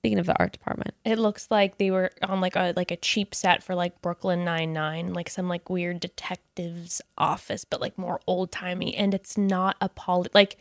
[0.01, 2.95] Speaking of the art department, it looks like they were on like a like a
[2.95, 7.97] cheap set for like Brooklyn Nine Nine, like some like weird detective's office, but like
[7.97, 8.95] more old timey.
[8.95, 10.57] And it's not a poly like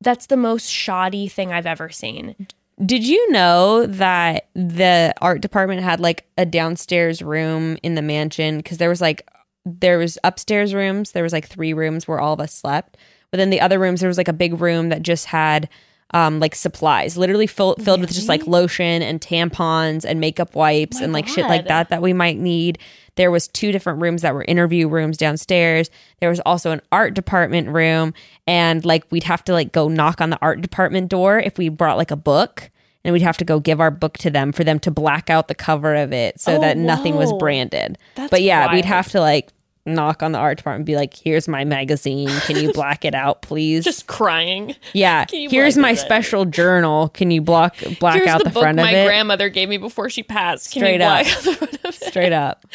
[0.00, 2.48] that's the most shoddy thing I've ever seen.
[2.84, 8.58] Did you know that the art department had like a downstairs room in the mansion?
[8.58, 9.26] Because there was like,
[9.64, 11.12] there was upstairs rooms.
[11.12, 12.98] There was like three rooms where all of us slept.
[13.30, 15.70] But then the other rooms, there was like a big room that just had
[16.12, 20.98] um like supplies, literally fill, filled with just like lotion and tampons and makeup wipes
[20.98, 22.78] My and like shit like that that we might need.
[23.16, 25.90] There was two different rooms that were interview rooms downstairs.
[26.20, 28.14] There was also an art department room
[28.46, 31.68] and like we'd have to like go knock on the art department door if we
[31.70, 32.70] brought like a book
[33.04, 35.48] and we'd have to go give our book to them for them to black out
[35.48, 37.98] the cover of it so Oh, that nothing was branded.
[38.16, 39.48] That's but yeah, we'd have to like
[39.86, 42.28] knock on the art department and be like, "Here's my magazine.
[42.40, 44.74] Can you black it out, please?" Just crying.
[44.92, 45.24] yeah.
[45.30, 46.04] Here's my it out?
[46.04, 47.08] special journal.
[47.10, 49.06] Can you block black Here's out the, the, front my of it?
[49.06, 50.72] grandmother gave me before she passed.
[50.72, 51.26] Can Straight you up.
[51.26, 51.94] out the front of it?
[51.94, 52.66] Straight up.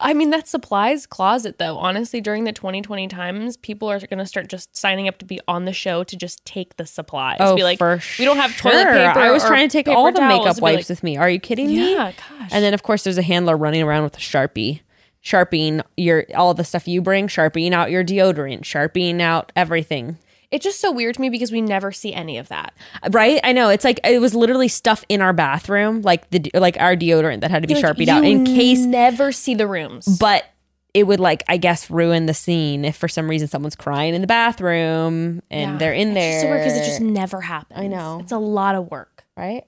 [0.00, 1.76] I mean, that supplies closet, though.
[1.76, 5.40] Honestly, during the 2020 times, people are going to start just signing up to be
[5.48, 7.38] on the show to just take the supplies.
[7.40, 8.92] Oh, be like, for we don't have toilet sure.
[8.92, 9.18] paper.
[9.18, 11.16] I was trying to take all the towels." makeup wipes like, with me.
[11.16, 11.92] Are you kidding me?
[11.92, 12.50] yeah, gosh.
[12.52, 14.80] And then of course there's a handler running around with a sharpie,
[15.24, 20.18] sharpieing your all the stuff you bring, sharpieing out your deodorant, sharpieing out everything.
[20.50, 22.72] it's just so weird to me because we never see any of that.
[23.10, 23.40] Right?
[23.42, 23.70] I know.
[23.70, 27.50] It's like it was literally stuff in our bathroom, like the like our deodorant that
[27.50, 30.06] had to be Like, sharpied out in case never see the rooms.
[30.18, 30.44] but
[30.92, 34.20] it would like I guess ruin the scene if for some reason someone's crying in
[34.20, 35.76] the bathroom and Yeah.
[35.78, 36.32] they're in It's there.
[36.32, 37.80] just so weird because it just never happens.
[37.80, 38.18] I know.
[38.20, 39.24] It's a lot of work.
[39.36, 39.64] right?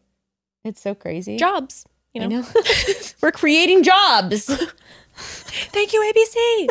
[0.62, 1.36] It's so crazy.
[1.36, 1.84] Jobs,
[2.14, 2.28] you know.
[2.28, 2.44] Know.
[3.22, 4.48] We're creating jobs.
[5.16, 6.68] Thank you, ABC.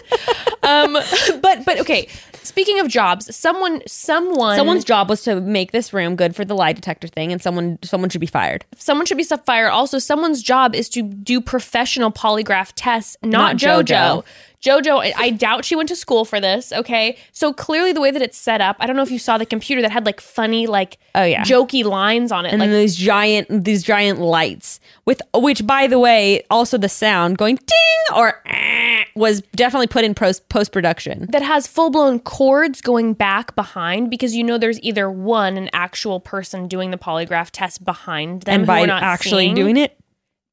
[0.64, 0.94] um,
[1.42, 2.08] but but okay.
[2.44, 6.54] Speaking of jobs, someone someone Someone's job was to make this room good for the
[6.54, 8.64] lie detector thing, and someone someone should be fired.
[8.78, 9.70] someone should be fired.
[9.70, 13.86] Also, someone's job is to do professional polygraph tests, not, Not JoJo.
[13.86, 14.24] JoJo.
[14.66, 16.72] JoJo, I- doubt she went to school for this.
[16.72, 19.38] Okay, so clearly the way that it's set up, I don't know if you saw
[19.38, 21.44] the computer that had like funny, like Oh, yeah.
[21.44, 22.52] jokey lines on it.
[22.52, 26.90] And like then these giant these giant lights with which, by the way, also the
[26.90, 31.28] sound going ding or eh, was definitely put in post post production.
[31.32, 35.70] that has full blown cords going back behind because you know there's either one an
[35.74, 39.56] actual person doing the polygraph test behind them And by we're not actually seeing.
[39.56, 39.98] doing it,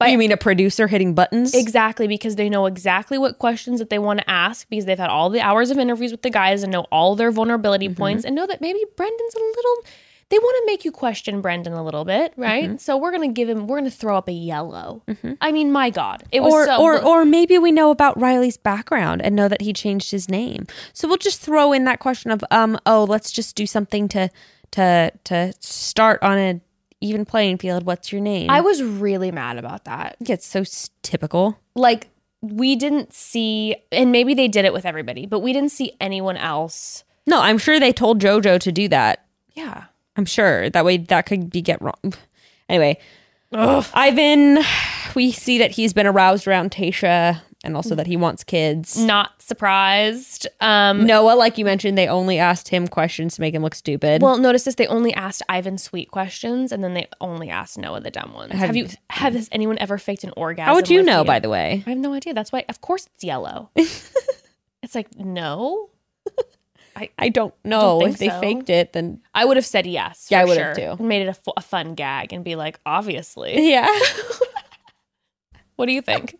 [0.04, 1.54] By- you mean a producer hitting buttons?
[1.54, 5.10] Exactly, because they know exactly what questions that they want to ask because they've had
[5.10, 7.96] all the hours of interviews with the guys and know all their vulnerability Mm-hmm.
[7.96, 9.76] points and know that maybe Brendan's a little.
[10.28, 12.64] They want to make you question Brendan a little bit, right?
[12.64, 12.76] Mm-hmm.
[12.78, 13.66] So we're gonna give him.
[13.66, 15.02] We're gonna throw up a yellow.
[15.42, 16.80] I mean, my God, it was or so.
[16.82, 20.66] or or maybe we know about Riley's background and know that he changed his name.
[20.94, 24.30] So we'll just throw in that question of um oh let's just do something to
[24.70, 26.60] to to start on a
[27.02, 27.84] even playing field.
[27.84, 28.48] What's your name?
[28.50, 30.16] I was really mad about that.
[30.18, 31.58] think it's so s- typical.
[31.74, 32.08] Like
[32.40, 36.36] we didn't see, and maybe they did it with everybody, but we didn't see anyone
[36.36, 37.04] else.
[37.26, 39.24] No, I'm sure they told JoJo to do that.
[39.52, 39.84] Yeah.
[40.16, 42.14] I'm sure that way that could be get wrong.
[42.68, 42.98] Anyway,
[43.52, 44.58] Ivan,
[45.14, 48.97] we see that he's been aroused around Tayshia and also that he wants kids.
[48.98, 50.47] Not surprised.
[50.60, 54.20] Um, Noah, like you mentioned, they only asked him questions to make him look stupid.
[54.22, 54.74] Well, notice this.
[54.76, 58.52] They only asked Ivan sweet questions, and then they only asked Noah the dumb ones.
[58.52, 58.90] Have Have, you- you?
[59.10, 60.66] Have has anyone ever faked an orgasm?
[60.66, 61.82] How would you know, by the way?
[61.86, 62.34] I have no idea.
[62.34, 63.70] That's why, of course, it's yellow.
[63.76, 65.90] it's like no.
[66.97, 68.01] I I don't know.
[68.01, 68.40] think if they so.
[68.40, 70.28] faked it, then I would have said yes.
[70.30, 70.97] Yeah, I would have sure.
[70.97, 71.02] too.
[71.02, 73.70] Made it a, a fun gag and be like, obviously.
[73.70, 73.89] yeah.
[75.76, 76.36] What do you think?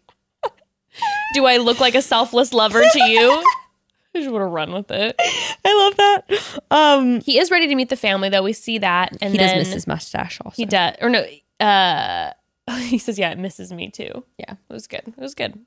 [1.33, 3.31] Do I look like a selfless lover to you?
[4.15, 5.17] I just want to run with it.
[5.65, 6.61] I love that.
[6.71, 8.43] Um, He is ready to meet the family, though.
[8.43, 10.55] We see that, and he does miss his mustache also.
[10.57, 11.25] He does, or no?
[11.59, 12.33] Uh,
[12.81, 14.53] he says, "Yeah, it misses me too." Yeah.
[14.53, 15.05] it was good.
[15.07, 15.59] It was good.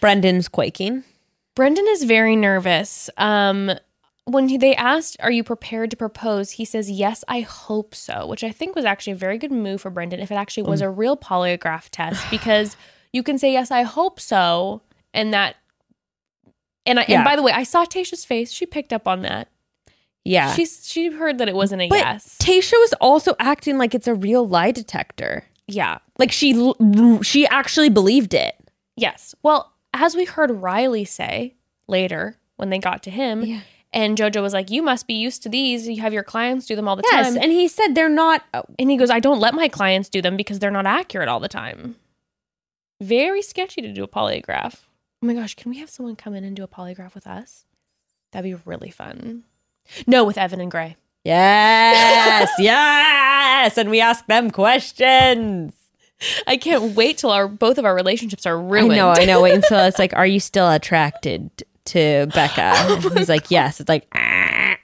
[0.00, 1.04] Brendan's quaking.
[1.54, 3.10] Brendan is very nervous.
[3.18, 3.70] Um,
[4.24, 8.26] when he, they asked, "Are you prepared to propose?" He says, "Yes, I hope so,"
[8.26, 10.20] which I think was actually a very good move for Brendan.
[10.20, 12.76] If it actually was a real polygraph test, because
[13.12, 14.82] you can say, "Yes, I hope so,"
[15.14, 15.56] and that.
[16.84, 17.16] And I, Yeah.
[17.16, 18.50] and by the way, I saw Tayshia's face.
[18.50, 19.48] She picked up on that.
[20.24, 20.52] Yeah.
[20.54, 22.36] She's she heard that it wasn't a but yes.
[22.40, 25.44] Tayshia was also acting like it's a real lie detector.
[25.66, 25.98] yeah.
[26.18, 26.72] Like she
[27.22, 28.54] she actually believed it.
[28.96, 29.34] Yes.
[29.42, 31.54] Well, as we heard Riley say
[31.88, 33.60] later when they got to him, Yeah.
[33.92, 35.88] and JoJo was like, You must be used to these.
[35.88, 37.42] You have your clients do them all the Yes, time.
[37.42, 38.42] and he said they're not.
[38.54, 41.28] oh, And he goes, I don't let my clients do them because they're not accurate
[41.28, 41.96] all the time.
[43.02, 44.76] Very sketchy to do a polygraph.
[45.20, 47.66] Oh my gosh, can we have someone come in and do a polygraph with us?
[48.30, 49.42] That'd be really fun.
[50.06, 50.96] No, with Evan and Gray.
[51.24, 55.74] Yes, yes, and we ask them questions.
[56.46, 58.92] I can't wait till our both of our relationships are ruined.
[58.92, 59.42] I know, I know.
[59.42, 61.50] Wait until it's like, are you still attracted
[61.86, 63.00] to Becca?
[63.08, 63.80] And he's like, yes.
[63.80, 64.76] It's like, ah.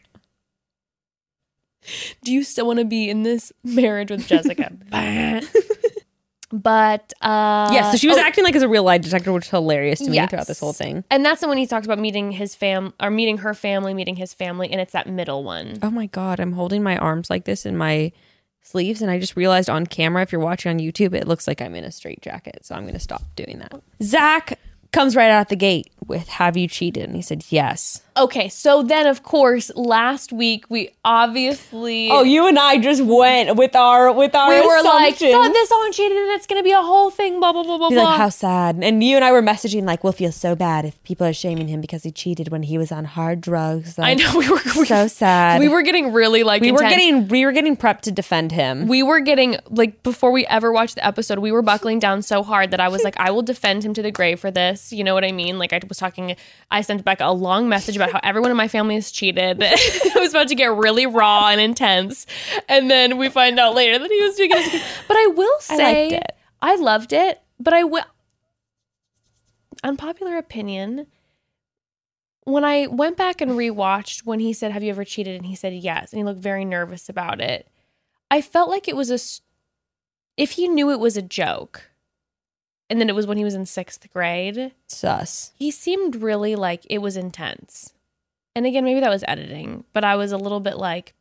[2.24, 4.72] do you still want to be in this marriage with Jessica?
[6.50, 7.90] But uh yeah.
[7.90, 10.08] So she was oh, acting like as a real lie detector, which is hilarious to
[10.08, 10.30] me Yes.
[10.30, 11.04] throughout this whole thing.
[11.10, 14.16] and that's the one he talks about meeting his fam or meeting her family, meeting
[14.16, 15.78] his family, and it's that middle one.
[15.82, 18.12] Oh my god, I'm holding my arms like this in my
[18.62, 21.60] sleeves, and I just realized on camera, if you're watching on YouTube, it looks like
[21.60, 22.60] I'm in a straight jacket.
[22.64, 23.74] So I'm gonna stop doing that.
[24.02, 24.58] Zac
[24.92, 28.02] comes right out the gate with "Have you cheated?" and he said yes.
[28.18, 33.56] Okay, so then of course last week we obviously Oh, you and I just went
[33.56, 36.72] with our with our we were like saw this on cheated and it's gonna be
[36.72, 38.02] a whole thing, blah blah blah blah blah.
[38.02, 38.78] like, how sad.
[38.82, 41.68] And you and I were messaging like, we'll feel so bad if people are shaming
[41.68, 43.98] him because he cheated when he was on hard drugs.
[43.98, 45.60] I know we were we, so sad.
[45.60, 48.88] we were getting really like we were getting we were getting prepped to defend him.
[48.88, 52.42] we were getting like before we ever watched the episode, we were buckling down so
[52.42, 54.92] hard that I was like, I will defend him to the grave for this.
[54.92, 55.58] You know what I mean?
[55.58, 56.36] Like I was talking,
[56.70, 59.58] I sent back a long message about how everyone in my family has cheated.
[59.60, 62.26] it was about to get really raw and intense,
[62.68, 64.82] and then we find out later that he was doing it.
[65.06, 66.36] But I will I say, liked it.
[66.60, 67.40] I loved it.
[67.60, 68.04] But I will.
[69.82, 71.06] Unpopular opinion.
[72.44, 75.54] When I went back and rewatched when he said, "Have you ever cheated?" and he
[75.54, 77.68] said yes, and he looked very nervous about it.
[78.30, 79.18] I felt like it was a.
[80.36, 81.90] If he knew it was a joke,
[82.88, 85.52] and then it was when he was in sixth grade, Sus.
[85.56, 87.92] he seemed really like it was intense.
[88.54, 91.14] And again, maybe that was editing, but I was a little bit like,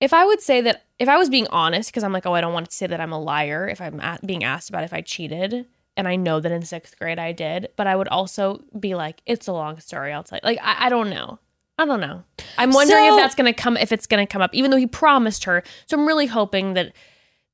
[0.00, 2.40] if I would say that, if I was being honest, because I'm like, oh, I
[2.40, 4.92] don't want to say that I'm a liar if I'm a- being asked about if
[4.92, 5.66] I cheated.
[5.96, 9.22] And I know that in sixth grade I did, but I would also be like,
[9.26, 10.12] it's a long story.
[10.12, 10.46] I'll tell you.
[10.48, 11.38] Like, I, I don't know.
[11.78, 12.24] I don't know.
[12.58, 14.70] I'm wondering So- if that's going to come, if it's going to come up, even
[14.72, 15.62] though he promised her.
[15.86, 16.88] So I'm really hoping that,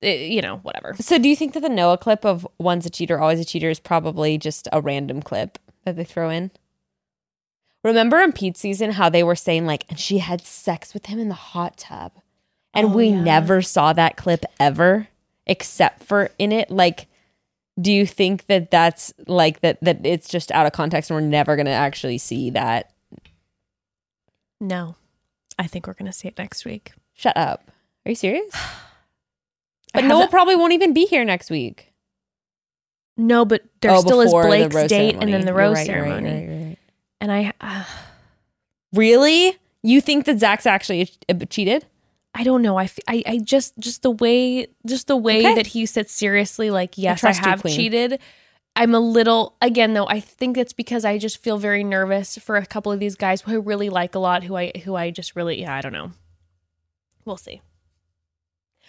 [0.02, 0.94] uh, you know, whatever.
[0.98, 3.68] So do you think that the Noah clip of one's a cheater, always a cheater
[3.68, 6.50] is probably just a random clip that they throw in?
[7.82, 11.18] Remember in Pete's season how they were saying like, and she had sex with him
[11.18, 12.12] in the hot tub.
[12.74, 13.20] And Oh, we yeah.
[13.22, 15.08] never saw that clip ever,
[15.46, 16.70] except for in it.
[16.70, 17.06] Like,
[17.80, 21.26] do you think that that's like that, that it's just out of context and we're
[21.26, 22.92] never going to actually see that?
[24.60, 24.96] No,
[25.58, 26.92] I think we're going to see it next week.
[27.14, 27.70] Shut up.
[28.06, 28.54] Are you serious?
[29.92, 31.92] But Noah haven't- probably won't even be here next week.
[33.16, 36.08] No, but there Oh, still is Blake's date and then the rose right, you're right,
[36.10, 36.28] ceremony.
[36.30, 36.59] you're right, you're right.
[37.20, 37.84] And I, uh,
[38.92, 39.56] Really?
[39.82, 41.86] You think that Zac's actually uh, cheated?
[42.34, 42.76] I don't know.
[42.76, 45.54] I, f- I, I just, just the way, just the way Okay.
[45.54, 48.20] that he said seriously, like, yes, I, you, have cheated.
[48.76, 52.56] I'm a little, again, though, I think it's because I just feel very nervous for
[52.56, 55.10] a couple of these guys who I really like a lot, who I, who I
[55.10, 56.12] just really, yeah, I don't know.
[57.24, 57.62] We'll see.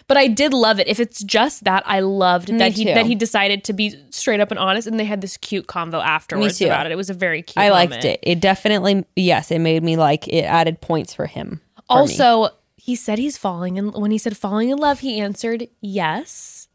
[0.08, 0.88] But I did love it.
[0.88, 2.94] If it's just that, I loved Me that he too.
[2.94, 6.02] that he decided to be straight up and honest, and they had this cute convo
[6.04, 6.66] afterwards too.
[6.66, 6.92] about it.
[6.92, 7.62] It was a very cute.
[7.62, 8.04] I liked moment.
[8.04, 8.20] it.
[8.22, 10.42] It definitely, yes, it made me like it.
[10.44, 11.60] Added points for him.
[11.88, 12.00] for me.
[12.00, 13.92] Also, he said he's falling in.
[13.92, 16.68] When he said falling in love, he answered yes,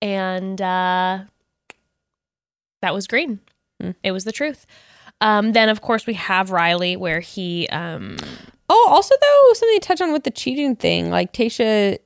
[0.00, 1.20] and uh,
[2.82, 3.40] that was green.
[3.80, 3.90] Hmm.
[4.02, 4.66] It was the truth.
[5.22, 7.68] Um, then, of course, we have Riley, where he.
[7.68, 8.16] Um,
[8.72, 11.98] Oh, also though, something to touch on with the cheating thing, like Tayshia.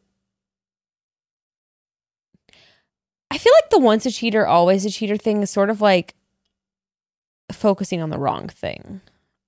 [3.34, 6.14] I feel like the once a cheater, always a cheater thing is sort of like
[7.50, 9.00] focusing on the wrong thing.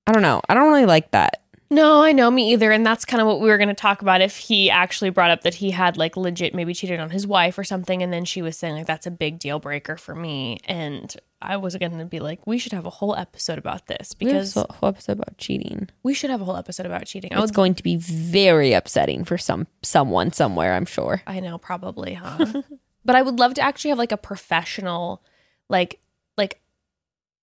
[0.09, 0.41] I don't know.
[0.49, 1.43] I don't really like that.
[1.71, 4.03] no, I know me either, and that's kind of what we were going to talk
[4.03, 4.21] about.
[4.21, 7.59] If he actually brought up that he had like legit maybe cheated on his wife
[7.59, 10.59] or something, and then she was saying like that's a big deal breaker for me,
[10.65, 14.15] and I was going to be like, we should have a whole episode about this
[14.15, 15.89] Because because a whole episode about cheating.
[16.03, 17.33] we should have a whole episode about cheating.
[17.33, 20.75] I It's would going to be very upsetting for some someone somewhere.
[20.75, 21.23] I'm sure.
[21.27, 22.63] I know, probably, huh?
[23.07, 25.23] but I would love to actually have like a professional,
[25.71, 26.01] like,
[26.37, 26.61] like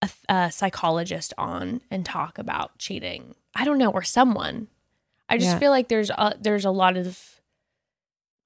[0.01, 3.33] a, a psychologist on and talk about cheating.
[3.55, 4.67] I don't know, or someone.
[5.29, 5.59] I just Yeah.
[5.59, 7.39] feel like there's a, there's a lot of,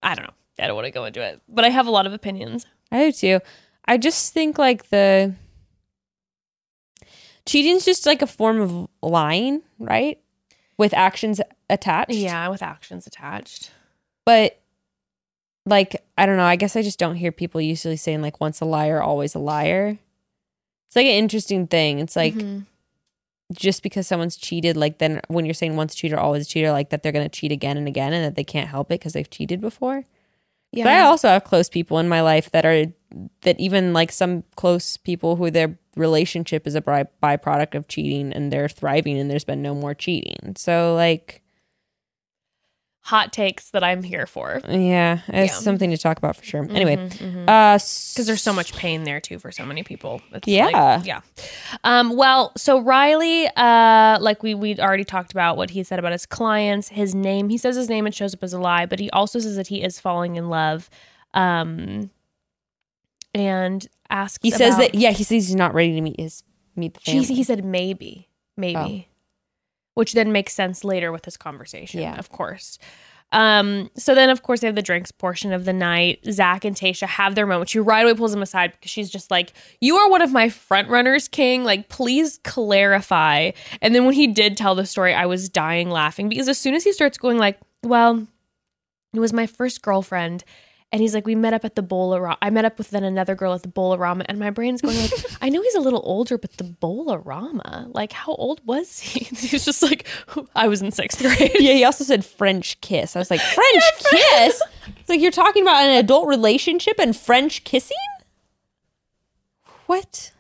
[0.03, 0.34] I don't know.
[0.60, 2.65] I don't want to go into it, but I have a lot of opinions.
[2.91, 3.39] I do too.
[3.85, 5.34] I just think like the
[7.45, 10.19] cheating's just like a form of lying, right?
[10.77, 12.11] With actions attached.
[12.14, 13.72] Yeah, with actions attached.
[14.26, 14.60] But
[15.68, 16.45] like, I don't know.
[16.45, 19.39] I guess I just don't hear people usually saying like once a liar, always a
[19.39, 19.98] liar.
[20.88, 21.99] It's like an interesting thing.
[21.99, 22.65] It's like Mhm.
[23.53, 26.72] just because someone's cheated, like then when you're saying once a cheater, always a cheater,
[26.72, 29.14] like that they're gonna cheat again and again and that they can't help it because
[29.14, 30.06] they've cheated before.
[30.72, 32.85] yeah, But I also have close people in my life that are
[33.41, 38.34] that even like some close people who their relationship is a by- byproduct of cheating
[38.34, 40.56] and they're thriving and there's been no more cheating.
[40.57, 41.41] So like
[43.07, 44.59] hot takes that I'm here for.
[44.67, 45.59] yeah, it's Yeah.
[45.61, 46.67] something to talk about for sure.
[46.69, 47.47] Anyway, Mhm.
[47.47, 50.21] uh because there's so much pain there too for so many people.
[50.34, 50.65] It's Yeah.
[50.65, 51.21] like- yeah.
[51.85, 56.11] Um, well, so Riley, uh, like we we already talked about what he said about
[56.11, 57.47] his clients, his name.
[57.49, 59.67] He says his name and shows up as a lie, but he also says that
[59.67, 60.89] he is falling in love.
[61.34, 62.09] Um,
[63.34, 64.39] and asks.
[64.41, 66.43] he says that yeah, he says he's not ready to meet his
[66.75, 67.23] meet the family.
[67.25, 69.07] he said maybe, maybe,
[69.98, 72.02] which then makes sense later with this conversation.
[72.02, 72.19] Yeah.
[72.19, 72.78] of course.
[73.32, 76.19] Um, so then of course they have the drinks portion of the night.
[76.30, 77.72] Zac and Tayshia have their moment.
[77.72, 80.49] She right away pulls him aside because she's just like, You are one of my
[80.49, 81.64] front runners, King.
[81.64, 83.52] Like, please clarify.
[83.82, 86.76] And then when he did tell the story, I was dying laughing because as soon
[86.76, 88.28] as he starts going like, Well,
[89.14, 90.44] it was my first girlfriend.
[90.91, 93.35] And he's like, we met up at the Bowl I met up with then another
[93.35, 95.11] girl at the Bolorama, and my brain's going like,
[95.41, 99.26] I know he's a little older, but the Bolorama, like, how old was he?
[99.35, 100.07] He's just like,
[100.55, 101.51] I was in sixth grade.
[101.55, 103.15] yeah, he also said French kiss.
[103.18, 104.61] I was like, French kiss?
[104.99, 107.97] It's like you're talking about an adult relationship and French kissing?
[109.88, 110.31] What?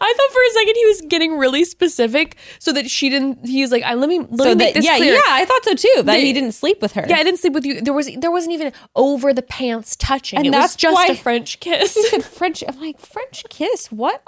[0.00, 3.46] I thought for a second he was getting really specific so that she didn't.
[3.46, 5.14] He was like, I let me let so me make that this yeah, clear.
[5.14, 6.02] yeah, I thought so too.
[6.04, 7.04] That he didn't sleep with her.
[7.08, 7.80] Yeah, I didn't sleep with you.
[7.80, 10.38] There was there wasn't even over the pants touching.
[10.38, 11.94] And it was that's just why- a French kiss.
[11.94, 12.62] He said French.
[12.66, 13.90] I'm like French kiss.
[13.92, 14.22] What?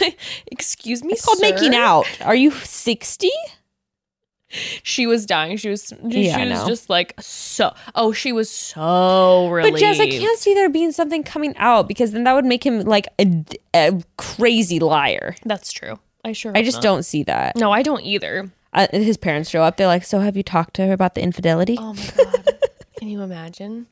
[0.50, 2.06] Excuse me, It's called making out.
[2.22, 3.30] Are you sixty?
[4.82, 5.56] She was dying.
[5.56, 5.92] She was.
[6.10, 7.74] She, Yeah, I was just like so.
[7.94, 9.74] Oh, she was so relieved.
[9.74, 12.64] But Jess, I can't see there being something coming out because then that would make
[12.64, 13.44] him like a,
[13.74, 15.36] a crazy liar.
[15.44, 15.98] That's true.
[16.24, 16.52] I sure.
[16.54, 16.82] I just not.
[16.82, 17.56] don't see that.
[17.56, 18.50] No, I don't either.
[18.72, 19.76] Uh, his parents show up.
[19.76, 22.58] They're like, "So have you talked to her about the infidelity?" Oh my god!
[22.98, 23.86] Can you imagine?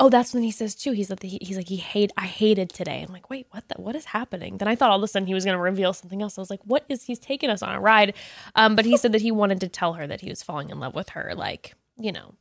[0.00, 0.92] Oh, that's when he says too.
[0.92, 2.12] He's like, he, he's like, he hate.
[2.16, 3.04] I hated today.
[3.06, 3.68] I'm like, wait, what?
[3.68, 4.58] The, what is happening?
[4.58, 6.38] Then I thought all of a sudden he was going to reveal something else.
[6.38, 7.02] I was like, what is?
[7.02, 8.14] He's taking us on a ride.
[8.54, 10.78] Um, but he said that he wanted to tell her that he was falling in
[10.78, 12.34] love with her, like you know,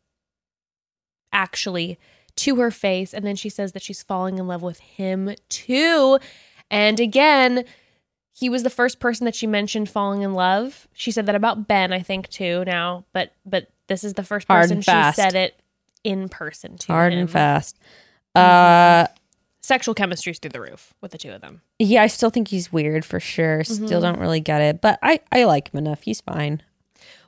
[1.34, 1.99] actually
[2.35, 3.13] to her face.
[3.13, 6.19] And then she says that she's falling in love with him too.
[6.69, 7.65] And again,
[8.31, 10.88] he was the first person that she mentioned falling in love.
[10.93, 12.63] She said that about Ben, I think, too.
[12.65, 15.59] Now, but but this is the first Hard person she said it
[16.07, 17.19] in person to Hard him.
[17.19, 17.77] and fast.
[18.35, 19.07] Uh,
[19.61, 21.61] Sexual chemistry's through the roof with the two of them.
[21.79, 23.63] yeah, I still think he's weird for sure.
[23.65, 26.03] Still don't really get it, but I I like him enough.
[26.03, 26.61] He's fine.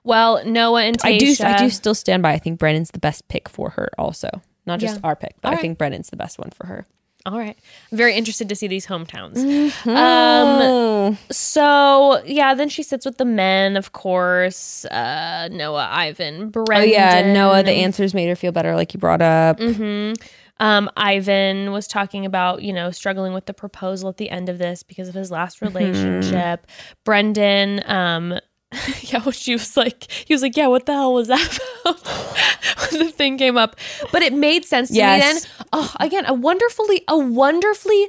[0.06, 1.43] Well, Noah and Tayshia.
[1.43, 2.31] I do I do still stand by.
[2.31, 3.89] I think Brendan's the best pick for her.
[3.97, 4.30] Also,
[4.65, 5.01] not just Yeah.
[5.03, 5.61] our pick, but All I right.
[5.61, 6.85] think Brendan's the best one for her.
[7.30, 7.56] All right.
[7.91, 9.35] I'm very interested to see these hometowns.
[9.35, 9.89] Mm-hmm.
[9.89, 14.85] Um, so yeah, then she sits with the men, of course.
[14.85, 16.77] Uh, Noah, Ivan, Brendan.
[16.77, 17.64] oh yeah, Noah.
[17.64, 19.60] The answers made her feel better, like you brought up.
[19.60, 20.14] hmm
[20.60, 24.57] Um, Ivan was talking about, you know, struggling with the proposal at the end of
[24.57, 26.68] this because of his last relationship.
[27.06, 28.39] Brendan, um,
[29.02, 32.04] yeah, she was like, he was like, yeah, what the hell was that about?
[32.91, 33.76] the thing came up,
[34.12, 35.20] but it made sense to Yes.
[35.44, 35.66] me then.
[35.74, 38.08] Oh, again, a wonderfully, a wonderfully.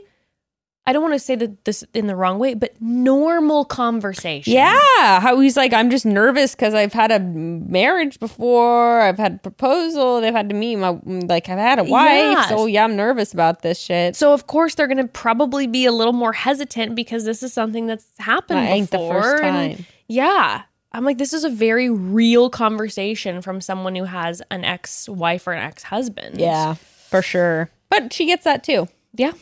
[0.87, 4.53] I don't want to say that this in the wrong way, but normal conversation.
[4.55, 9.01] Yeah, how he's like, I'm just nervous because I've had a marriage before.
[9.01, 10.21] I've had a proposal.
[10.21, 11.49] They've had to meet my like.
[11.49, 12.49] I've had a wife, Yes.
[12.49, 14.17] so yeah, I'm nervous about this shit.
[14.17, 17.53] So of course they're going to probably be a little more hesitant because this is
[17.53, 19.23] something that's happened That ain't the before.
[19.23, 19.87] first and time.
[20.11, 25.47] Yeah, I'm like, this is a very real conversation from someone who has an ex-wife
[25.47, 26.41] or an ex-husband.
[26.41, 27.71] Yeah, for sure.
[27.91, 28.89] But she gets that too.
[29.15, 29.33] yeah,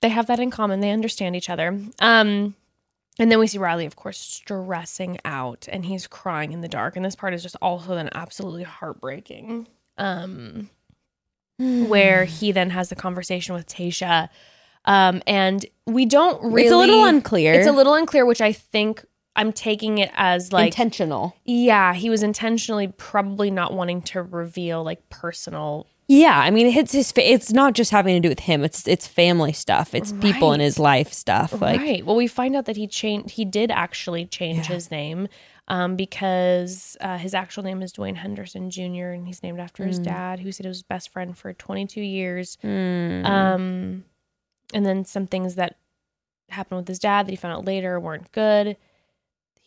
[0.00, 0.80] they have that in common.
[0.80, 1.78] They understand each other.
[1.98, 2.54] Um,
[3.18, 6.96] and then we see Riley, of course, stressing out, and he's crying in the dark.
[6.96, 9.68] And this part is just also then absolutely heartbreaking.
[9.98, 10.70] Um,
[11.58, 14.30] where he then has the conversation with Tayshia,
[14.86, 16.64] um, and we don't really.
[16.64, 17.52] It's a little unclear.
[17.52, 19.04] It's a little unclear, which I think
[19.36, 21.36] I'm taking it as like intentional.
[21.44, 26.92] yeah, he was intentionally probably not wanting to reveal like personal Yeah, I mean, it's
[26.92, 27.10] his.
[27.12, 28.62] Fa- it's not just having to do with him.
[28.62, 29.94] It's it's family stuff.
[29.94, 31.60] It's people in his life stuff.
[31.60, 32.04] Like, right.
[32.06, 33.30] Well, we find out that he changed.
[33.30, 35.28] He did actually change his name
[35.66, 39.10] um, because uh, his actual name is Dwayne Henderson Jr.
[39.16, 39.86] and he's named after Mm.
[39.88, 42.58] his dad, who said he was his best friend for 22 years.
[42.62, 44.04] mm, Um,
[44.74, 45.76] and then some things that
[46.50, 48.76] happened with his dad that he found out later weren't good.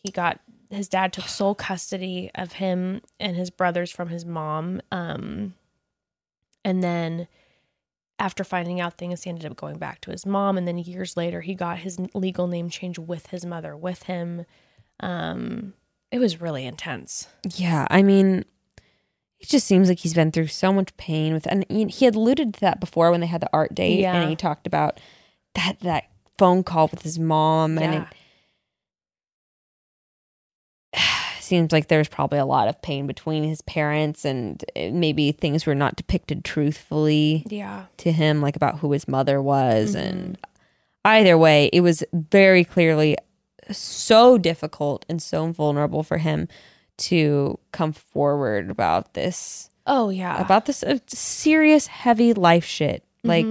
[0.02, 4.80] He got his dad took sole custody of him and his brothers from his mom.
[4.92, 5.54] Um,
[6.64, 7.26] and then
[8.18, 10.58] after finding out things, he ended up going back to his mom.
[10.58, 14.44] And then years later, he got his legal name change with his mother with him.
[15.00, 15.72] Um,
[16.10, 17.28] it was really intense.
[17.56, 18.44] yeah, I mean,
[19.40, 22.54] it just seems like he's been through so much pain with, and he had alluded
[22.54, 24.14] to that before when they had the art date, Yeah.
[24.20, 25.00] and he talked about
[25.54, 26.04] that that
[26.38, 28.08] phone call with his mom, and it
[31.48, 35.66] seems like there's probably a lot of pain between his parents, and uh, maybe things
[35.66, 37.44] were not depicted truthfully.
[37.48, 37.86] Yeah.
[37.98, 40.06] to him like about who his mother was Mm-hmm.
[40.08, 40.38] and
[41.04, 43.16] either way it was very clearly
[43.70, 46.48] so difficult and so vulnerable for him
[46.98, 50.40] to come forward about this Oh, yeah.
[50.40, 53.46] about this uh, serious heavy life shit like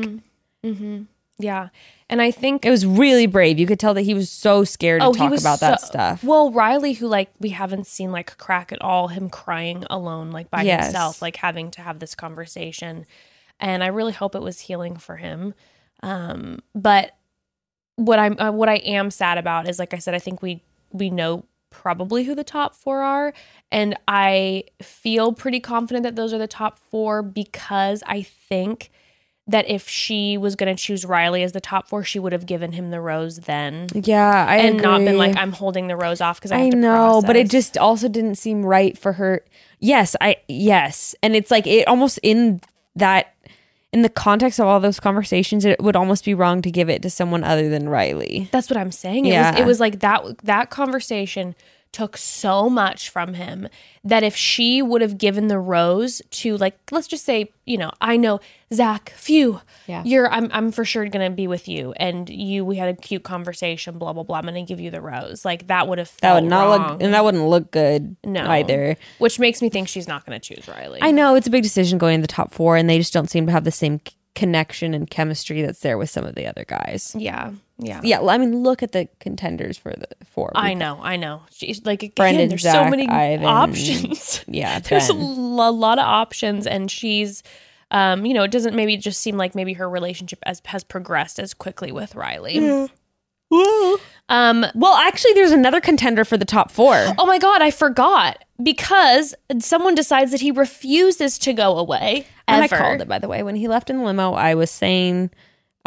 [0.64, 1.03] mm-hmm.
[1.40, 1.69] Yeah.
[2.10, 5.02] And I think it was really brave you could tell that he was so scared
[5.02, 8.72] to talk about that Oh, stuff Well, Riley, who like we haven't seen like crack
[8.72, 10.86] at all, him crying alone, like by Yes.
[10.86, 13.06] himself, like having to have this conversation.
[13.60, 15.54] And I really hope it was healing for him.
[16.04, 17.16] Um, but
[17.98, 20.64] what I'm uh, what I am sad about is like I said, I think we
[20.92, 23.34] we know probably who the top four are,
[23.72, 28.92] and I feel pretty confident that those are the top four because I think
[29.49, 32.45] that if she was going to choose Riley as the top four, she would have
[32.45, 36.19] given him the rose then yeah i and not been like I'm holding the rose
[36.22, 39.44] off because I, I know, but it just also didn't seem right for her.
[39.80, 42.61] Yes, I yes, and it's like it almost in
[42.95, 43.34] that
[43.94, 47.02] in the context of all those conversations, it would almost be wrong to give it
[47.03, 48.49] to someone other than Riley.
[48.52, 49.26] that's what I'm saying.
[49.26, 49.52] It Yeah.
[49.52, 51.56] was it was like that that conversation
[51.91, 53.68] took so much from him
[54.03, 57.91] that if she would have given the rose to like let's just say you know
[58.01, 58.39] I know
[58.73, 60.03] Zac phew Yeah.
[60.05, 63.23] you're I'm I'm for sure gonna be with you and you we had a cute
[63.23, 66.35] conversation blah blah blah I'm gonna give you the rose like that would have That
[66.35, 66.91] would not wrong.
[66.93, 68.95] look, and that wouldn't look good no either.
[69.18, 71.97] which makes me think she's not gonna choose Riley I know it's a big decision
[71.97, 74.01] going in the top four, and they just don't seem to have the same
[74.35, 77.15] connection and chemistry that's there with some of the other guys.
[77.18, 80.52] yeah yeah Yeah, well, I mean, look at the contenders for the four.
[80.56, 81.41] I know, I know.
[81.52, 84.44] She's like again, Brendan, there's so many Ivan, options.
[84.48, 85.56] Yeah, there's a Ben.
[85.56, 87.44] lot of options, and she's,
[87.91, 91.40] um, you know, it doesn't maybe just seem like maybe her relationship as has progressed
[91.40, 92.88] as quickly with Riley.
[94.30, 96.95] Um, Well, actually, there's another contender for the top four.
[97.18, 102.28] oh my god, I forgot because someone decides that he refuses to go away.
[102.48, 103.44] And I called it, by the way.
[103.44, 105.32] When he left in the limo, I was saying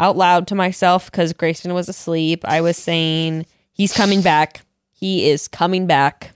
[0.01, 2.43] out loud to myself because Grayson was asleep.
[2.43, 4.61] I was saying, he's coming back.
[4.91, 6.31] He is coming back.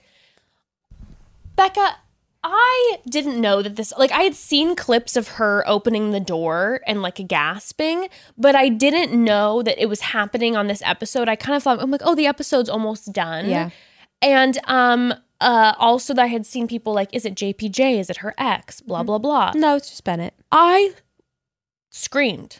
[1.55, 1.95] Becca,
[2.43, 6.79] I didn't know that this like I had seen clips of her opening the door
[6.85, 11.27] and like gasping, but I didn't know that it was happening on this episode.
[11.27, 13.71] I kind of thought I'm like, "Oh, the episode's almost done." Yeah.
[14.21, 17.99] And um uh also that I had seen people like, "Is it JPJ?
[17.99, 19.53] Is it her ex?" blah blah blah.
[19.55, 20.35] No, it's just Bennett.
[20.51, 20.93] I
[21.89, 22.59] screamed.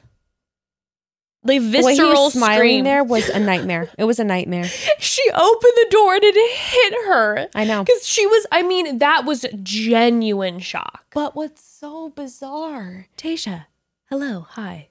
[1.46, 2.84] The The way visceral smiling scream.
[2.86, 3.90] there was a nightmare.
[3.98, 4.66] It was a nightmare.
[5.00, 7.48] She opened the door and it hit her.
[7.56, 7.84] I know.
[7.84, 11.06] Because she was, I mean, that was genuine shock.
[11.14, 13.08] But what's so bizarre?
[13.18, 13.66] Tayshia,
[14.10, 14.90] hello, hi.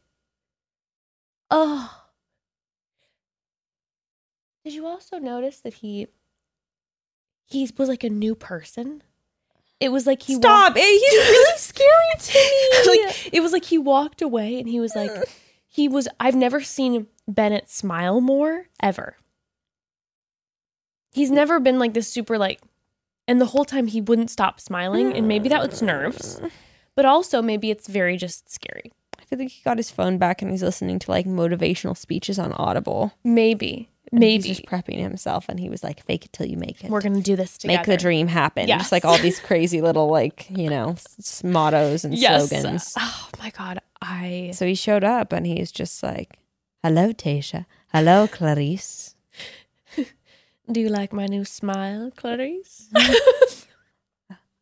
[1.51, 2.02] Oh.
[4.64, 6.06] Did you also notice that he
[7.47, 9.02] he was like a new person?
[9.81, 10.70] It was like he Stop!
[10.76, 12.39] walked- He's really scary to
[12.94, 13.02] me.
[13.05, 15.24] like it was like he walked away and he was like mm.
[15.74, 19.16] He was I've never seen Bennett smile more ever.
[21.12, 22.60] He's never been like this super like
[23.26, 26.40] and the whole time he wouldn't stop smiling and maybe that was nerves.
[26.94, 28.92] But also maybe it's very just scary.
[29.18, 32.38] I feel like he got his phone back and he's listening to like motivational speeches
[32.38, 33.12] on Audible.
[33.24, 33.88] Maybe.
[34.12, 34.46] And Maybe.
[34.46, 36.90] he's just prepping himself, and he was like, "Fake it till you make it.
[36.90, 37.78] We're gonna do this together.
[37.78, 38.82] make the dream happen." Yes.
[38.82, 42.48] Just like all these crazy little like you know s- mottos and yes.
[42.48, 42.94] slogans.
[42.96, 43.80] Oh my god.
[44.05, 46.39] I So he showed up, and he's just like,
[46.82, 47.64] "Hello, Tayshia.
[47.93, 49.14] Hello, Clarice."
[50.70, 52.90] do you like my new smile, Clarice?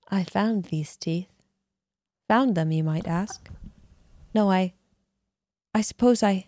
[0.09, 1.28] I found these teeth.
[2.28, 3.48] Found them, you might ask.
[4.35, 4.74] No, I.
[5.74, 6.47] I suppose I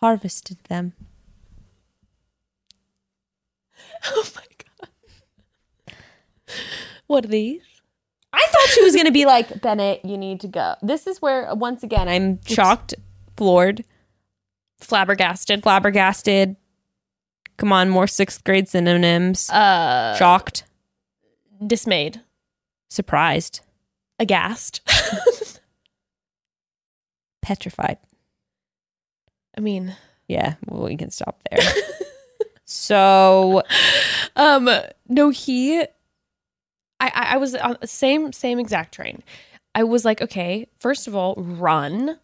[0.00, 0.92] harvested them.
[4.06, 5.96] oh my god.
[7.06, 7.62] What are these?
[8.32, 10.74] I thought she was going to be like, Bennett, you need to go.
[10.82, 12.94] This is where, once again, I'm shocked,
[13.36, 13.84] floored,
[14.78, 15.62] Flabbergasted.
[15.62, 16.56] flabbergasted.
[17.56, 19.48] Come on, more sixth grade synonyms.
[19.48, 20.64] Uh shocked,
[21.66, 22.20] dismayed.
[22.90, 23.60] surprised,
[24.18, 24.80] Aghast.
[27.42, 27.96] petrified.
[29.56, 29.96] I mean,
[30.28, 31.66] Yeah, well, we can stop there.
[32.66, 33.62] so,
[34.34, 34.68] um,
[35.08, 35.84] no, he.
[37.00, 39.22] I I, I was on the same same exact train.
[39.74, 42.18] I was like, okay, first of all, run.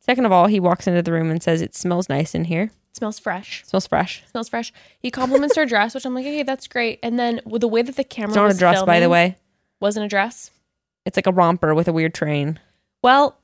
[0.00, 2.70] second of all, he walks into the room and says, It smells nice in here.
[2.94, 3.62] smells fresh.
[3.66, 4.24] smells fresh.
[4.30, 4.72] Smells fresh.
[4.98, 6.98] He compliments her dress, which I'm like, okay, that's great.
[7.02, 9.36] And then the way that the camera It's not a was dress, by the way.
[9.80, 10.50] wasn't a dress.
[11.04, 12.58] It's like a romper with a weird train.
[13.02, 13.36] Well,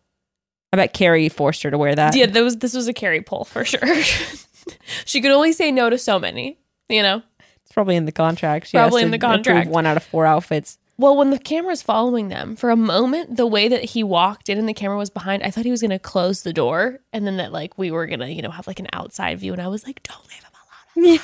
[0.73, 2.16] I bet Carrie forced her to wear that.
[2.16, 3.81] yeah, there was this was a carry pull for sure.
[5.05, 6.59] she could only say no to so many,
[6.89, 7.23] you know.
[7.70, 8.66] It's probably in the contract.
[8.66, 9.70] She Probably in the contract.
[9.70, 10.76] One out of four outfits.
[10.98, 14.59] Well, when the camera's following them, for a moment, the way that he walked in
[14.59, 17.24] and the camera was behind, I thought he was going to close the door and
[17.28, 19.52] then that like we were going to, you know, have like an outside view.
[19.52, 21.20] And I was like, don't leave him alone.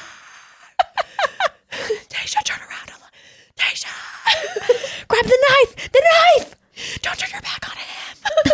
[2.09, 2.93] Tayshia, turn around.
[3.57, 3.89] Tayshia,
[5.09, 5.91] Grab the knife!
[5.91, 6.03] The
[6.37, 6.55] knife!
[7.03, 8.53] don't turn your back on him.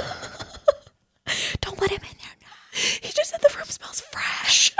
[1.60, 2.36] Don't let him in there.
[3.02, 4.74] He just said the room smells fresh.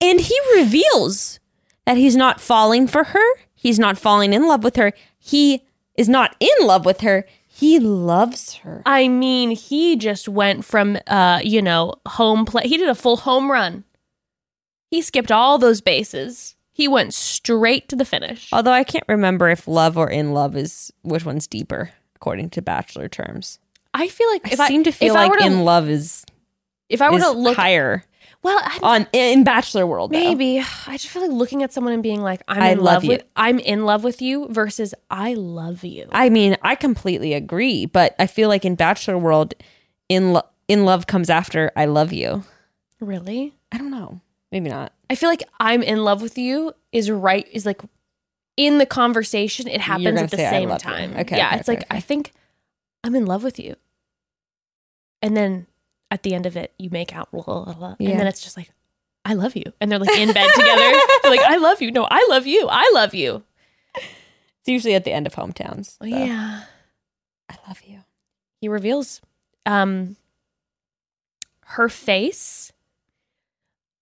[0.00, 1.38] And he reveals
[1.86, 3.34] that he's not falling for her.
[3.54, 4.92] He's not falling in love with her.
[5.18, 5.64] He
[5.96, 7.24] is not in love with her.
[7.46, 8.82] He loves her.
[8.84, 12.66] I mean, he just went from, uh, you know, home play.
[12.66, 13.84] He did a full home run.
[14.90, 16.56] He skipped all those bases.
[16.72, 18.48] He went straight to the finish.
[18.52, 22.62] Although I can't remember if love or in love is which one's deeper, according to
[22.62, 23.58] bachelor terms.
[23.94, 26.24] I feel like I if I seem to feel I like to, in love is,
[26.92, 28.04] if I were to look higher
[28.42, 30.10] well, I, on in bachelor world.
[30.12, 30.18] though.
[30.18, 32.84] maybe I just feel like looking at someone and being like, I'm I in love
[32.84, 33.10] love, you.
[33.10, 36.08] with, I'm in love with you versus I love you.
[36.10, 39.54] I mean, I completely agree, but I feel like in bachelor world,
[40.08, 42.42] in lo- in love comes after I love you.
[43.00, 43.54] really?
[43.70, 44.20] I don't know.
[44.50, 44.92] Maybe not.
[45.08, 47.80] I feel like I'm in love with you is right is like
[48.56, 49.68] in the conversation.
[49.68, 51.16] It happens at the same love you." time.
[51.16, 51.96] Okay, yeah, okay, it's okay, like okay.
[51.96, 52.32] I think
[53.04, 53.76] I'm in love with you,
[55.22, 55.66] and then
[56.12, 58.10] at the end of it, you make out, blah, blah, blah, Yeah.
[58.10, 58.70] and then it's just like
[59.24, 60.92] I love you, and they're like in bed together.
[61.22, 61.90] They're like I love you.
[61.90, 62.68] No, I love you.
[62.70, 63.42] I love you.
[63.96, 65.96] It's usually at the end of hometowns.
[65.98, 66.04] so.
[66.04, 66.62] Yeah.
[67.50, 68.00] I love you.
[68.60, 69.20] he reveals
[69.66, 70.16] um
[71.66, 72.72] her face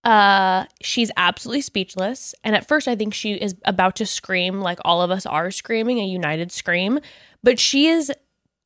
[0.05, 4.79] uh she's absolutely speechless and at first i think she is about to scream like
[4.85, 6.99] all of us are screaming a united scream
[7.43, 8.11] but she is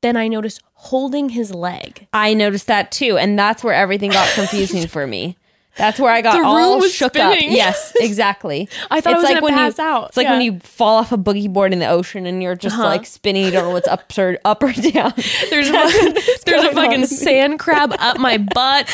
[0.05, 4.29] then i noticed holding his leg I noticed that too, and that's where everything got
[4.35, 5.37] confusing for me.
[5.77, 7.51] That's where I got The room all was shook spinning.
[7.51, 7.57] up.
[7.57, 8.69] Yes, exactly.
[8.91, 10.97] i thought It's i was like when you- pass out It's like when you fall
[10.97, 12.85] off a boogie board in the ocean and you're just Uh-huh.
[12.87, 13.45] like spinning.
[13.45, 15.13] You don't know what's up or up or down.
[15.51, 16.15] there's a, fucking-
[16.47, 18.89] there's a fucking sand crab up my butt.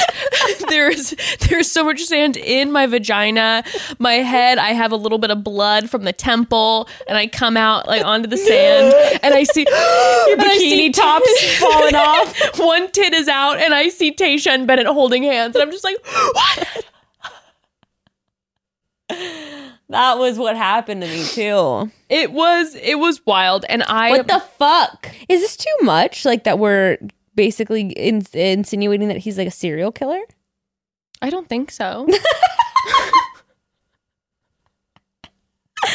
[0.69, 1.15] there's
[1.49, 3.63] there's so much sand in my vagina.
[3.99, 7.57] My head, I have a little bit of blood from the temple, and I come
[7.57, 9.61] out like onto the sand, and I see
[10.29, 12.59] your bikini tops falling off.
[12.59, 15.85] One tit is out, and I see Tasha and Bennett holding hands, and I'm just
[15.85, 16.69] like, what?
[19.89, 21.91] That was what happened to me too.
[22.09, 25.09] It was it was wild, and I What the fuck?
[25.29, 26.25] Is this too much?
[26.25, 26.99] Like that we're
[27.35, 30.21] basically in- insinuating that he's like a serial killer?
[31.21, 32.07] I don't think so.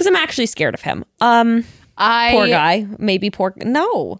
[0.00, 1.04] Because I'm actually scared of him.
[1.20, 1.64] Um,
[1.98, 2.86] I poor guy.
[2.98, 3.52] Maybe poor.
[3.58, 4.18] No,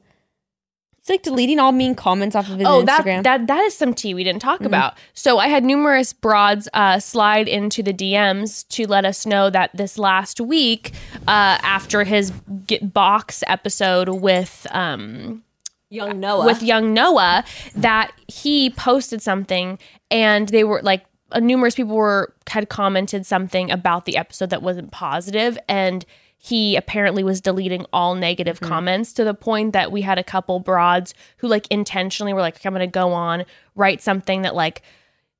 [1.03, 3.23] He's like deleting all mean comments off of his Oh, that, Instagram.
[3.23, 4.95] that that is some tea we didn't talk about.
[5.15, 9.71] So I had numerous broads uh, slide into the DMs to let us know that
[9.75, 10.93] this last week,
[11.27, 12.33] uh, after his
[12.67, 15.43] get box episode with um,
[15.89, 16.45] Young Noah.
[16.45, 17.45] with young Noah
[17.75, 19.79] that he posted something
[20.11, 24.63] and they were like uh, numerous people were had commented something about the episode that
[24.63, 26.05] wasn't positive and
[26.43, 30.59] he apparently was deleting all negative comments to the point that we had a couple
[30.59, 33.45] broads who like intentionally were like I'm going to go on
[33.75, 34.81] write something that like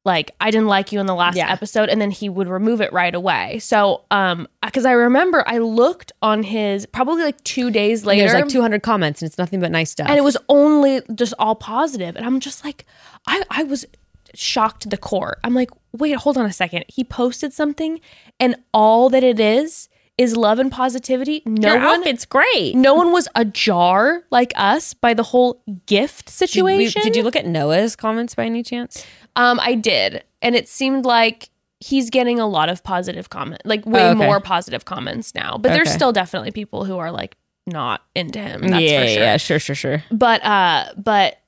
[0.05, 1.51] like I didn't like you in the last Yeah.
[1.51, 3.59] episode and then he would remove it right away.
[3.61, 8.35] So um cuz I remember I looked on his probably like 2 days later There's
[8.43, 10.09] like 200 comments and it's nothing but nice stuff.
[10.09, 12.85] and it was only just all positive and i'm just like
[13.27, 13.85] i i was
[14.35, 18.01] shocked to the core i'm like wait hold on a second he posted something
[18.39, 19.89] and all that it is
[20.21, 22.75] is love and positivity no Your one outfit's great.
[22.77, 27.23] no one was ajar like us by the whole gift Did, we- situation did you
[27.23, 29.05] look at Noah's comments by any chance?
[29.37, 31.49] um i did and it seemed like
[31.81, 34.27] he's getting a lot of positive comment like way Oh, okay.
[34.27, 37.37] more positive comments now but there's still definitely people who are like
[37.67, 40.05] not into him that's yeah, for sure yeah, sure, sure, sure.
[40.11, 41.39] but uh but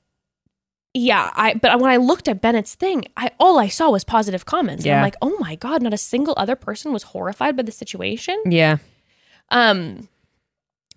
[0.93, 4.45] yeah i but when i looked at bennett's thing i all i saw was positive
[4.45, 4.85] comments.
[4.85, 7.71] And i'm like oh my god not a single other person was horrified by the
[7.71, 8.41] situation?
[8.45, 8.77] Yeah.
[9.49, 10.07] um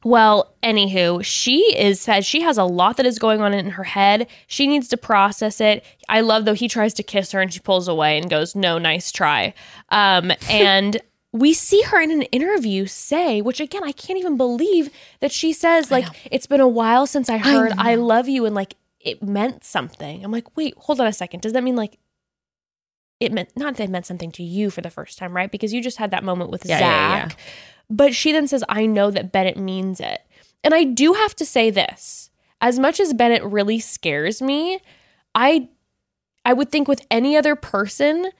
[0.04, 3.84] well anywho she is said she has a lot that is going on in her
[3.84, 4.26] head.
[4.46, 5.84] She needs to process it.
[6.08, 8.78] I love though he tries to kiss her and she pulls away and goes no
[8.78, 9.54] nice try.
[9.88, 11.00] Um and
[11.32, 14.90] we see her in an interview say which again i can't even believe
[15.20, 18.54] that she says like it's been a while since i heard I, love you and
[18.54, 18.74] like
[19.06, 21.98] it meant something i'm like wait hold on a second does that mean like
[23.20, 25.72] it meant not that it meant something to you for the first time right because
[25.72, 27.28] you just had that moment with Yeah, zac yeah, yeah.
[27.88, 30.20] but she then says, I know that Bennett means it.
[30.64, 32.30] And I do have to say this
[32.60, 34.80] as much as Bennett really scares me,
[35.34, 35.68] I
[36.44, 38.30] I would think with any other person,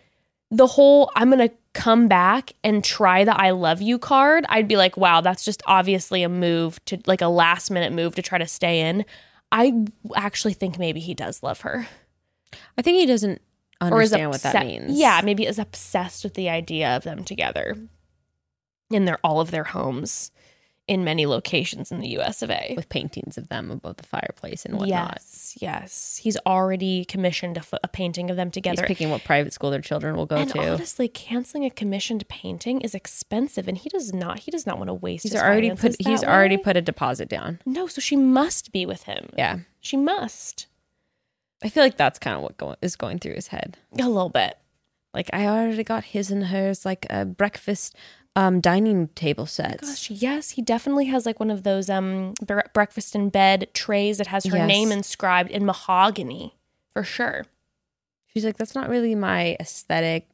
[0.50, 4.76] the whole I'm gonna come back and try the I love you card, I'd be
[4.76, 8.38] like, wow, that's just obviously a move to like a last minute move to try
[8.38, 9.04] to stay in.
[9.52, 11.86] I actually think maybe he does love her.
[12.76, 13.40] I think he doesn't
[13.80, 14.98] understand what that means.
[14.98, 17.76] Yeah, maybe is obsessed with the idea of them together
[18.90, 20.30] in their all of their homes
[20.88, 22.74] in many locations in the US of A.
[22.76, 25.14] With paintings of them above the fireplace and whatnot.
[25.16, 26.20] Yes, yes.
[26.22, 28.82] He's already commissioned a, painting of them together.
[28.82, 30.58] He's picking what private school their children will go and to.
[30.74, 34.40] honestly, canceling a commissioned painting is expensive, and he does not.
[34.40, 35.24] He does not want to waste.
[35.24, 37.60] he's his already put he's that already put a deposit down.
[37.66, 39.30] No, so she must be with him.
[39.36, 39.60] Yeah.
[39.80, 40.66] she must
[41.62, 43.76] I feel like that's kind of what go- is going through his head.
[43.98, 44.58] a little bit.
[45.14, 47.96] Like I already got his and hers like a breakfast
[48.36, 49.88] um dining table sets.
[49.88, 54.18] Gosh, yes, he definitely has like one of those um bre- breakfast in bed trays
[54.18, 54.68] that has her Yes.
[54.68, 56.54] name inscribed in mahogany
[56.92, 57.44] for sure.
[58.26, 60.28] She's like, that's not really my aesthetic.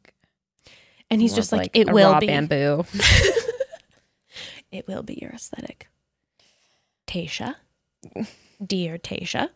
[1.08, 2.26] And he's More just of, like, it will raw be.
[2.26, 2.84] bamboo.
[4.72, 5.88] It will be your aesthetic.
[7.06, 7.56] Tayshia,
[8.66, 9.50] dear Tayshia.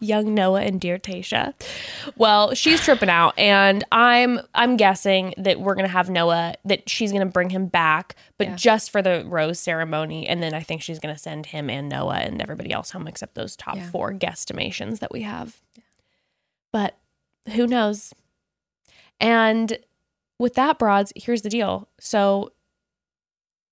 [0.00, 1.54] Young Noah and dear Tayshia.
[2.16, 6.88] Well, she's tripping out and I'm I'm guessing that we're going to have Noah that
[6.88, 8.56] she's going to bring him back, but Yeah.
[8.56, 11.88] just for the rose ceremony and then I think she's going to send him and
[11.88, 13.90] Noah and everybody else home except those top Yeah.
[13.90, 15.60] 4 guesstimations that we have.
[16.72, 16.96] But
[17.52, 18.14] who knows?
[19.20, 19.78] And
[20.38, 21.88] with that broads, here's the deal.
[22.00, 22.52] So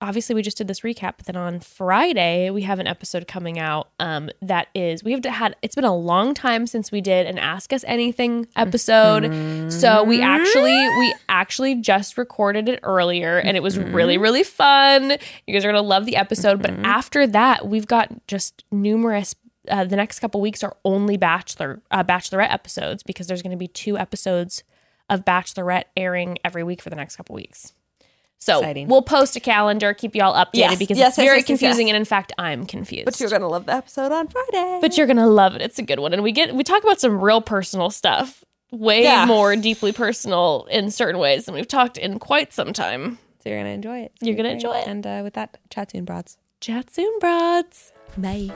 [0.01, 3.59] obviously we just did this recap but then on friday we have an episode coming
[3.59, 7.27] out um that is we have had it's been a long time since we did
[7.27, 9.73] an ask us anything episode.
[9.73, 15.13] So we actually we actually just recorded it earlier and it was really really fun.
[15.47, 16.63] You guys are gonna love the episode.
[16.63, 19.35] But after that we've got just numerous
[19.69, 23.59] uh, the next couple weeks are only bachelor uh, bachelorette episodes because there's going to
[23.59, 24.65] be two episodes
[25.09, 27.75] of bachelorette airing every week for the next couple weeks
[28.41, 28.89] so Exciting.
[28.89, 31.89] we'll post a calendar, keep you all updated Yes, because yes, it's yes, very confusing,
[31.91, 33.05] and in fact, I'm confused.
[33.05, 34.79] But you're gonna love the episode on Friday.
[34.81, 35.62] But you're gonna love it.
[35.62, 39.03] It's a good one, and we get we talk about some real personal stuff, way
[39.03, 39.27] Yeah.
[39.27, 43.19] more deeply personal in certain ways than we've talked in quite some time.
[43.43, 44.12] So you're gonna enjoy it.
[44.21, 44.87] You're gonna enjoy it.
[44.89, 46.37] And uh, with that, chat soon, broads.
[46.61, 47.93] Chat soon, broads.
[48.17, 48.51] Bye.